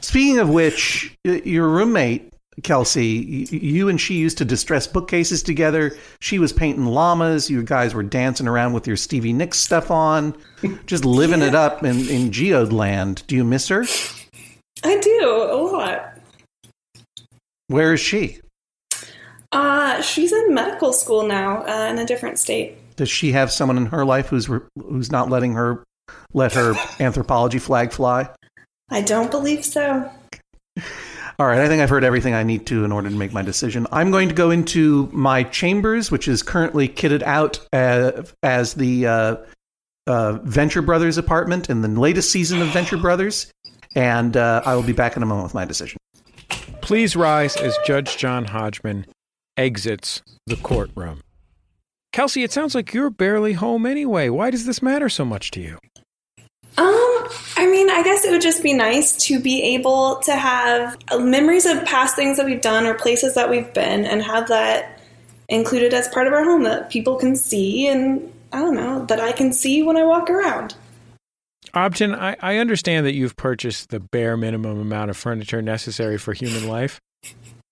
Speaking 0.00 0.38
of 0.38 0.48
which, 0.48 1.16
your 1.24 1.68
roommate 1.68 2.32
Kelsey, 2.62 3.46
you 3.50 3.88
and 3.88 4.00
she 4.00 4.14
used 4.14 4.38
to 4.38 4.44
distress 4.44 4.86
bookcases 4.86 5.42
together. 5.42 5.96
She 6.20 6.38
was 6.38 6.52
painting 6.52 6.84
llamas. 6.84 7.48
You 7.48 7.62
guys 7.62 7.94
were 7.94 8.02
dancing 8.02 8.46
around 8.46 8.74
with 8.74 8.86
your 8.86 8.96
Stevie 8.96 9.32
Nicks 9.32 9.58
stuff 9.58 9.90
on, 9.90 10.36
just 10.86 11.04
living 11.04 11.40
it 11.40 11.54
up 11.54 11.82
in 11.82 12.08
in 12.08 12.30
Geode 12.30 12.72
land. 12.72 13.24
Do 13.26 13.36
you 13.36 13.44
miss 13.44 13.68
her? 13.68 13.84
I 14.84 14.98
do 14.98 15.48
a 15.50 15.56
lot. 15.56 16.18
Where 17.68 17.94
is 17.94 18.00
she? 18.00 18.40
Uh, 19.50 20.02
she's 20.02 20.32
in 20.32 20.54
medical 20.54 20.92
school 20.92 21.26
now 21.26 21.66
uh, 21.66 21.86
in 21.90 21.98
a 21.98 22.04
different 22.04 22.38
state. 22.38 22.76
Does 22.96 23.08
she 23.08 23.32
have 23.32 23.50
someone 23.50 23.78
in 23.78 23.86
her 23.86 24.04
life 24.04 24.28
who's 24.28 24.48
re- 24.48 24.60
who's 24.76 25.10
not 25.10 25.30
letting 25.30 25.54
her 25.54 25.82
let 26.34 26.52
her 26.52 26.72
Anthropologie 26.98 27.60
flag 27.60 27.92
fly? 27.92 28.28
I 28.90 29.00
don't 29.00 29.30
believe 29.30 29.64
so. 29.64 30.10
All 31.38 31.46
right, 31.46 31.60
I 31.60 31.68
think 31.68 31.82
I've 31.82 31.90
heard 31.90 32.04
everything 32.04 32.34
I 32.34 32.42
need 32.42 32.66
to 32.66 32.84
in 32.84 32.92
order 32.92 33.08
to 33.08 33.16
make 33.16 33.32
my 33.32 33.42
decision. 33.42 33.86
I'm 33.90 34.10
going 34.10 34.28
to 34.28 34.34
go 34.34 34.50
into 34.50 35.08
my 35.12 35.44
chambers, 35.44 36.10
which 36.10 36.28
is 36.28 36.42
currently 36.42 36.88
kitted 36.88 37.22
out 37.22 37.58
uh, 37.72 38.22
as 38.42 38.74
the 38.74 39.06
uh, 39.06 39.36
uh, 40.06 40.32
Venture 40.42 40.82
Brothers 40.82 41.18
apartment 41.18 41.70
in 41.70 41.82
the 41.82 41.88
latest 41.88 42.30
season 42.30 42.60
of 42.60 42.68
Venture 42.68 42.98
Brothers, 42.98 43.50
and 43.94 44.36
uh, 44.36 44.62
I 44.64 44.74
will 44.74 44.82
be 44.82 44.92
back 44.92 45.16
in 45.16 45.22
a 45.22 45.26
moment 45.26 45.44
with 45.44 45.54
my 45.54 45.64
decision. 45.64 45.98
Please 46.82 47.16
rise 47.16 47.56
as 47.56 47.76
Judge 47.86 48.16
John 48.18 48.44
Hodgman 48.44 49.06
exits 49.56 50.22
the 50.46 50.56
courtroom. 50.56 51.20
Kelsey, 52.12 52.42
it 52.42 52.52
sounds 52.52 52.74
like 52.74 52.92
you're 52.92 53.10
barely 53.10 53.54
home 53.54 53.86
anyway. 53.86 54.28
Why 54.28 54.50
does 54.50 54.66
this 54.66 54.82
matter 54.82 55.08
so 55.08 55.24
much 55.24 55.50
to 55.52 55.60
you? 55.60 55.78
Um, 56.78 57.28
I 57.56 57.68
mean, 57.70 57.90
I 57.90 58.02
guess 58.02 58.24
it 58.24 58.30
would 58.30 58.40
just 58.40 58.62
be 58.62 58.72
nice 58.72 59.16
to 59.26 59.38
be 59.38 59.74
able 59.74 60.20
to 60.20 60.34
have 60.34 60.96
memories 61.18 61.66
of 61.66 61.84
past 61.84 62.16
things 62.16 62.38
that 62.38 62.46
we've 62.46 62.62
done 62.62 62.86
or 62.86 62.94
places 62.94 63.34
that 63.34 63.50
we've 63.50 63.72
been 63.74 64.06
and 64.06 64.22
have 64.22 64.48
that 64.48 64.98
included 65.48 65.92
as 65.92 66.08
part 66.08 66.26
of 66.26 66.32
our 66.32 66.44
home 66.44 66.62
that 66.62 66.88
people 66.88 67.16
can 67.16 67.36
see 67.36 67.86
and 67.88 68.32
I 68.52 68.60
don't 68.60 68.74
know, 68.74 69.04
that 69.06 69.20
I 69.20 69.32
can 69.32 69.52
see 69.52 69.82
when 69.82 69.96
I 69.96 70.04
walk 70.04 70.30
around. 70.30 70.74
Obden, 71.74 72.14
I, 72.14 72.36
I 72.40 72.56
understand 72.56 73.06
that 73.06 73.14
you've 73.14 73.36
purchased 73.36 73.90
the 73.90 74.00
bare 74.00 74.36
minimum 74.36 74.80
amount 74.80 75.10
of 75.10 75.16
furniture 75.16 75.62
necessary 75.62 76.18
for 76.18 76.32
human 76.34 76.68
life. 76.68 77.00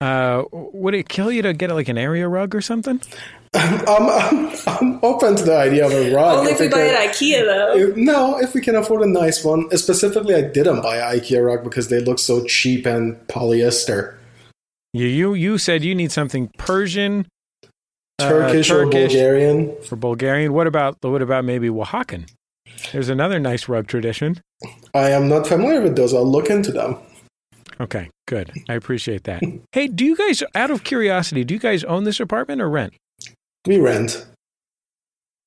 Uh, 0.00 0.44
would 0.52 0.94
it 0.94 1.08
kill 1.08 1.30
you 1.30 1.42
to 1.42 1.52
get 1.52 1.70
like 1.70 1.88
an 1.88 1.98
area 1.98 2.26
rug 2.26 2.54
or 2.54 2.60
something? 2.60 3.00
I'm, 3.54 4.08
I'm, 4.08 4.56
I'm 4.66 5.00
open 5.04 5.36
to 5.36 5.42
the 5.44 5.56
idea 5.56 5.84
of 5.86 5.92
a 5.92 6.14
rug. 6.14 6.38
Only 6.38 6.52
if 6.52 6.60
we 6.60 6.68
buy 6.68 6.78
can- 6.78 6.86
it 6.86 6.94
at 6.94 7.14
IKEA 7.14 7.44
though. 7.44 7.76
if- 7.76 7.96
no, 7.96 8.38
if 8.38 8.54
we 8.54 8.60
can 8.60 8.76
afford 8.76 9.02
a 9.02 9.06
nice 9.06 9.44
one. 9.44 9.68
Specifically, 9.76 10.34
I 10.34 10.42
didn't 10.42 10.82
buy 10.82 10.96
an 10.96 11.18
IKEA 11.18 11.44
rug 11.44 11.64
because 11.64 11.88
they 11.88 12.00
look 12.00 12.18
so 12.18 12.44
cheap 12.44 12.86
and 12.86 13.16
polyester. 13.26 14.14
You 14.92 15.06
you, 15.06 15.34
you 15.34 15.58
said 15.58 15.84
you 15.84 15.94
need 15.94 16.10
something 16.12 16.48
Persian, 16.58 17.26
uh, 18.18 18.28
Turkish, 18.28 18.70
or 18.70 18.84
Turkish 18.84 19.12
Bulgarian. 19.12 19.76
for 19.82 19.96
Bulgarian. 19.96 20.52
What 20.52 20.66
about 20.66 20.96
what 21.02 21.20
about 21.22 21.44
maybe 21.44 21.68
Oaxacan? 21.68 22.28
There's 22.92 23.08
another 23.08 23.38
nice 23.38 23.68
rug 23.68 23.86
tradition. 23.86 24.40
I 24.94 25.10
am 25.10 25.28
not 25.28 25.46
familiar 25.46 25.80
with 25.80 25.96
those. 25.96 26.14
I'll 26.14 26.24
look 26.30 26.50
into 26.50 26.72
them. 26.72 26.96
Okay, 27.80 28.10
good. 28.28 28.52
I 28.68 28.74
appreciate 28.74 29.24
that. 29.24 29.42
hey, 29.72 29.88
do 29.88 30.04
you 30.04 30.16
guys, 30.16 30.42
out 30.54 30.70
of 30.70 30.84
curiosity, 30.84 31.44
do 31.44 31.54
you 31.54 31.60
guys 31.60 31.82
own 31.84 32.04
this 32.04 32.20
apartment 32.20 32.60
or 32.60 32.68
rent? 32.68 32.92
We 33.66 33.78
rent. 33.78 34.26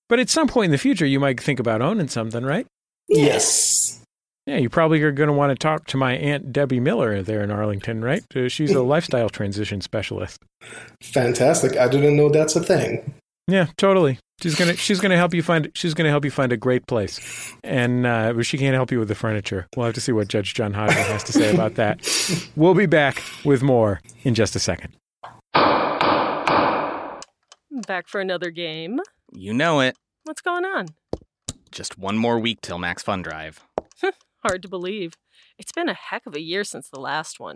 But 0.10 0.20
at 0.20 0.30
some 0.30 0.48
point 0.48 0.66
in 0.66 0.72
the 0.72 0.78
future, 0.78 1.06
you 1.06 1.20
might 1.20 1.40
think 1.40 1.60
about 1.60 1.82
owning 1.82 2.08
something, 2.08 2.44
right? 2.44 2.68
Yes. 3.08 4.00
Yeah, 4.46 4.58
you 4.58 4.70
probably 4.70 5.02
are 5.02 5.12
going 5.12 5.28
to 5.28 5.34
want 5.34 5.52
to 5.52 5.56
talk 5.56 5.86
to 5.88 5.98
my 5.98 6.14
aunt 6.16 6.52
Debbie 6.52 6.80
Miller 6.82 7.22
there 7.24 7.42
in 7.44 7.50
Arlington, 7.52 8.04
right? 8.04 8.24
Uh, 8.36 8.50
She's 8.50 8.72
a 8.72 8.82
lifestyle 8.84 9.30
transition 9.30 9.80
specialist. 9.82 10.40
Fantastic. 11.02 11.78
I 11.78 11.88
didn't 11.88 12.18
know 12.18 12.30
that's 12.30 12.56
a 12.56 12.62
thing. 12.62 13.14
Yeah, 13.48 13.68
totally. 13.78 14.20
She's 14.44 14.56
gonna 14.56 14.76
she's 14.76 15.00
gonna 15.00 15.16
help 15.16 15.34
you 15.34 15.42
find 15.42 15.72
she's 15.74 15.94
gonna 15.94 16.10
help 16.10 16.26
you 16.26 16.32
find 16.32 16.52
a 16.52 16.58
great 16.58 16.86
place, 16.86 17.54
and 17.64 18.06
uh, 18.06 18.34
but 18.34 18.46
she 18.46 18.58
can't 18.58 18.74
help 18.76 18.92
you 18.92 19.00
with 19.00 19.08
the 19.08 19.16
furniture. 19.16 19.68
We'll 19.74 19.86
have 19.86 19.96
to 19.96 20.02
see 20.02 20.12
what 20.12 20.28
Judge 20.28 20.54
John 20.54 20.74
Hodgman 20.74 21.06
has 21.06 21.24
to 21.24 21.32
say 21.32 21.54
about 21.54 21.76
that. 21.76 22.06
We'll 22.58 22.74
be 22.74 22.86
back 22.86 23.24
with 23.46 23.64
more 23.64 24.02
in 24.24 24.36
just 24.36 24.54
a 24.58 24.60
second. 24.60 24.98
Back 27.88 28.10
for 28.10 28.20
another 28.20 28.52
game. 28.52 29.00
You 29.32 29.54
know 29.54 29.80
it. 29.80 29.96
What's 30.26 30.42
going 30.42 30.66
on? 30.66 30.88
Just 31.72 31.98
one 31.98 32.18
more 32.18 32.38
week 32.38 32.60
till 32.60 32.78
Max 32.78 33.02
Fun 33.02 33.22
Drive. 33.22 33.62
Hard 34.44 34.62
to 34.64 34.68
believe. 34.68 35.14
It's 35.58 35.72
been 35.72 35.88
a 35.88 35.94
heck 35.94 36.26
of 36.26 36.36
a 36.36 36.42
year 36.42 36.66
since 36.66 36.90
the 36.90 37.00
last 37.00 37.40
one. 37.40 37.56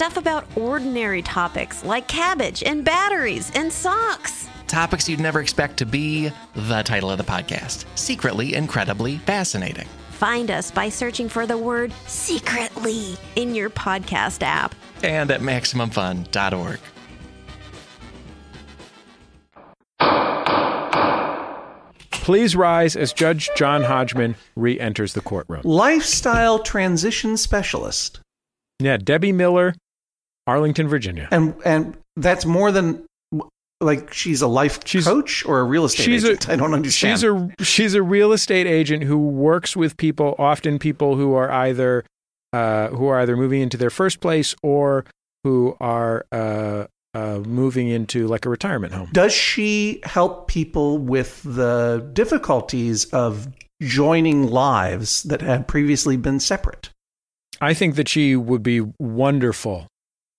Stuff 0.00 0.16
about 0.16 0.46
ordinary 0.56 1.20
topics 1.20 1.84
like 1.84 2.08
cabbage 2.08 2.62
and 2.62 2.82
batteries 2.82 3.52
and 3.54 3.70
socks. 3.70 4.48
Topics 4.66 5.06
you'd 5.06 5.20
never 5.20 5.42
expect 5.42 5.76
to 5.76 5.84
be 5.84 6.32
the 6.54 6.82
title 6.84 7.10
of 7.10 7.18
the 7.18 7.24
podcast 7.24 7.84
Secretly 7.96 8.54
Incredibly 8.54 9.18
Fascinating. 9.18 9.86
Find 10.12 10.50
us 10.50 10.70
by 10.70 10.88
searching 10.88 11.28
for 11.28 11.46
the 11.46 11.58
word 11.58 11.92
secretly 12.06 13.18
in 13.36 13.54
your 13.54 13.68
podcast 13.68 14.42
app. 14.42 14.74
And 15.02 15.30
at 15.30 15.42
MaximumFun.org. 15.42 16.80
Please 22.10 22.56
rise 22.56 22.96
as 22.96 23.12
Judge 23.12 23.50
John 23.54 23.82
Hodgman 23.82 24.34
re-enters 24.56 25.12
the 25.12 25.20
courtroom. 25.20 25.60
Lifestyle 25.64 26.58
transition 26.58 27.36
specialist. 27.36 28.20
Yeah, 28.78 28.96
Debbie 28.96 29.32
Miller 29.32 29.74
Arlington, 30.50 30.88
Virginia. 30.88 31.28
And 31.30 31.54
and 31.64 31.96
that's 32.16 32.44
more 32.44 32.70
than 32.72 33.04
like 33.80 34.12
she's 34.12 34.42
a 34.42 34.46
life 34.46 34.80
She's- 34.84 35.04
coach 35.04 35.44
or 35.46 35.60
a 35.60 35.64
real 35.64 35.84
estate 35.86 36.04
she's 36.04 36.24
agent. 36.24 36.48
I 36.48 36.56
don't 36.56 36.74
understand. 36.74 37.18
She's 37.18 37.24
a 37.24 37.64
she's 37.64 37.94
a 37.94 38.02
real 38.02 38.32
estate 38.32 38.66
agent 38.66 39.04
who 39.04 39.18
works 39.18 39.74
with 39.76 39.96
people, 39.96 40.34
often 40.38 40.78
people 40.78 41.16
who 41.16 41.34
are 41.34 41.50
either 41.50 42.04
uh, 42.52 42.88
who 42.88 43.06
are 43.06 43.20
either 43.20 43.36
moving 43.36 43.62
into 43.62 43.76
their 43.76 43.90
first 43.90 44.20
place 44.20 44.54
or 44.62 45.04
who 45.44 45.76
are 45.80 46.26
uh, 46.32 46.84
uh, 47.14 47.38
moving 47.46 47.88
into 47.88 48.26
like 48.26 48.44
a 48.44 48.50
retirement 48.50 48.92
home. 48.92 49.08
Does 49.12 49.32
she 49.32 50.00
help 50.04 50.48
people 50.48 50.98
with 50.98 51.42
the 51.44 52.06
difficulties 52.12 53.06
of 53.06 53.48
joining 53.80 54.48
lives 54.50 55.22
that 55.22 55.40
had 55.40 55.66
previously 55.66 56.16
been 56.18 56.38
separate? 56.40 56.90
I 57.62 57.72
think 57.72 57.94
that 57.96 58.08
she 58.08 58.36
would 58.36 58.62
be 58.62 58.80
wonderful 58.98 59.86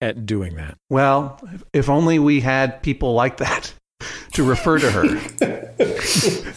at 0.02 0.26
doing 0.26 0.56
that. 0.56 0.78
Well, 0.90 1.40
if 1.74 1.90
only 1.90 2.20
we 2.20 2.42
had 2.42 2.82
people 2.84 3.14
like 3.14 3.38
that 3.38 3.74
to 4.34 4.44
refer 4.44 4.80
to 4.80 4.92
her. 4.92 6.54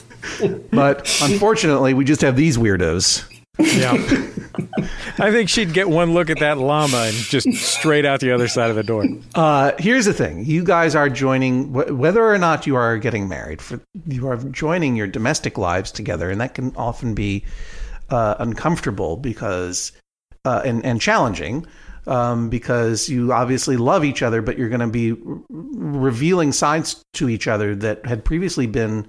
but 0.72 1.20
unfortunately, 1.22 1.94
we 1.94 2.04
just 2.04 2.22
have 2.22 2.36
these 2.36 2.56
weirdos. 2.56 3.30
Yeah. 3.58 3.92
I 5.18 5.30
think 5.30 5.48
she'd 5.48 5.72
get 5.72 5.88
one 5.88 6.12
look 6.12 6.28
at 6.28 6.40
that 6.40 6.58
llama 6.58 7.04
and 7.06 7.14
just 7.14 7.52
straight 7.54 8.04
out 8.04 8.18
the 8.20 8.32
other 8.32 8.48
side 8.48 8.70
of 8.70 8.76
the 8.76 8.82
door. 8.82 9.04
Uh, 9.34 9.72
here's 9.78 10.06
the 10.06 10.12
thing: 10.12 10.44
you 10.44 10.64
guys 10.64 10.96
are 10.96 11.08
joining, 11.08 11.68
wh- 11.72 11.98
whether 11.98 12.24
or 12.24 12.38
not 12.38 12.66
you 12.66 12.74
are 12.74 12.98
getting 12.98 13.28
married, 13.28 13.62
for 13.62 13.80
you 14.06 14.26
are 14.26 14.36
joining 14.36 14.96
your 14.96 15.06
domestic 15.06 15.56
lives 15.56 15.92
together, 15.92 16.30
and 16.30 16.40
that 16.40 16.54
can 16.54 16.74
often 16.76 17.14
be 17.14 17.44
uh, 18.10 18.34
uncomfortable 18.40 19.16
because 19.16 19.92
uh, 20.44 20.62
and 20.64 20.84
and 20.84 21.00
challenging 21.00 21.64
um, 22.06 22.48
because 22.48 23.08
you 23.08 23.32
obviously 23.32 23.76
love 23.76 24.04
each 24.04 24.22
other, 24.22 24.42
but 24.42 24.58
you're 24.58 24.68
going 24.68 24.80
to 24.80 24.86
be 24.86 25.16
revealing 25.48 26.52
sides 26.52 27.02
to 27.14 27.28
each 27.28 27.48
other 27.48 27.74
that 27.76 28.04
had 28.06 28.24
previously 28.24 28.66
been 28.66 29.08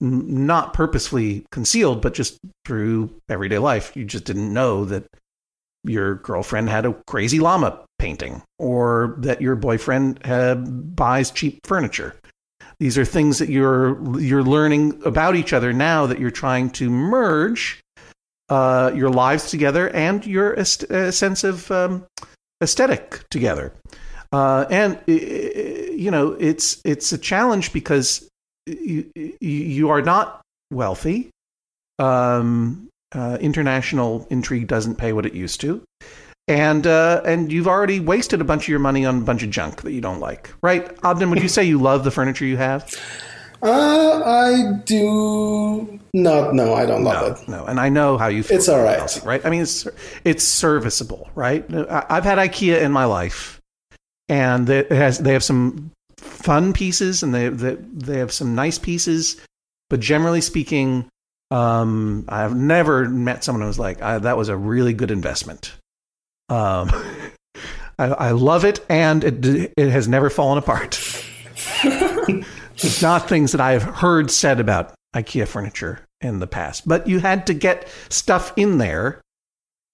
n- 0.00 0.46
not 0.46 0.74
purposefully 0.74 1.44
concealed, 1.52 2.00
but 2.00 2.14
just 2.14 2.38
through 2.64 3.14
everyday 3.28 3.58
life. 3.58 3.96
You 3.96 4.04
just 4.04 4.24
didn't 4.24 4.52
know 4.52 4.84
that 4.86 5.04
your 5.84 6.16
girlfriend 6.16 6.68
had 6.68 6.86
a 6.86 6.94
crazy 7.06 7.40
llama 7.40 7.84
painting 7.98 8.42
or 8.58 9.16
that 9.18 9.40
your 9.40 9.56
boyfriend 9.56 10.20
uh, 10.24 10.54
buys 10.54 11.30
cheap 11.30 11.60
furniture. 11.66 12.14
These 12.78 12.98
are 12.98 13.04
things 13.04 13.38
that 13.38 13.48
you're 13.48 14.18
you're 14.18 14.42
learning 14.42 15.02
about 15.04 15.36
each 15.36 15.52
other 15.52 15.72
now 15.72 16.06
that 16.06 16.18
you're 16.18 16.30
trying 16.30 16.70
to 16.70 16.90
merge 16.90 17.80
uh, 18.52 18.92
your 18.94 19.08
lives 19.08 19.50
together 19.50 19.88
and 19.90 20.26
your 20.26 20.52
est- 20.58 20.84
uh, 20.90 21.10
sense 21.10 21.42
of 21.42 21.70
um, 21.70 22.04
aesthetic 22.62 23.24
together. 23.30 23.72
Uh, 24.30 24.66
and 24.70 25.00
you 25.06 26.10
know 26.10 26.32
it's 26.32 26.80
it's 26.84 27.12
a 27.12 27.18
challenge 27.18 27.72
because 27.72 28.28
you, 28.66 29.10
you 29.40 29.88
are 29.88 30.02
not 30.02 30.42
wealthy. 30.70 31.30
Um, 31.98 32.88
uh, 33.14 33.38
international 33.40 34.26
intrigue 34.28 34.66
doesn't 34.68 34.96
pay 34.96 35.14
what 35.14 35.24
it 35.24 35.32
used 35.32 35.60
to, 35.62 35.82
and 36.46 36.86
uh, 36.86 37.22
and 37.24 37.50
you've 37.50 37.68
already 37.68 38.00
wasted 38.00 38.42
a 38.42 38.44
bunch 38.44 38.64
of 38.64 38.68
your 38.68 38.80
money 38.80 39.06
on 39.06 39.18
a 39.18 39.20
bunch 39.20 39.42
of 39.42 39.48
junk 39.48 39.80
that 39.82 39.92
you 39.92 40.02
don't 40.02 40.20
like, 40.20 40.52
right? 40.62 40.94
Obden, 41.02 41.30
would 41.30 41.42
you 41.42 41.48
say 41.56 41.64
you 41.64 41.80
love 41.80 42.04
the 42.04 42.10
furniture 42.10 42.44
you 42.44 42.58
have? 42.58 42.90
Uh, 43.62 44.22
I 44.24 44.80
do 44.84 46.00
not. 46.12 46.52
No, 46.54 46.74
I 46.74 46.84
don't 46.84 47.04
love 47.04 47.40
it. 47.40 47.48
No, 47.48 47.64
and 47.64 47.78
I 47.78 47.88
know 47.88 48.18
how 48.18 48.26
you 48.26 48.42
feel. 48.42 48.56
It's 48.56 48.68
all 48.68 48.82
right, 48.82 49.20
right. 49.24 49.44
I 49.46 49.50
mean, 49.50 49.62
it's 49.62 49.86
it's 50.24 50.42
serviceable, 50.44 51.30
right? 51.36 51.64
I- 51.72 52.06
I've 52.10 52.24
had 52.24 52.38
IKEA 52.38 52.80
in 52.80 52.90
my 52.90 53.04
life, 53.04 53.60
and 54.28 54.68
it 54.68 54.90
has 54.90 55.18
they 55.18 55.32
have 55.32 55.44
some 55.44 55.92
fun 56.18 56.72
pieces, 56.72 57.22
and 57.22 57.32
they 57.32 57.48
they 57.50 57.76
they 57.76 58.18
have 58.18 58.32
some 58.32 58.56
nice 58.56 58.78
pieces, 58.78 59.40
but 59.90 60.00
generally 60.00 60.40
speaking, 60.40 61.08
um, 61.52 62.24
I've 62.28 62.56
never 62.56 63.08
met 63.08 63.44
someone 63.44 63.60
who 63.62 63.68
was 63.68 63.78
like, 63.78 64.02
I, 64.02 64.18
"That 64.18 64.36
was 64.36 64.48
a 64.48 64.56
really 64.56 64.92
good 64.94 65.12
investment." 65.12 65.72
Um, 66.48 66.90
I, 67.98 68.06
I 68.06 68.30
love 68.32 68.64
it, 68.64 68.84
and 68.88 69.22
it 69.22 69.72
it 69.76 69.90
has 69.90 70.08
never 70.08 70.30
fallen 70.30 70.58
apart. 70.58 70.98
It's 72.84 73.02
not 73.02 73.28
things 73.28 73.52
that 73.52 73.60
I've 73.60 73.82
heard 73.82 74.30
said 74.30 74.58
about 74.58 74.94
IKEA 75.14 75.46
furniture 75.46 76.00
in 76.20 76.40
the 76.40 76.46
past, 76.46 76.86
but 76.86 77.06
you 77.06 77.20
had 77.20 77.46
to 77.46 77.54
get 77.54 77.88
stuff 78.08 78.52
in 78.56 78.78
there 78.78 79.20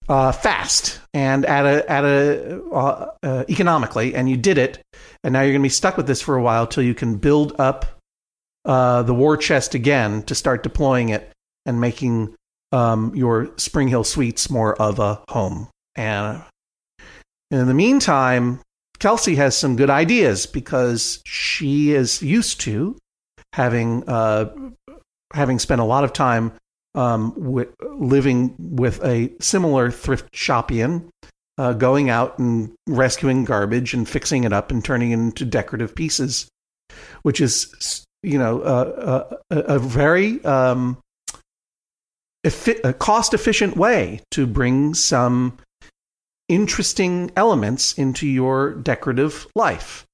uh, 0.07 0.31
fast 0.31 0.99
and 1.13 1.45
at 1.45 1.65
a 1.65 1.89
at 1.89 2.03
a 2.03 2.63
uh, 2.71 3.11
uh, 3.21 3.43
economically, 3.47 4.15
and 4.15 4.27
you 4.29 4.37
did 4.37 4.57
it. 4.57 4.81
And 5.23 5.33
now 5.33 5.41
you're 5.41 5.51
going 5.51 5.61
to 5.61 5.65
be 5.65 5.69
stuck 5.69 5.97
with 5.97 6.07
this 6.07 6.21
for 6.21 6.35
a 6.35 6.41
while 6.41 6.65
till 6.65 6.83
you 6.83 6.95
can 6.95 7.17
build 7.17 7.53
up 7.59 7.85
uh, 8.65 9.03
the 9.03 9.13
war 9.13 9.37
chest 9.37 9.75
again 9.75 10.23
to 10.23 10.33
start 10.33 10.63
deploying 10.63 11.09
it 11.09 11.31
and 11.65 11.79
making 11.79 12.35
um, 12.71 13.13
your 13.15 13.51
Spring 13.57 13.87
Hill 13.87 14.03
Suites 14.03 14.49
more 14.49 14.75
of 14.81 14.99
a 14.99 15.21
home. 15.29 15.67
And 15.95 16.41
in 17.51 17.67
the 17.67 17.73
meantime, 17.73 18.61
Kelsey 18.99 19.35
has 19.35 19.55
some 19.55 19.75
good 19.75 19.89
ideas 19.89 20.45
because 20.45 21.21
she 21.25 21.93
is 21.93 22.21
used 22.21 22.59
to 22.61 22.97
having 23.53 24.07
uh, 24.07 24.53
having 25.33 25.59
spent 25.59 25.81
a 25.81 25.85
lot 25.85 26.03
of 26.03 26.13
time 26.13 26.51
um, 26.95 27.33
living 27.81 28.55
with 28.57 29.03
a 29.03 29.31
similar 29.39 29.91
thrift 29.91 30.31
shopian, 30.33 31.09
uh, 31.57 31.73
going 31.73 32.09
out 32.09 32.39
and 32.39 32.73
rescuing 32.87 33.45
garbage 33.45 33.93
and 33.93 34.07
fixing 34.07 34.43
it 34.43 34.53
up 34.53 34.71
and 34.71 34.83
turning 34.83 35.11
it 35.11 35.15
into 35.15 35.45
decorative 35.45 35.95
pieces, 35.95 36.49
which 37.21 37.39
is 37.39 38.03
you 38.23 38.37
know 38.37 38.61
uh, 38.61 39.37
a, 39.49 39.57
a 39.57 39.79
very 39.79 40.43
um, 40.43 40.97
a 42.43 42.93
cost 42.93 43.33
efficient 43.33 43.77
way 43.77 44.21
to 44.31 44.47
bring 44.47 44.93
some 44.93 45.57
interesting 46.49 47.31
elements 47.37 47.93
into 47.93 48.27
your 48.27 48.73
decorative 48.73 49.47
life. 49.55 50.05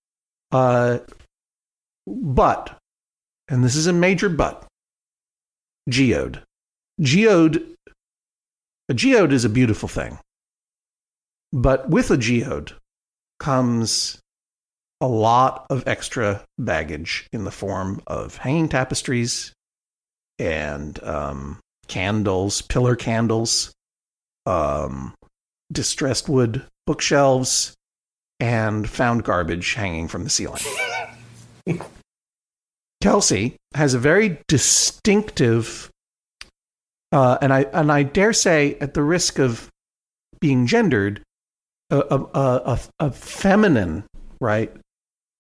Uh, 0.52 1.00
but, 2.06 2.78
and 3.48 3.64
this 3.64 3.76
is 3.76 3.88
a 3.88 3.94
major 3.94 4.30
but, 4.30 4.66
geode. 5.90 6.42
Geode, 7.02 7.74
a 8.90 8.94
geode 8.94 9.34
is 9.34 9.46
a 9.46 9.50
beautiful 9.50 9.90
thing. 9.90 10.20
But 11.52 11.90
with 11.90 12.12
a 12.12 12.18
geode 12.18 12.74
comes 13.40 14.20
a 15.02 15.08
lot 15.08 15.66
of 15.70 15.88
extra 15.88 16.44
baggage 16.58 17.28
in 17.32 17.44
the 17.44 17.52
form 17.52 18.02
of 18.08 18.38
hanging 18.38 18.70
tapestries 18.70 19.54
and 20.40 21.02
um, 21.04 21.60
candles, 21.88 22.62
pillar 22.62 22.96
candles, 22.96 23.74
um, 24.46 25.14
distressed 25.72 26.30
wood 26.30 26.66
bookshelves, 26.86 27.74
and 28.40 28.90
found 28.90 29.24
garbage 29.24 29.74
hanging 29.74 30.08
from 30.08 30.24
the 30.24 30.30
ceiling. 30.30 30.62
Kelsey 33.02 33.56
has 33.74 33.94
a 33.94 34.00
very 34.00 34.40
distinctive, 34.48 35.90
uh, 37.12 37.38
and 37.42 37.54
I 37.54 37.62
and 37.74 37.92
I 37.92 38.04
dare 38.04 38.34
say, 38.34 38.78
at 38.82 38.94
the 38.94 39.04
risk 39.04 39.40
of 39.40 39.70
being 40.40 40.66
gendered, 40.66 41.22
a 41.90 41.98
a, 42.00 42.20
a, 42.34 42.80
a 43.00 43.12
feminine 43.12 44.04
right 44.42 44.76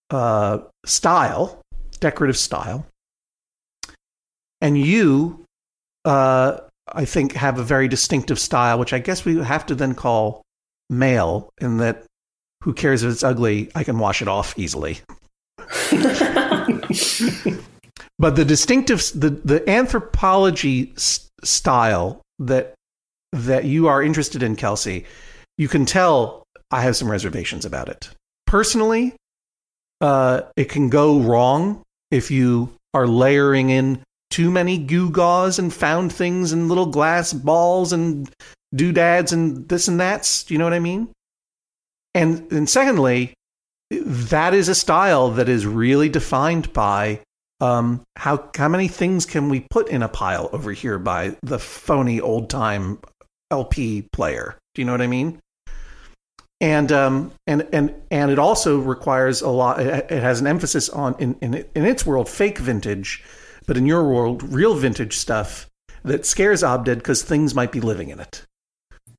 uh, 0.09 0.59
style, 0.85 1.61
decorative 1.99 2.37
style, 2.37 2.85
and 4.61 4.77
you 4.77 5.43
uh, 6.05 6.59
I 6.87 7.05
think, 7.05 7.33
have 7.33 7.57
a 7.59 7.63
very 7.63 7.87
distinctive 7.87 8.39
style, 8.39 8.79
which 8.79 8.93
I 8.93 8.99
guess 8.99 9.25
we 9.25 9.37
have 9.43 9.65
to 9.67 9.75
then 9.75 9.95
call 9.95 10.43
male, 10.89 11.49
in 11.59 11.77
that 11.77 12.03
who 12.63 12.73
cares 12.73 13.03
if 13.03 13.11
it's 13.11 13.23
ugly? 13.23 13.71
I 13.75 13.83
can 13.83 13.99
wash 13.99 14.21
it 14.21 14.27
off 14.27 14.57
easily. 14.57 14.99
but 18.19 18.35
the 18.35 18.45
distinctive, 18.45 18.99
the, 19.15 19.29
the 19.29 19.61
Anthropologie 19.67 20.95
s- 20.95 21.29
style 21.43 22.21
that 22.39 22.73
that 23.31 23.65
you 23.65 23.87
are 23.87 24.01
interested 24.01 24.41
in, 24.41 24.55
Kelsey, 24.55 25.05
you 25.57 25.67
can 25.67 25.85
tell 25.85 26.43
I 26.71 26.81
have 26.81 26.95
some 26.95 27.11
reservations 27.11 27.65
about 27.65 27.89
it. 27.89 28.09
Personally, 28.47 29.15
uh, 30.01 30.41
it 30.55 30.69
can 30.69 30.89
go 30.89 31.19
wrong 31.19 31.83
if 32.11 32.31
you 32.31 32.73
are 32.93 33.07
layering 33.07 33.69
in 33.69 34.01
too 34.35 34.51
many 34.51 34.77
gewgaws 34.77 35.59
and 35.59 35.73
found 35.73 36.11
things 36.11 36.51
and 36.51 36.67
little 36.67 36.87
glass 36.87 37.31
balls 37.31 37.93
and 37.93 38.29
doodads 38.73 39.31
and 39.31 39.69
this 39.69 39.87
and 39.87 39.97
that's. 39.97 40.43
Do 40.43 40.53
you 40.53 40.57
know 40.57 40.65
what 40.65 40.73
I 40.73 40.79
mean? 40.79 41.07
And 42.13 42.51
and 42.51 42.69
secondly, 42.69 43.33
that 43.91 44.53
is 44.53 44.67
a 44.67 44.75
style 44.75 45.31
that 45.31 45.47
is 45.47 45.65
really 45.65 46.09
defined 46.09 46.73
by 46.73 47.21
um, 47.61 48.01
how 48.17 48.49
how 48.57 48.67
many 48.67 48.89
things 48.89 49.25
can 49.25 49.47
we 49.47 49.61
put 49.69 49.87
in 49.87 50.03
a 50.03 50.09
pile 50.09 50.49
over 50.51 50.73
here 50.73 50.99
by 50.99 51.37
the 51.41 51.57
phony 51.57 52.19
old 52.19 52.49
time 52.49 52.99
LP 53.51 54.05
player. 54.11 54.57
Do 54.73 54.81
you 54.81 54.85
know 54.85 54.91
what 54.91 55.01
I 55.01 55.07
mean? 55.07 55.39
and 56.59 56.91
um, 56.91 57.31
and 57.47 57.65
and 57.71 57.95
and 58.11 58.31
it 58.31 58.39
also 58.39 58.79
requires 58.79 59.41
a 59.41 59.49
lot. 59.49 59.79
It 59.79 60.07
it 60.09 60.21
has 60.21 60.41
an 60.41 60.47
emphasis 60.47 60.89
on 60.89 61.15
in 61.19 61.37
in, 61.41 61.53
in 61.53 61.85
its 61.85 62.05
world 62.05 62.27
fake 62.27 62.57
vintage, 62.57 63.23
but 63.65 63.77
in 63.77 63.85
your 63.85 64.03
world 64.03 64.43
real 64.43 64.75
vintage 64.75 65.17
stuff 65.17 65.69
that 66.03 66.25
scares 66.25 66.63
Obden 66.63 66.99
because 66.99 67.23
things 67.23 67.55
might 67.55 67.71
be 67.71 67.81
living 67.81 68.09
in 68.09 68.19
it. 68.19 68.45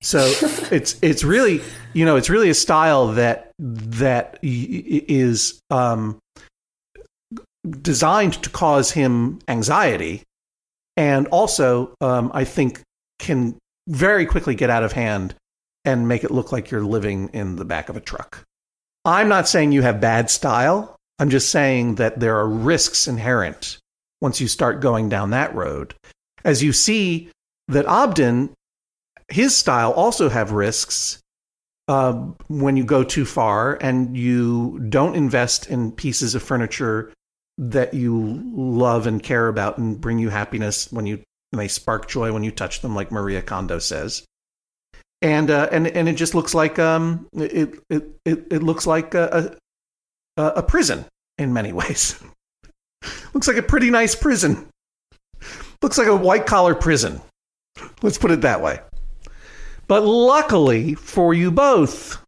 So 0.00 0.18
it's 0.70 0.96
it's 1.02 1.24
really 1.24 1.60
you 1.92 2.04
know 2.04 2.16
it's 2.16 2.30
really 2.30 2.50
a 2.50 2.54
style 2.54 3.08
that 3.12 3.50
that 3.58 4.38
y- 4.42 5.04
is 5.08 5.60
um, 5.70 6.18
designed 7.82 8.42
to 8.42 8.50
cause 8.50 8.90
him 8.92 9.40
anxiety, 9.48 10.22
and 10.96 11.26
also 11.28 11.94
um, 12.00 12.30
I 12.32 12.44
think 12.44 12.80
can 13.18 13.56
very 13.88 14.26
quickly 14.26 14.54
get 14.54 14.70
out 14.70 14.82
of 14.82 14.92
hand 14.92 15.34
and 15.84 16.08
make 16.08 16.24
it 16.24 16.30
look 16.30 16.52
like 16.52 16.70
you're 16.70 16.84
living 16.84 17.30
in 17.32 17.56
the 17.56 17.64
back 17.64 17.88
of 17.88 17.96
a 17.96 18.00
truck. 18.00 18.42
I'm 19.04 19.28
not 19.28 19.48
saying 19.48 19.70
you 19.70 19.82
have 19.82 20.00
bad 20.00 20.30
style. 20.30 20.96
I'm 21.18 21.30
just 21.30 21.50
saying 21.50 21.94
that 21.94 22.18
there 22.18 22.36
are 22.36 22.48
risks 22.48 23.06
inherent 23.06 23.78
once 24.20 24.40
you 24.40 24.48
start 24.48 24.80
going 24.80 25.08
down 25.08 25.30
that 25.30 25.54
road. 25.54 25.94
As 26.44 26.62
you 26.62 26.72
see 26.72 27.30
that 27.68 27.86
Obden, 27.86 28.50
his 29.28 29.56
style 29.56 29.92
also 29.92 30.28
have 30.28 30.52
risks 30.52 31.20
uh, 31.88 32.12
when 32.48 32.76
you 32.76 32.84
go 32.84 33.04
too 33.04 33.24
far 33.24 33.78
and 33.80 34.16
you 34.16 34.78
don't 34.88 35.14
invest 35.14 35.68
in 35.68 35.92
pieces 35.92 36.34
of 36.34 36.42
furniture 36.42 37.12
that 37.58 37.94
you 37.94 38.42
love 38.54 39.06
and 39.06 39.22
care 39.22 39.48
about 39.48 39.78
and 39.78 40.00
bring 40.00 40.18
you 40.18 40.28
happiness 40.28 40.90
when 40.92 41.06
you 41.06 41.22
when 41.50 41.58
they 41.58 41.68
spark 41.68 42.08
joy 42.08 42.32
when 42.32 42.42
you 42.42 42.50
touch 42.50 42.80
them, 42.80 42.94
like 42.94 43.12
Marie 43.12 43.40
Kondo 43.40 43.78
says. 43.78 44.24
And 45.22 45.50
uh, 45.50 45.68
and 45.72 45.86
and 45.86 46.08
it 46.08 46.14
just 46.14 46.34
looks 46.34 46.54
like 46.54 46.78
um 46.78 47.26
it 47.34 47.78
it 47.88 48.10
it, 48.24 48.46
it 48.50 48.62
looks 48.62 48.86
like 48.86 49.14
a, 49.14 49.56
a 50.36 50.42
a 50.42 50.62
prison 50.62 51.06
in 51.38 51.52
many 51.52 51.72
ways. 51.80 52.20
Looks 53.34 53.48
like 53.48 53.56
a 53.56 53.62
pretty 53.62 53.90
nice 53.90 54.14
prison. 54.14 54.68
Looks 55.82 55.98
like 55.98 56.08
a 56.08 56.16
white 56.16 56.46
collar 56.46 56.74
prison. 56.74 57.20
Let's 58.02 58.18
put 58.18 58.30
it 58.30 58.40
that 58.42 58.62
way. 58.62 58.80
But 59.88 60.04
luckily 60.04 60.94
for 60.94 61.34
you 61.34 61.50
both, 61.50 62.22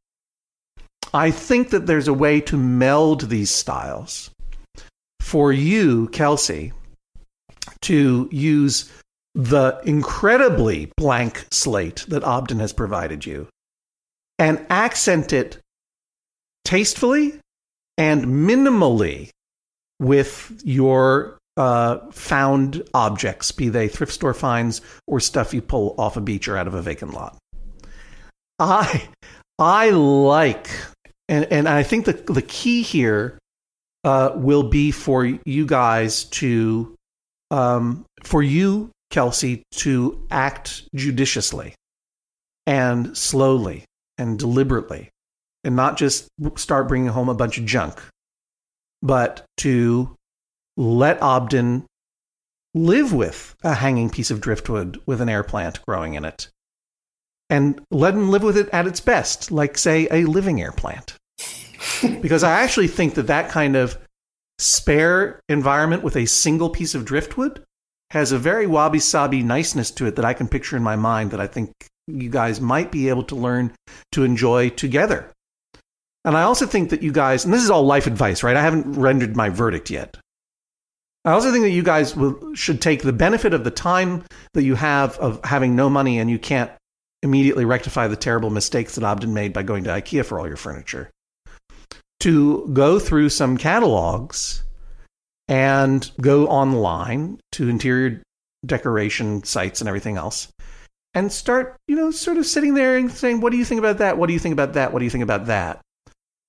I 1.13 1.31
think 1.31 1.71
that 1.71 1.87
there's 1.87 2.09
a 2.09 2.15
way 2.15 2.41
to 2.43 2.57
meld 2.57 3.29
these 3.29 3.51
styles. 3.51 4.31
For 5.21 5.53
you, 5.53 6.09
Kelsey, 6.09 6.73
to 7.83 8.29
use 8.31 8.91
the 9.35 9.81
incredibly 9.85 10.91
blank 10.97 11.47
slate 11.51 12.05
that 12.09 12.25
Obden 12.25 12.61
has 12.61 12.73
provided 12.73 13.25
you 13.27 13.49
and 14.39 14.65
accent 14.71 15.33
it 15.33 15.59
tastefully 16.65 17.39
and 17.97 18.25
minimally 18.27 19.31
with 20.01 20.61
your 20.65 21.39
uh, 21.57 21.99
found 22.13 22.83
objects, 22.95 23.51
be 23.53 23.69
they 23.69 23.89
thrift 23.89 24.13
store 24.13 24.35
finds 24.35 24.81
or 25.07 25.21
stuff 25.21 25.53
you 25.53 25.61
pull 25.61 25.95
off 25.99 26.17
a 26.17 26.21
beach 26.21 26.49
or 26.49 26.57
out 26.57 26.67
of 26.67 26.75
a 26.75 26.83
vacant 26.83 27.13
lot. 27.13 27.37
I 28.59 29.09
I 29.59 29.91
like 29.91 30.71
and 31.29 31.45
and 31.47 31.69
I 31.69 31.83
think 31.83 32.05
the 32.05 32.13
the 32.13 32.43
key 32.43 32.83
here 32.83 33.39
uh, 34.05 34.33
will 34.35 34.63
be 34.63 34.91
for 34.91 35.25
you 35.25 35.67
guys 35.67 36.25
to 36.25 36.95
um, 37.51 38.05
for 38.23 38.43
you 38.43 38.91
Kelsey 39.11 39.63
to 39.73 40.25
act 40.31 40.85
judiciously 40.95 41.75
and 42.67 43.17
slowly 43.17 43.85
and 44.19 44.39
deliberately 44.39 45.11
and 45.65 45.75
not 45.75 45.97
just 45.97 46.29
start 46.57 46.89
bringing 46.89 47.09
home 47.09 47.29
a 47.29 47.35
bunch 47.35 47.59
of 47.59 47.65
junk, 47.65 48.01
but 49.03 49.45
to 49.59 50.17
let 50.77 51.21
Obden 51.23 51.85
live 52.75 53.13
with 53.13 53.55
a 53.63 53.75
hanging 53.75 54.11
piece 54.11 54.31
of 54.31 54.41
driftwood 54.41 55.01
with 55.07 55.21
an 55.21 55.29
air 55.29 55.43
plant 55.43 55.85
growing 55.87 56.15
in 56.15 56.25
it 56.25 56.49
and 57.51 57.81
let 57.91 58.15
him 58.15 58.31
live 58.31 58.43
with 58.43 58.57
it 58.57 58.69
at 58.73 58.87
its 58.87 59.01
best, 59.01 59.51
like, 59.51 59.79
say, 59.79 60.07
a 60.11 60.25
living 60.25 60.61
air 60.61 60.73
plant. 60.73 61.17
because 62.21 62.43
I 62.43 62.61
actually 62.61 62.89
think 62.89 63.15
that 63.15 63.29
that 63.29 63.51
kind 63.51 63.77
of 63.77 63.99
spare 64.59 65.41
environment 65.49 66.03
with 66.03 66.17
a 66.17 66.27
single 66.27 66.69
piece 66.69 66.95
of 66.95 67.05
driftwood 67.05 67.65
has 68.11 68.33
a 68.33 68.39
very 68.39 68.67
wabi 68.67 68.99
sabi 68.99 69.43
niceness 69.43 69.91
to 69.93 70.07
it 70.07 70.17
that 70.17 70.25
I 70.25 70.35
can 70.35 70.49
picture 70.49 70.77
in 70.77 70.83
my 70.83 70.97
mind 70.97 71.31
that 71.31 71.41
I 71.41 71.47
think 71.47 71.73
you 72.07 72.31
guys 72.31 72.61
might 72.61 72.91
be 72.91 73.09
able 73.09 73.25
to 73.25 73.37
learn 73.37 73.73
to 74.13 74.25
enjoy 74.25 74.71
together. 74.71 75.31
And 76.29 76.37
I 76.37 76.43
also 76.43 76.67
think 76.67 76.91
that 76.91 77.03
you 77.03 77.11
guys, 77.11 77.47
and 77.47 77.55
this 77.55 77.63
is 77.63 77.71
all 77.71 77.85
life 77.85 78.07
advice, 78.07 78.43
right? 78.43 78.55
I 78.55 78.61
haven't 78.61 78.93
rendered 78.93 79.35
my 79.35 79.49
verdict 79.49 79.89
yet. 79.89 80.19
I 81.25 81.33
also 81.33 81.51
think 81.51 81.63
that 81.63 81.71
you 81.71 81.83
guys 81.83 82.15
will, 82.15 82.55
should 82.55 82.83
take 82.83 83.01
the 83.01 83.15
benefit 83.15 83.55
of 83.55 83.65
the 83.65 83.71
time 83.71 84.25
that 84.53 84.63
you 84.63 84.75
have 84.75 85.17
of 85.21 85.43
having 85.43 85.75
no 85.75 85.89
money 85.89 86.19
and 86.19 86.29
you 86.29 86.39
can't 86.39 86.71
immediately 87.23 87.65
rectify 87.65 88.09
the 88.09 88.17
terrible 88.17 88.51
mistakes 88.51 88.95
that 88.95 89.05
Obden 89.05 89.33
made 89.33 89.55
by 89.55 89.63
going 89.63 89.85
to 89.85 89.91
IKEA 89.91 90.23
for 90.23 90.39
all 90.39 90.47
your 90.47 90.59
furniture. 90.59 91.09
To 92.21 92.69
go 92.75 92.99
through 92.99 93.31
some 93.31 93.57
catalogs 93.57 94.65
and 95.49 96.11
go 96.21 96.47
online 96.49 97.41
to 97.53 97.71
interior 97.71 98.23
decoration 98.67 99.45
sites 99.45 99.81
and 99.81 99.89
everything 99.89 100.19
else 100.19 100.49
and 101.15 101.33
start, 101.33 101.79
you 101.89 101.97
know, 101.97 102.11
sort 102.11 102.37
of 102.37 102.45
sitting 102.45 102.75
there 102.75 102.99
and 102.99 103.11
saying, 103.11 103.41
what 103.41 103.51
do 103.51 103.57
you 103.57 103.65
think 103.65 103.79
about 103.79 103.97
that? 103.97 104.19
What 104.19 104.27
do 104.27 104.35
you 104.35 104.39
think 104.39 104.53
about 104.53 104.75
that? 104.75 104.93
What 104.93 104.99
do 104.99 105.07
you 105.07 105.11
think 105.11 105.25
about 105.25 105.47
that? 105.47 105.81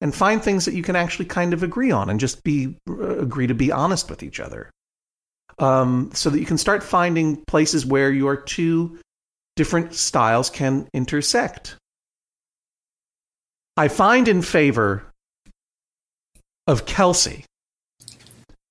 And 0.02 0.16
find 0.16 0.41
things 0.41 0.66
that 0.66 0.74
you 0.74 0.84
can 0.84 0.95
actually 0.95 1.26
kind 1.26 1.54
of 1.54 1.62
agree 1.62 1.91
on 1.91 2.10
and 2.10 2.20
just 2.20 2.43
be 2.43 2.76
uh, 2.89 3.20
agree 3.20 3.47
to 3.47 3.54
be 3.54 3.72
honest 3.72 4.10
with 4.10 4.24
each 4.24 4.39
other. 4.39 4.70
Um, 5.58 6.12
so 6.14 6.30
that 6.30 6.39
you 6.39 6.45
can 6.45 6.58
start 6.58 6.84
finding 6.84 7.43
places 7.47 7.86
where 7.86 8.10
your 8.10 8.38
two 8.38 8.97
different 9.58 9.93
styles 9.93 10.50
can 10.50 10.88
intersect. 10.93 11.76
I 13.76 13.89
find 13.89 14.30
in 14.30 14.41
favor 14.41 15.04
of 16.66 16.86
Kelsey 16.86 17.43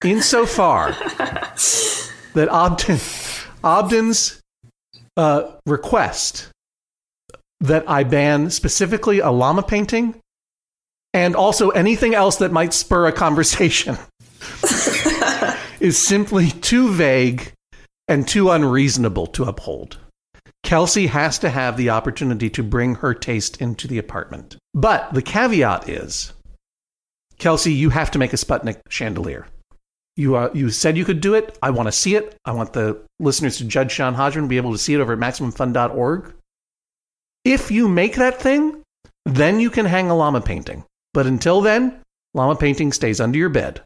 insofar 0.04 0.92
that 2.34 2.48
Obden, 2.48 2.98
Obden's 3.64 4.40
uh, 5.16 5.52
request 5.66 6.48
that 7.60 7.88
I 7.88 8.04
ban 8.04 8.50
specifically 8.50 9.18
a 9.18 9.30
llama 9.30 9.62
painting 9.62 10.14
and 11.14 11.34
also 11.34 11.70
anything 11.70 12.14
else 12.14 12.36
that 12.36 12.52
might 12.52 12.74
spur 12.74 13.06
a 13.06 13.12
conversation 13.12 13.96
is 15.80 15.98
simply 15.98 16.50
too 16.50 16.92
vague 16.92 17.52
and 18.08 18.26
too 18.26 18.50
unreasonable 18.50 19.26
to 19.26 19.44
uphold. 19.44 19.98
Kelsey 20.62 21.06
has 21.06 21.38
to 21.38 21.50
have 21.50 21.76
the 21.76 21.90
opportunity 21.90 22.50
to 22.50 22.62
bring 22.62 22.96
her 22.96 23.14
taste 23.14 23.60
into 23.60 23.86
the 23.86 23.98
apartment. 23.98 24.56
But 24.74 25.14
the 25.14 25.22
caveat 25.22 25.88
is 25.88 26.32
Kelsey, 27.38 27.72
you 27.72 27.90
have 27.90 28.10
to 28.10 28.18
make 28.18 28.32
a 28.32 28.36
Sputnik 28.36 28.80
chandelier. 28.90 29.46
You, 30.16 30.34
uh, 30.34 30.50
you 30.52 30.70
said 30.70 30.96
you 30.96 31.04
could 31.04 31.20
do 31.20 31.34
it. 31.34 31.56
I 31.62 31.70
want 31.70 31.86
to 31.86 31.92
see 31.92 32.16
it. 32.16 32.36
I 32.44 32.50
want 32.50 32.72
the 32.72 33.00
listeners 33.20 33.58
to 33.58 33.64
judge 33.64 33.94
John 33.94 34.14
Hodgman 34.14 34.44
to 34.44 34.48
be 34.48 34.56
able 34.56 34.72
to 34.72 34.78
see 34.78 34.94
it 34.94 35.00
over 35.00 35.12
at 35.12 35.18
MaximumFun.org. 35.18 36.34
If 37.44 37.70
you 37.70 37.88
make 37.88 38.16
that 38.16 38.40
thing, 38.40 38.82
then 39.24 39.60
you 39.60 39.70
can 39.70 39.86
hang 39.86 40.10
a 40.10 40.16
llama 40.16 40.40
painting. 40.40 40.84
But 41.14 41.26
until 41.26 41.60
then, 41.60 42.00
llama 42.34 42.56
painting 42.56 42.92
stays 42.92 43.20
under 43.20 43.38
your 43.38 43.48
bed. 43.48 43.82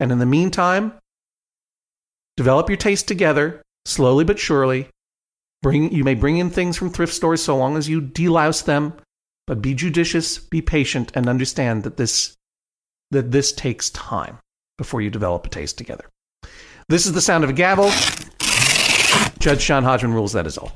And 0.00 0.12
in 0.12 0.18
the 0.18 0.26
meantime, 0.26 0.92
develop 2.36 2.68
your 2.68 2.76
taste 2.76 3.08
together, 3.08 3.62
slowly 3.84 4.24
but 4.24 4.38
surely. 4.38 4.88
Bring, 5.62 5.92
you 5.92 6.04
may 6.04 6.14
bring 6.14 6.36
in 6.36 6.50
things 6.50 6.76
from 6.76 6.90
thrift 6.90 7.14
stores 7.14 7.42
so 7.42 7.56
long 7.56 7.76
as 7.76 7.88
you 7.88 8.02
delouse 8.02 8.64
them, 8.64 8.92
but 9.46 9.62
be 9.62 9.74
judicious, 9.74 10.38
be 10.38 10.60
patient, 10.60 11.12
and 11.14 11.28
understand 11.28 11.84
that 11.84 11.96
this, 11.96 12.34
that 13.10 13.30
this 13.30 13.52
takes 13.52 13.88
time 13.90 14.38
before 14.76 15.00
you 15.00 15.10
develop 15.10 15.46
a 15.46 15.50
taste 15.50 15.78
together. 15.78 16.04
This 16.88 17.06
is 17.06 17.12
the 17.12 17.22
sound 17.22 17.44
of 17.44 17.50
a 17.50 17.54
gavel. 17.54 17.90
Judge 19.38 19.64
John 19.64 19.84
Hodgman 19.84 20.12
rules 20.12 20.32
that 20.32 20.46
is 20.46 20.58
all. 20.58 20.72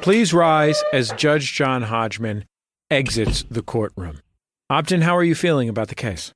Please 0.00 0.32
rise 0.32 0.82
as 0.92 1.12
Judge 1.12 1.52
John 1.52 1.82
Hodgman 1.82 2.44
exits 2.90 3.44
the 3.50 3.62
courtroom. 3.62 4.20
Obden, 4.72 5.02
how 5.02 5.14
are 5.14 5.22
you 5.22 5.34
feeling 5.34 5.68
about 5.68 5.88
the 5.88 5.94
case? 5.94 6.32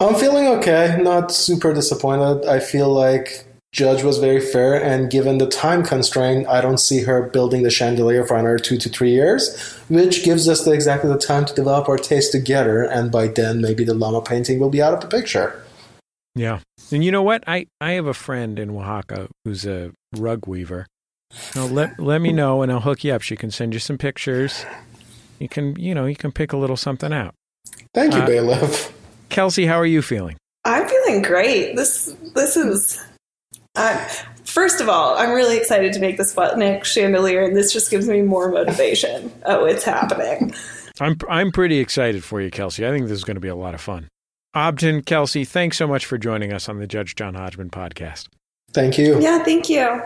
I'm 0.00 0.16
feeling 0.16 0.48
okay, 0.58 0.98
not 1.00 1.30
super 1.30 1.72
disappointed. 1.72 2.44
I 2.44 2.58
feel 2.58 2.92
like 2.92 3.46
Judge 3.70 4.02
was 4.02 4.18
very 4.18 4.40
fair, 4.40 4.74
and 4.74 5.08
given 5.08 5.38
the 5.38 5.46
time 5.46 5.84
constraint, 5.84 6.48
I 6.48 6.60
don't 6.62 6.80
see 6.80 7.04
her 7.04 7.22
building 7.28 7.62
the 7.62 7.70
chandelier 7.70 8.26
for 8.26 8.36
another 8.36 8.58
two 8.58 8.76
to 8.78 8.88
three 8.88 9.12
years, 9.12 9.56
which 9.88 10.24
gives 10.24 10.48
us 10.48 10.64
the, 10.64 10.72
exactly 10.72 11.12
the 11.12 11.16
time 11.16 11.44
to 11.44 11.54
develop 11.54 11.88
our 11.88 11.96
taste 11.96 12.32
together, 12.32 12.82
and 12.82 13.12
by 13.12 13.28
then 13.28 13.60
maybe 13.60 13.84
the 13.84 13.94
llama 13.94 14.20
painting 14.20 14.58
will 14.58 14.68
be 14.68 14.82
out 14.82 14.92
of 14.92 15.00
the 15.00 15.06
picture. 15.06 15.62
Yeah. 16.34 16.58
And 16.90 17.04
you 17.04 17.12
know 17.12 17.22
what? 17.22 17.44
I, 17.46 17.68
I 17.80 17.92
have 17.92 18.06
a 18.06 18.14
friend 18.14 18.58
in 18.58 18.70
Oaxaca 18.70 19.28
who's 19.44 19.64
a 19.64 19.92
rug 20.16 20.48
weaver. 20.48 20.86
Now 21.54 21.66
let 21.66 22.00
let 22.00 22.20
me 22.20 22.32
know 22.32 22.62
and 22.62 22.72
I'll 22.72 22.80
hook 22.80 23.04
you 23.04 23.12
up. 23.12 23.22
She 23.22 23.36
can 23.36 23.52
send 23.52 23.74
you 23.74 23.78
some 23.78 23.96
pictures. 23.96 24.66
you 25.38 25.48
can, 25.48 25.76
you 25.78 25.94
know, 25.94 26.06
you 26.06 26.16
can 26.16 26.32
pick 26.32 26.52
a 26.52 26.56
little 26.56 26.76
something 26.76 27.12
out. 27.12 27.34
Thank 27.94 28.14
you, 28.14 28.20
Uh, 28.20 28.26
Bailiff. 28.26 28.92
Kelsey, 29.28 29.66
how 29.66 29.78
are 29.78 29.86
you 29.86 30.02
feeling? 30.02 30.36
I'm 30.64 30.86
feeling 30.88 31.22
great. 31.22 31.76
This 31.76 32.14
this 32.34 32.56
is. 32.56 33.00
Uh, 33.76 33.96
first 34.44 34.80
of 34.80 34.88
all, 34.88 35.16
I'm 35.16 35.30
really 35.30 35.56
excited 35.56 35.92
to 35.92 36.00
make 36.00 36.16
the 36.16 36.24
Sputnik 36.24 36.84
chandelier, 36.84 37.42
and 37.42 37.56
this 37.56 37.72
just 37.72 37.90
gives 37.90 38.08
me 38.08 38.22
more 38.22 38.50
motivation. 38.50 39.32
Oh, 39.46 39.64
it's 39.64 39.84
happening. 39.84 40.54
I'm 41.00 41.16
I'm 41.28 41.50
pretty 41.52 41.78
excited 41.78 42.22
for 42.24 42.40
you, 42.40 42.50
Kelsey. 42.50 42.86
I 42.86 42.90
think 42.90 43.04
this 43.08 43.16
is 43.18 43.24
going 43.24 43.36
to 43.36 43.40
be 43.40 43.48
a 43.48 43.54
lot 43.54 43.74
of 43.74 43.80
fun. 43.80 44.08
Obden, 44.54 45.02
Kelsey, 45.02 45.44
thanks 45.44 45.76
so 45.78 45.86
much 45.86 46.04
for 46.04 46.18
joining 46.18 46.52
us 46.52 46.68
on 46.68 46.78
the 46.78 46.86
Judge 46.86 47.14
John 47.14 47.34
Hodgman 47.34 47.70
podcast. 47.70 48.26
Thank 48.72 48.98
you. 48.98 49.20
Yeah, 49.20 49.42
thank 49.44 49.68
you. 49.70 50.02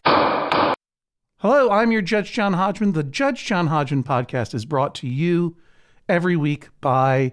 Hello, 1.41 1.71
I'm 1.71 1.91
your 1.91 2.03
Judge 2.03 2.33
John 2.33 2.53
Hodgman. 2.53 2.93
The 2.93 3.03
Judge 3.03 3.45
John 3.45 3.67
Hodgman 3.69 4.05
podcast 4.05 4.55
is 4.55 4.65
brought 4.65 4.95
to 4.97 5.09
you 5.09 5.57
every 6.09 6.37
week 6.37 6.69
by 6.81 7.33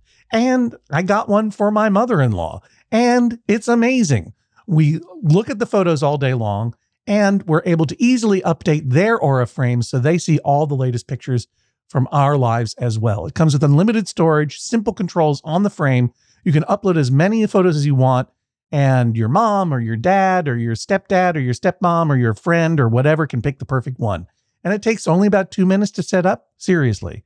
and 0.31 0.75
I 0.89 1.01
got 1.01 1.29
one 1.29 1.51
for 1.51 1.71
my 1.71 1.89
mother 1.89 2.21
in 2.21 2.31
law, 2.31 2.61
and 2.91 3.39
it's 3.47 3.67
amazing. 3.67 4.33
We 4.67 5.01
look 5.21 5.49
at 5.49 5.59
the 5.59 5.65
photos 5.65 6.03
all 6.03 6.17
day 6.17 6.33
long, 6.33 6.75
and 7.07 7.43
we're 7.43 7.63
able 7.65 7.85
to 7.85 8.01
easily 8.01 8.41
update 8.41 8.89
their 8.89 9.17
Aura 9.17 9.47
frames 9.47 9.89
so 9.89 9.99
they 9.99 10.17
see 10.17 10.39
all 10.39 10.65
the 10.65 10.75
latest 10.75 11.07
pictures 11.07 11.47
from 11.89 12.07
our 12.11 12.37
lives 12.37 12.73
as 12.75 12.97
well. 12.97 13.25
It 13.25 13.33
comes 13.33 13.53
with 13.53 13.63
unlimited 13.63 14.07
storage, 14.07 14.59
simple 14.59 14.93
controls 14.93 15.41
on 15.43 15.63
the 15.63 15.69
frame. 15.69 16.13
You 16.43 16.53
can 16.53 16.63
upload 16.63 16.97
as 16.97 17.11
many 17.11 17.45
photos 17.47 17.75
as 17.75 17.85
you 17.85 17.95
want, 17.95 18.29
and 18.71 19.17
your 19.17 19.27
mom 19.27 19.73
or 19.73 19.79
your 19.81 19.97
dad 19.97 20.47
or 20.47 20.57
your 20.57 20.75
stepdad 20.75 21.35
or 21.35 21.39
your 21.39 21.53
stepmom 21.53 22.09
or 22.09 22.15
your 22.15 22.33
friend 22.33 22.79
or 22.79 22.87
whatever 22.87 23.27
can 23.27 23.41
pick 23.41 23.59
the 23.59 23.65
perfect 23.65 23.99
one. 23.99 24.27
And 24.63 24.73
it 24.73 24.81
takes 24.81 25.07
only 25.07 25.27
about 25.27 25.51
two 25.51 25.65
minutes 25.65 25.91
to 25.91 26.03
set 26.03 26.25
up. 26.25 26.47
Seriously. 26.57 27.25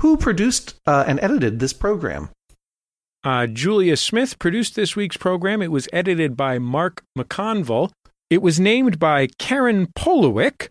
Who 0.00 0.16
produced 0.16 0.74
uh, 0.86 1.04
and 1.06 1.20
edited 1.20 1.58
this 1.58 1.72
program? 1.72 2.30
Uh, 3.22 3.46
Julia 3.46 3.98
Smith 3.98 4.38
produced 4.38 4.74
this 4.74 4.96
week's 4.96 5.18
program. 5.18 5.60
It 5.60 5.70
was 5.70 5.88
edited 5.92 6.38
by 6.38 6.58
Mark 6.58 7.02
McConville. 7.18 7.90
It 8.30 8.40
was 8.40 8.58
named 8.58 8.98
by 8.98 9.28
Karen 9.38 9.88
Polowick. 9.88 10.68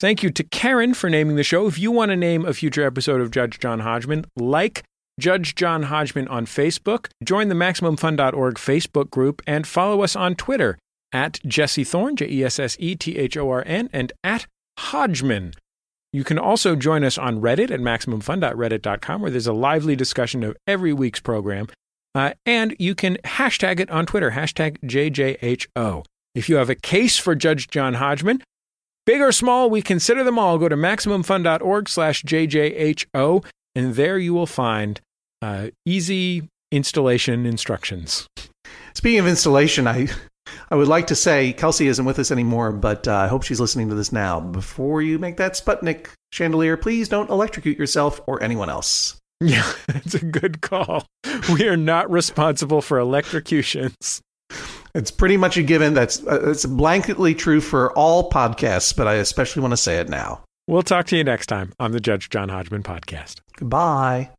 Thank 0.00 0.24
you 0.24 0.30
to 0.30 0.42
Karen 0.42 0.94
for 0.94 1.08
naming 1.08 1.36
the 1.36 1.44
show. 1.44 1.68
If 1.68 1.78
you 1.78 1.92
want 1.92 2.10
to 2.10 2.16
name 2.16 2.44
a 2.44 2.52
future 2.52 2.84
episode 2.84 3.20
of 3.20 3.30
Judge 3.30 3.60
John 3.60 3.80
Hodgman, 3.80 4.24
like 4.34 4.82
Judge 5.20 5.54
John 5.54 5.84
Hodgman 5.84 6.26
on 6.26 6.44
Facebook, 6.46 7.06
join 7.22 7.50
the 7.50 7.54
MaximumFun.org 7.54 8.54
Facebook 8.56 9.10
group, 9.10 9.42
and 9.46 9.64
follow 9.64 10.02
us 10.02 10.16
on 10.16 10.34
Twitter 10.34 10.76
at 11.12 11.38
Jesse 11.46 11.84
J 11.84 12.26
E 12.28 12.42
S 12.42 12.58
S 12.58 12.76
E 12.80 12.96
T 12.96 13.16
H 13.16 13.36
O 13.36 13.48
R 13.48 13.62
N, 13.64 13.88
and 13.92 14.12
at 14.24 14.46
Hodgman. 14.76 15.52
You 16.12 16.24
can 16.24 16.38
also 16.38 16.76
join 16.76 17.04
us 17.04 17.16
on 17.16 17.40
Reddit 17.40 17.70
at 17.70 17.80
MaximumFun.reddit.com, 17.80 19.22
where 19.22 19.30
there's 19.30 19.46
a 19.46 19.52
lively 19.52 19.96
discussion 19.96 20.44
of 20.44 20.56
every 20.66 20.92
week's 20.92 21.20
program. 21.20 21.68
Uh, 22.14 22.32
and 22.44 22.76
you 22.78 22.94
can 22.94 23.16
hashtag 23.24 23.80
it 23.80 23.90
on 23.90 24.04
Twitter, 24.04 24.32
hashtag 24.32 24.78
JJHO. 24.80 26.04
If 26.34 26.48
you 26.48 26.56
have 26.56 26.68
a 26.68 26.74
case 26.74 27.16
for 27.16 27.34
Judge 27.34 27.68
John 27.68 27.94
Hodgman, 27.94 28.42
big 29.06 29.22
or 29.22 29.32
small, 29.32 29.70
we 29.70 29.80
consider 29.80 30.22
them 30.22 30.38
all. 30.38 30.58
Go 30.58 30.68
to 30.68 30.76
MaximumFun.org 30.76 31.88
slash 31.88 32.22
JJHO, 32.22 33.44
and 33.74 33.94
there 33.94 34.18
you 34.18 34.34
will 34.34 34.46
find 34.46 35.00
uh, 35.40 35.68
easy 35.86 36.48
installation 36.70 37.46
instructions. 37.46 38.26
Speaking 38.94 39.20
of 39.20 39.26
installation, 39.26 39.86
I 39.86 40.08
I 40.70 40.76
would 40.76 40.88
like 40.88 41.06
to 41.08 41.14
say 41.14 41.52
Kelsey 41.52 41.86
isn't 41.88 42.04
with 42.04 42.18
us 42.18 42.30
anymore, 42.30 42.72
but 42.72 43.06
uh, 43.08 43.14
I 43.14 43.26
hope 43.26 43.42
she's 43.42 43.60
listening 43.60 43.88
to 43.90 43.94
this 43.94 44.12
now. 44.12 44.40
Before 44.40 45.02
you 45.02 45.18
make 45.18 45.36
that 45.36 45.52
Sputnik 45.52 46.08
chandelier, 46.32 46.76
please 46.76 47.08
don't 47.08 47.30
electrocute 47.30 47.78
yourself 47.78 48.20
or 48.26 48.42
anyone 48.42 48.68
else. 48.70 49.16
Yeah, 49.40 49.70
that's 49.86 50.14
a 50.14 50.24
good 50.24 50.60
call. 50.60 51.06
We 51.52 51.66
are 51.68 51.76
not 51.76 52.10
responsible 52.10 52.80
for 52.82 52.98
electrocutions. 52.98 54.22
It's 54.94 55.10
pretty 55.10 55.36
much 55.36 55.56
a 55.56 55.62
given. 55.62 55.94
That's 55.94 56.24
uh, 56.26 56.50
it's 56.50 56.66
blanketly 56.66 57.36
true 57.36 57.60
for 57.60 57.92
all 57.96 58.30
podcasts, 58.30 58.94
but 58.96 59.08
I 59.08 59.14
especially 59.14 59.62
want 59.62 59.72
to 59.72 59.78
say 59.78 59.98
it 59.98 60.08
now. 60.08 60.44
We'll 60.68 60.82
talk 60.82 61.06
to 61.06 61.16
you 61.16 61.24
next 61.24 61.46
time 61.46 61.72
on 61.80 61.92
the 61.92 62.00
Judge 62.00 62.28
John 62.30 62.48
Hodgman 62.48 62.82
podcast. 62.82 63.40
Goodbye. 63.56 64.30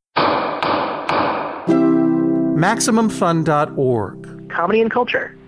MaximumFun.org. 2.55 4.49
Comedy 4.49 4.81
and 4.81 4.91
culture 4.91 5.35